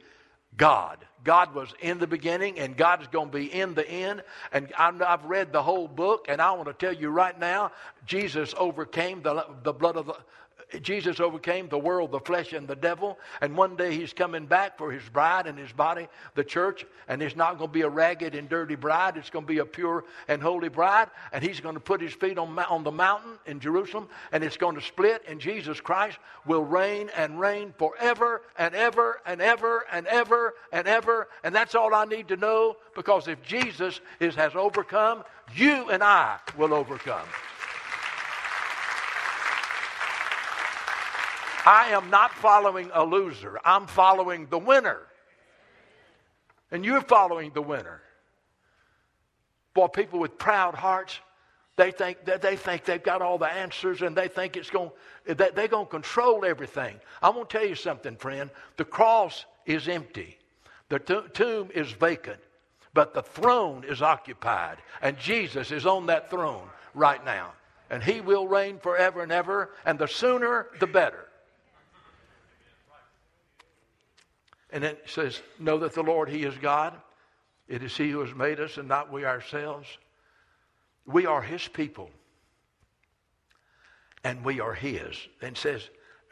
God. 0.58 1.06
God 1.24 1.56
was 1.56 1.74
in 1.82 1.98
the 2.00 2.08
beginning, 2.08 2.60
and 2.60 2.78
God 2.78 3.02
is 3.02 3.08
going 3.08 3.32
to 3.32 3.38
be 3.38 3.52
in 3.52 3.74
the 3.74 3.88
end. 3.90 4.24
And 4.52 4.72
I've 4.78 5.26
read 5.26 5.52
the 5.52 5.64
whole 5.64 5.88
book, 5.88 6.28
and 6.30 6.42
I 6.42 6.52
want 6.52 6.68
to 6.68 6.74
tell 6.74 6.94
you 6.94 7.10
right 7.10 7.38
now 7.38 7.72
Jesus 8.06 8.54
overcame 8.58 9.22
the, 9.22 9.46
the 9.64 9.74
blood 9.74 9.98
of 9.98 10.08
the, 10.08 10.16
Jesus 10.82 11.20
overcame 11.20 11.70
the 11.70 11.78
world, 11.78 12.12
the 12.12 12.20
flesh, 12.20 12.54
and 12.54 12.68
the 12.68 12.76
devil. 12.76 13.18
And 13.42 13.56
one 13.56 13.76
day 13.76 13.96
he's 13.96 14.14
coming 14.14 14.46
back 14.46 14.78
for 14.78 14.92
his 14.92 15.04
bride 15.10 15.48
and 15.48 15.58
his 15.58 15.72
body, 15.72 16.08
the 16.34 16.44
church. 16.44 16.86
And 17.08 17.22
it's 17.22 17.36
not 17.36 17.58
going 17.58 17.70
to 17.70 17.74
be 17.74 17.82
a 17.82 17.90
ragged 17.90 18.36
and 18.36 18.50
dirty 18.50 18.76
bride. 18.76 19.18
It's 19.18 19.30
going 19.30 19.46
to 19.46 19.52
be 19.52 19.60
a 19.60 19.66
pure 19.66 20.06
and 20.28 20.42
holy 20.42 20.70
bride. 20.70 21.10
And 21.32 21.44
he's 21.44 21.60
going 21.60 21.76
to 21.76 21.82
put 21.82 22.02
his 22.02 22.14
feet 22.14 22.38
on, 22.38 22.58
on 22.58 22.84
the 22.84 22.92
mountain 22.92 23.34
in 23.46 23.60
Jerusalem. 23.60 24.08
And 24.32 24.44
it's 24.44 24.58
going 24.58 24.76
to 24.76 24.82
split. 24.82 25.24
And 25.28 25.40
Jesus 25.40 25.80
Christ 25.82 26.18
will 26.46 26.64
reign 26.64 27.10
and 27.16 27.40
reign 27.40 27.74
forever 27.78 28.42
and 28.58 28.76
ever 28.76 29.22
and 29.26 29.42
ever 29.42 29.86
and 29.92 30.08
ever 30.08 30.54
and 30.72 30.88
ever. 30.88 31.28
And 31.44 31.54
that's 31.54 31.76
all 31.76 31.94
I 31.94 32.06
need 32.06 32.28
to 32.30 32.38
know 32.38 32.78
because 32.96 33.28
if 33.28 33.42
Jesus 33.44 34.02
is, 34.20 34.36
has 34.36 34.56
overcome, 34.56 35.24
you 35.54 35.90
and 35.90 36.04
I 36.04 36.40
will 36.58 36.74
overcome. 36.74 37.28
I 41.66 41.88
am 41.90 42.12
not 42.12 42.32
following 42.32 42.92
a 42.94 43.04
loser. 43.04 43.60
I'm 43.66 43.88
following 43.88 44.48
the 44.48 44.60
winner. 44.60 45.00
And 46.72 46.86
you're 46.86 47.02
following 47.02 47.52
the 47.54 47.62
winner. 47.62 48.02
Boy, 49.74 49.88
people 49.88 50.20
with 50.20 50.38
proud 50.38 50.76
hearts, 50.76 51.20
they 51.76 51.92
think 51.92 52.24
they 52.24 52.56
think 52.56 52.86
they've 52.86 53.04
got 53.04 53.22
all 53.22 53.38
the 53.38 53.52
answers 53.52 54.02
and 54.02 54.16
they 54.16 54.30
think 54.30 54.56
it's 54.56 54.70
going 54.70 54.92
they're 55.26 55.68
going 55.68 55.86
to 55.86 55.92
control 55.92 56.46
everything. 56.46 57.00
I 57.22 57.30
want 57.30 57.50
to 57.50 57.58
tell 57.58 57.68
you 57.68 57.76
something, 57.76 58.16
friend. 58.16 58.50
The 58.78 58.86
cross 58.86 59.46
is 59.66 59.90
empty. 59.90 60.38
The 60.88 61.00
tomb 61.00 61.70
is 61.74 61.92
vacant, 61.92 62.40
but 62.94 63.14
the 63.14 63.24
throne 63.24 63.84
is 63.84 64.02
occupied, 64.02 64.78
and 65.02 65.18
Jesus 65.18 65.72
is 65.72 65.86
on 65.86 66.06
that 66.06 66.30
throne 66.30 66.70
right 66.94 67.24
now. 67.26 67.54
And 67.90 68.04
he 68.04 68.22
will 68.22 68.48
reign 68.48 68.78
forever 68.78 69.22
and 69.22 69.32
ever, 69.32 69.72
and 69.86 69.98
the 69.98 70.08
sooner 70.08 70.68
the 70.80 70.88
better. 70.88 71.26
And 74.76 74.84
it 74.84 75.04
says, 75.06 75.42
Know 75.58 75.78
that 75.80 75.94
the 75.94 76.04
Lord, 76.04 76.28
He 76.28 76.44
is 76.44 76.54
God. 76.58 76.94
It 77.70 77.82
is 77.82 77.96
He 77.96 78.12
who 78.12 78.20
has 78.20 78.36
made 78.36 78.60
us 78.60 78.78
and 78.78 78.90
not 78.90 79.10
we 79.10 79.24
ourselves. 79.24 79.88
We 81.06 81.26
are 81.26 81.42
His 81.42 81.66
people. 81.70 82.12
And 84.26 84.44
we 84.44 84.60
are 84.60 84.74
His. 84.74 85.16
And 85.42 85.56
says, 85.56 85.90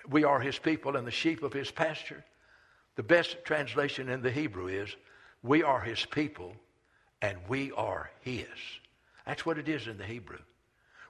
We 0.10 0.26
are 0.26 0.42
His 0.42 0.60
people 0.60 0.98
and 0.98 1.08
the 1.08 1.12
sheep 1.12 1.42
of 1.42 1.54
His 1.54 1.72
pasture. 1.72 2.26
The 2.98 3.04
best 3.04 3.38
translation 3.46 4.10
in 4.10 4.22
the 4.22 4.30
Hebrew 4.30 4.68
is, 4.68 4.94
We 5.42 5.64
are 5.64 5.80
His 5.80 6.06
people 6.06 6.54
and 7.22 7.38
we 7.48 7.72
are 7.72 8.12
His. 8.20 8.46
That's 9.26 9.46
what 9.46 9.58
it 9.58 9.70
is 9.70 9.88
in 9.88 9.98
the 9.98 10.04
Hebrew. 10.04 10.40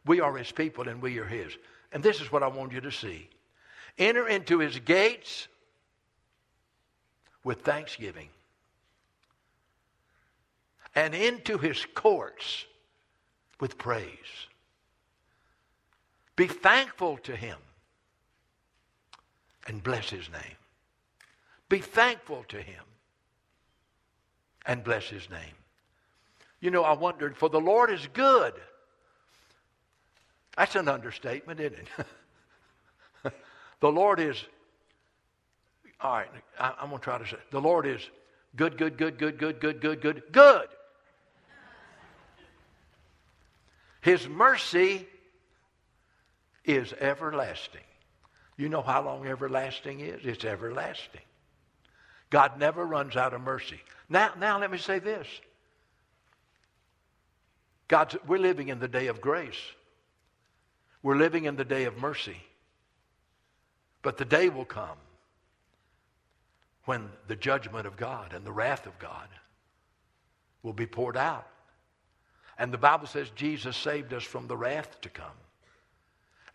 We 0.06 0.20
are 0.20 0.38
His 0.38 0.52
people 0.52 0.88
and 0.88 1.02
we 1.02 1.18
are 1.18 1.26
His. 1.26 1.58
And 1.92 2.04
this 2.04 2.22
is 2.22 2.32
what 2.32 2.44
I 2.44 2.48
want 2.48 2.74
you 2.74 2.82
to 2.82 2.92
see. 2.92 3.28
Enter 3.98 4.28
into 4.28 4.60
His 4.60 4.78
gates 4.78 5.48
with 7.44 7.62
thanksgiving 7.62 8.30
and 10.96 11.14
into 11.14 11.58
his 11.58 11.86
courts 11.94 12.66
with 13.60 13.78
praise. 13.78 14.08
Be 16.36 16.48
thankful 16.48 17.18
to 17.20 17.36
him 17.36 17.58
and 19.68 19.84
bless 19.84 20.10
his 20.10 20.30
name. 20.30 20.58
Be 21.70 21.80
thankful 21.80 22.44
to 22.50 22.62
him 22.62 22.84
and 24.66 24.84
bless 24.84 25.06
his 25.06 25.30
name. 25.30 25.56
You 26.60 26.72
know, 26.72 26.84
I 26.84 26.94
wondered, 26.94 27.36
for 27.36 27.50
the 27.50 27.60
Lord 27.60 27.92
is 27.92 28.08
good. 28.14 28.54
That's 30.58 30.76
an 30.76 30.88
understatement, 30.88 31.60
isn't 31.60 31.88
it? 31.98 33.34
the 33.80 33.92
Lord 33.92 34.20
is, 34.20 34.38
all 36.04 36.18
right, 36.18 36.28
I, 36.60 36.74
I'm 36.82 36.90
going 36.90 37.00
to 37.00 37.04
try 37.04 37.18
to 37.18 37.26
say, 37.26 37.38
the 37.52 37.62
Lord 37.62 37.88
is 37.88 38.02
good, 38.58 38.78
good, 38.78 38.98
good, 38.98 39.18
good, 39.18 39.40
good, 39.40 39.62
good, 39.62 39.80
good, 39.80 40.02
good, 40.02 40.24
good. 40.32 40.68
His 44.02 44.28
mercy 44.28 45.08
is 46.66 46.94
everlasting. 47.00 47.82
You 48.58 48.68
know 48.68 48.82
how 48.82 49.02
long 49.02 49.26
everlasting 49.26 50.02
is? 50.02 50.26
It's 50.26 50.44
everlasting. 50.44 51.22
God 52.30 52.60
never 52.60 52.86
runs 52.86 53.16
out 53.16 53.34
of 53.34 53.40
mercy. 53.40 53.80
Now, 54.10 54.32
now 54.38 54.60
let 54.60 54.72
me 54.72 54.78
say 54.78 55.00
this. 55.00 55.28
God's, 57.88 58.18
we're 58.28 58.40
living 58.40 58.68
in 58.68 58.80
the 58.80 58.88
day 58.90 59.08
of 59.08 59.22
grace. 59.22 59.60
We're 61.02 61.16
living 61.16 61.46
in 61.46 61.56
the 61.56 61.66
day 61.66 61.86
of 61.86 61.98
mercy. 61.98 62.38
But 64.02 64.18
the 64.18 64.26
day 64.26 64.50
will 64.50 64.66
come 64.66 64.98
when 66.86 67.10
the 67.28 67.36
judgment 67.36 67.88
of 67.88 67.98
God 67.98 68.34
and 68.34 68.46
the 68.46 68.52
wrath 68.52 68.86
of 68.86 68.98
God 69.00 69.28
will 70.62 70.74
be 70.74 70.86
poured 70.86 71.18
out. 71.18 71.48
And 72.58 72.72
the 72.72 72.78
Bible 72.78 73.08
says 73.08 73.30
Jesus 73.36 73.76
saved 73.76 74.14
us 74.14 74.24
from 74.24 74.48
the 74.48 74.58
wrath 74.58 75.02
to 75.02 75.10
come. 75.10 75.26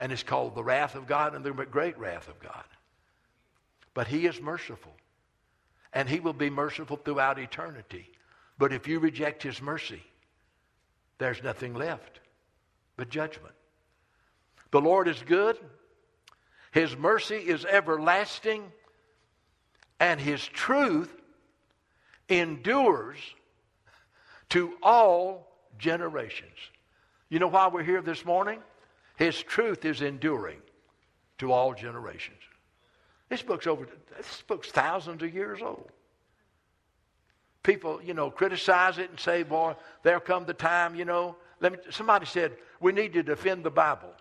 And 0.00 0.12
it's 0.12 0.22
called 0.22 0.54
the 0.54 0.62
wrath 0.62 0.94
of 0.94 1.06
God 1.06 1.34
and 1.34 1.44
the 1.44 1.52
great 1.52 1.98
wrath 1.98 2.28
of 2.28 2.38
God. 2.40 2.64
But 3.94 4.06
He 4.06 4.26
is 4.26 4.40
merciful. 4.40 4.92
And 5.92 6.08
He 6.08 6.20
will 6.20 6.32
be 6.32 6.50
merciful 6.50 6.96
throughout 6.96 7.38
eternity. 7.38 8.08
But 8.58 8.72
if 8.72 8.86
you 8.86 9.00
reject 9.00 9.42
His 9.42 9.60
mercy, 9.60 10.02
there's 11.18 11.42
nothing 11.42 11.74
left 11.74 12.20
but 12.96 13.08
judgment. 13.08 13.54
The 14.70 14.80
Lord 14.80 15.08
is 15.08 15.22
good. 15.26 15.58
His 16.70 16.96
mercy 16.96 17.36
is 17.36 17.64
everlasting. 17.64 18.62
And 20.00 20.20
His 20.20 20.44
truth 20.46 21.14
endures 22.28 23.18
to 24.50 24.74
all 24.82 25.48
generations. 25.78 26.56
You 27.28 27.38
know 27.38 27.48
why 27.48 27.68
we're 27.68 27.82
here 27.82 28.02
this 28.02 28.24
morning? 28.24 28.60
His 29.16 29.42
truth 29.42 29.84
is 29.84 30.00
enduring 30.00 30.60
to 31.38 31.52
all 31.52 31.74
generations. 31.74 32.38
This 33.28 33.42
book's 33.42 33.66
over, 33.66 33.86
this 34.16 34.42
book's 34.46 34.70
thousands 34.70 35.22
of 35.22 35.34
years 35.34 35.60
old. 35.60 35.90
People, 37.62 38.00
you 38.02 38.14
know, 38.14 38.30
criticize 38.30 38.98
it 38.98 39.10
and 39.10 39.20
say, 39.20 39.42
boy, 39.42 39.74
there'll 40.02 40.20
come 40.20 40.46
the 40.46 40.54
time, 40.54 40.94
you 40.94 41.04
know. 41.04 41.36
Let 41.60 41.72
me, 41.72 41.78
somebody 41.90 42.24
said, 42.24 42.52
we 42.80 42.92
need 42.92 43.12
to 43.14 43.22
defend 43.22 43.64
the 43.64 43.70
Bible. 43.70 44.12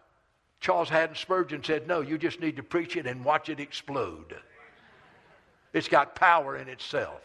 Charles 0.60 0.90
Haddon 0.90 1.16
Spurgeon 1.16 1.64
said, 1.64 1.88
no, 1.88 2.02
you 2.02 2.18
just 2.18 2.42
need 2.42 2.58
to 2.58 2.64
preach 2.64 2.98
it 2.98 3.06
and 3.06 3.24
watch 3.24 3.48
it 3.48 3.60
explode. 3.60 4.36
It's 5.74 5.88
got 5.88 6.16
power 6.16 6.58
in 6.58 6.68
itself. 6.70 7.22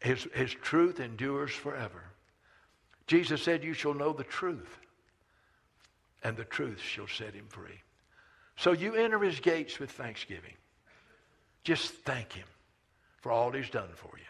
His, 0.00 0.26
his 0.34 0.52
truth 0.52 0.98
endures 0.98 1.50
forever. 1.50 2.04
Jesus 3.06 3.42
said, 3.42 3.62
You 3.62 3.74
shall 3.74 3.94
know 3.94 4.12
the 4.12 4.24
truth, 4.24 4.78
and 6.22 6.36
the 6.36 6.44
truth 6.44 6.80
shall 6.80 7.08
set 7.08 7.34
him 7.34 7.46
free. 7.48 7.82
So 8.56 8.72
you 8.72 8.94
enter 8.94 9.18
his 9.18 9.40
gates 9.40 9.78
with 9.78 9.90
thanksgiving. 9.90 10.54
Just 11.64 11.92
thank 12.04 12.32
him 12.32 12.46
for 13.20 13.32
all 13.32 13.50
he's 13.52 13.70
done 13.70 13.90
for 13.94 14.10
you. 14.16 14.24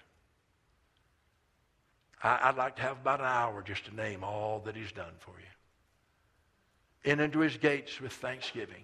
I, 2.23 2.51
would 2.51 2.59
like 2.59 2.77
to 2.77 2.83
have 2.83 2.99
about 2.99 3.21
an 3.21 3.27
hour 3.27 3.63
just 3.63 3.87
to 3.87 3.95
name 3.95 4.25
all 4.25 4.61
that 4.67 4.77
he's 4.77 4.93
done 4.93 5.15
for 5.19 5.33
you. 5.39 7.11
Enter 7.11 7.25
into 7.25 7.39
his 7.39 7.57
gates 7.57 8.01
with 8.01 8.13
thanksgiving 8.13 8.83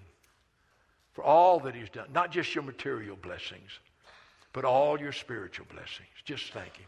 for 1.16 1.24
all 1.24 1.58
that 1.60 1.74
he's 1.74 1.88
done, 1.88 2.06
not 2.12 2.30
just 2.30 2.54
your 2.54 2.62
material 2.62 3.16
blessings, 3.16 3.70
but 4.52 4.66
all 4.66 5.00
your 5.00 5.12
spiritual 5.12 5.64
blessings. 5.72 6.10
Just 6.26 6.52
thank 6.52 6.76
him. 6.76 6.86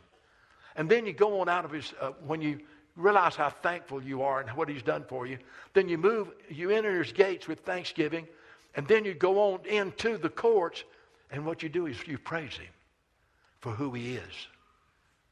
And 0.77 0.87
then 0.87 1.07
you 1.07 1.15
go 1.15 1.41
on 1.41 1.49
out 1.49 1.65
of 1.65 1.71
his, 1.71 1.95
uh, 1.99 2.11
when 2.27 2.43
you 2.43 2.61
realize 2.95 3.37
how 3.37 3.49
thankful 3.49 4.03
you 4.03 4.21
are 4.21 4.41
and 4.41 4.51
what 4.51 4.69
he's 4.69 4.83
done 4.83 5.03
for 5.09 5.27
you, 5.27 5.39
then 5.73 5.89
you 5.89 5.97
move, 5.97 6.29
you 6.51 6.69
enter 6.69 7.03
his 7.03 7.11
gates 7.11 7.49
with 7.49 7.61
thanksgiving, 7.61 8.29
and 8.75 8.87
then 8.87 9.07
you 9.07 9.15
go 9.15 9.55
on 9.55 9.65
into 9.65 10.19
the 10.19 10.29
courts, 10.29 10.85
and 11.31 11.47
what 11.47 11.63
you 11.63 11.71
do 11.71 11.87
is 11.87 11.97
you 12.07 12.19
praise 12.19 12.53
him 12.53 12.69
for 13.61 13.73
who 13.73 13.95
he 13.95 14.17
is. 14.17 14.47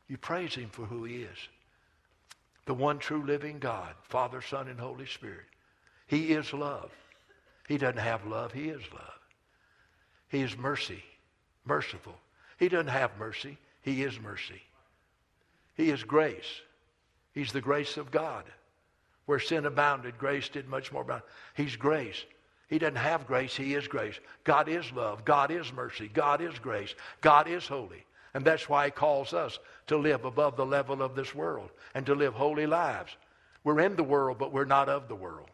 You 0.09 0.17
praise 0.17 0.55
him 0.55 0.71
for 0.71 0.87
who 0.87 1.05
he 1.05 1.17
is. 1.17 1.39
The 2.65 2.73
one 2.73 2.99
true 2.99 3.27
living 3.27 3.59
God, 3.59 3.95
Father, 4.05 4.41
Son, 4.41 4.69
and 4.69 4.81
Holy 4.81 5.07
Spirit. 5.07 5.45
He 6.07 6.33
is 6.33 6.55
love. 6.55 6.91
He 7.69 7.79
doesn't 7.79 7.99
have 7.99 8.27
love, 8.27 8.53
he 8.53 8.69
is 8.69 8.83
love. 8.93 9.21
He 10.29 10.43
is 10.43 10.57
mercy, 10.57 11.03
merciful. 11.65 12.17
He 12.59 12.69
doesn't 12.69 12.89
have 12.89 13.19
mercy. 13.19 13.59
He 13.83 14.03
is 14.03 14.19
mercy. 14.21 14.63
He 15.75 15.91
is 15.91 16.03
grace. 16.03 16.63
He's 17.33 17.53
the 17.53 17.61
grace 17.61 17.97
of 17.97 18.11
God. 18.11 18.45
Where 19.27 19.39
sin 19.39 19.67
abounded, 19.67 20.19
grace 20.19 20.49
did 20.49 20.69
much 20.69 20.93
more 20.93 21.03
abound. 21.03 21.23
He's 21.55 21.77
grace. 21.77 22.25
He 22.69 22.79
doesn't 22.79 22.97
have 22.97 23.27
grace. 23.27 23.55
He 23.55 23.75
is 23.75 23.87
grace. 23.87 24.19
God 24.45 24.69
is 24.69 24.91
love. 24.93 25.25
God 25.25 25.51
is 25.51 25.73
mercy. 25.73 26.11
God 26.13 26.41
is 26.41 26.59
grace. 26.59 26.95
God 27.21 27.49
is 27.49 27.67
holy. 27.67 28.05
And 28.35 28.45
that's 28.45 28.69
why 28.69 28.87
he 28.87 28.91
calls 28.91 29.33
us 29.33 29.59
to 29.87 29.97
live 29.97 30.25
above 30.25 30.57
the 30.57 30.67
level 30.67 31.03
of 31.03 31.15
this 31.15 31.35
world 31.35 31.71
and 31.95 32.05
to 32.07 32.15
live 32.15 32.35
holy 32.35 32.67
lives. 32.67 33.17
We're 33.65 33.81
in 33.81 33.97
the 33.97 34.05
world, 34.05 34.39
but 34.39 34.53
we're 34.53 34.65
not 34.65 34.89
of 34.89 35.09
the 35.09 35.15
world. 35.15 35.49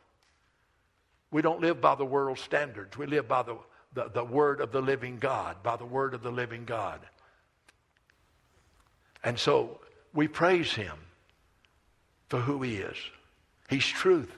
We 1.33 1.43
don't 1.43 1.61
live 1.61 1.81
by 1.81 1.97
the 1.97 2.05
world's 2.05 2.43
standards. 2.43 2.97
We 2.97 3.07
live 3.07 3.27
by 3.27 3.43
the 3.43 3.57
the, 3.95 4.11
the 4.13 4.25
word 4.25 4.61
of 4.61 4.73
the 4.73 4.81
living 4.81 5.19
God, 5.19 5.63
by 5.63 5.77
the 5.77 5.85
word 5.85 6.15
of 6.15 6.23
the 6.23 6.31
living 6.31 6.65
God. 6.65 7.01
And 9.23 9.39
so 9.39 9.81
we 10.13 10.29
praise 10.29 10.73
him 10.73 10.97
for 12.29 12.41
who 12.41 12.63
he 12.63 12.77
is. 12.77 12.97
He's 13.69 13.87
truth. 13.87 14.31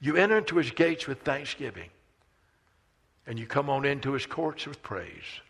You 0.00 0.16
enter 0.16 0.38
into 0.38 0.56
his 0.56 0.70
gates 0.70 1.06
with 1.06 1.20
thanksgiving, 1.22 1.88
and 3.26 3.38
you 3.38 3.46
come 3.46 3.70
on 3.70 3.84
into 3.84 4.12
his 4.12 4.26
courts 4.26 4.66
with 4.66 4.82
praise. 4.82 5.40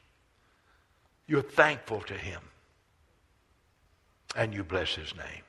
You're 1.27 1.43
thankful 1.43 2.01
to 2.03 2.15
him, 2.15 2.41
and 4.37 4.55
you 4.55 4.63
bless 4.63 4.95
his 4.95 5.15
name. 5.17 5.43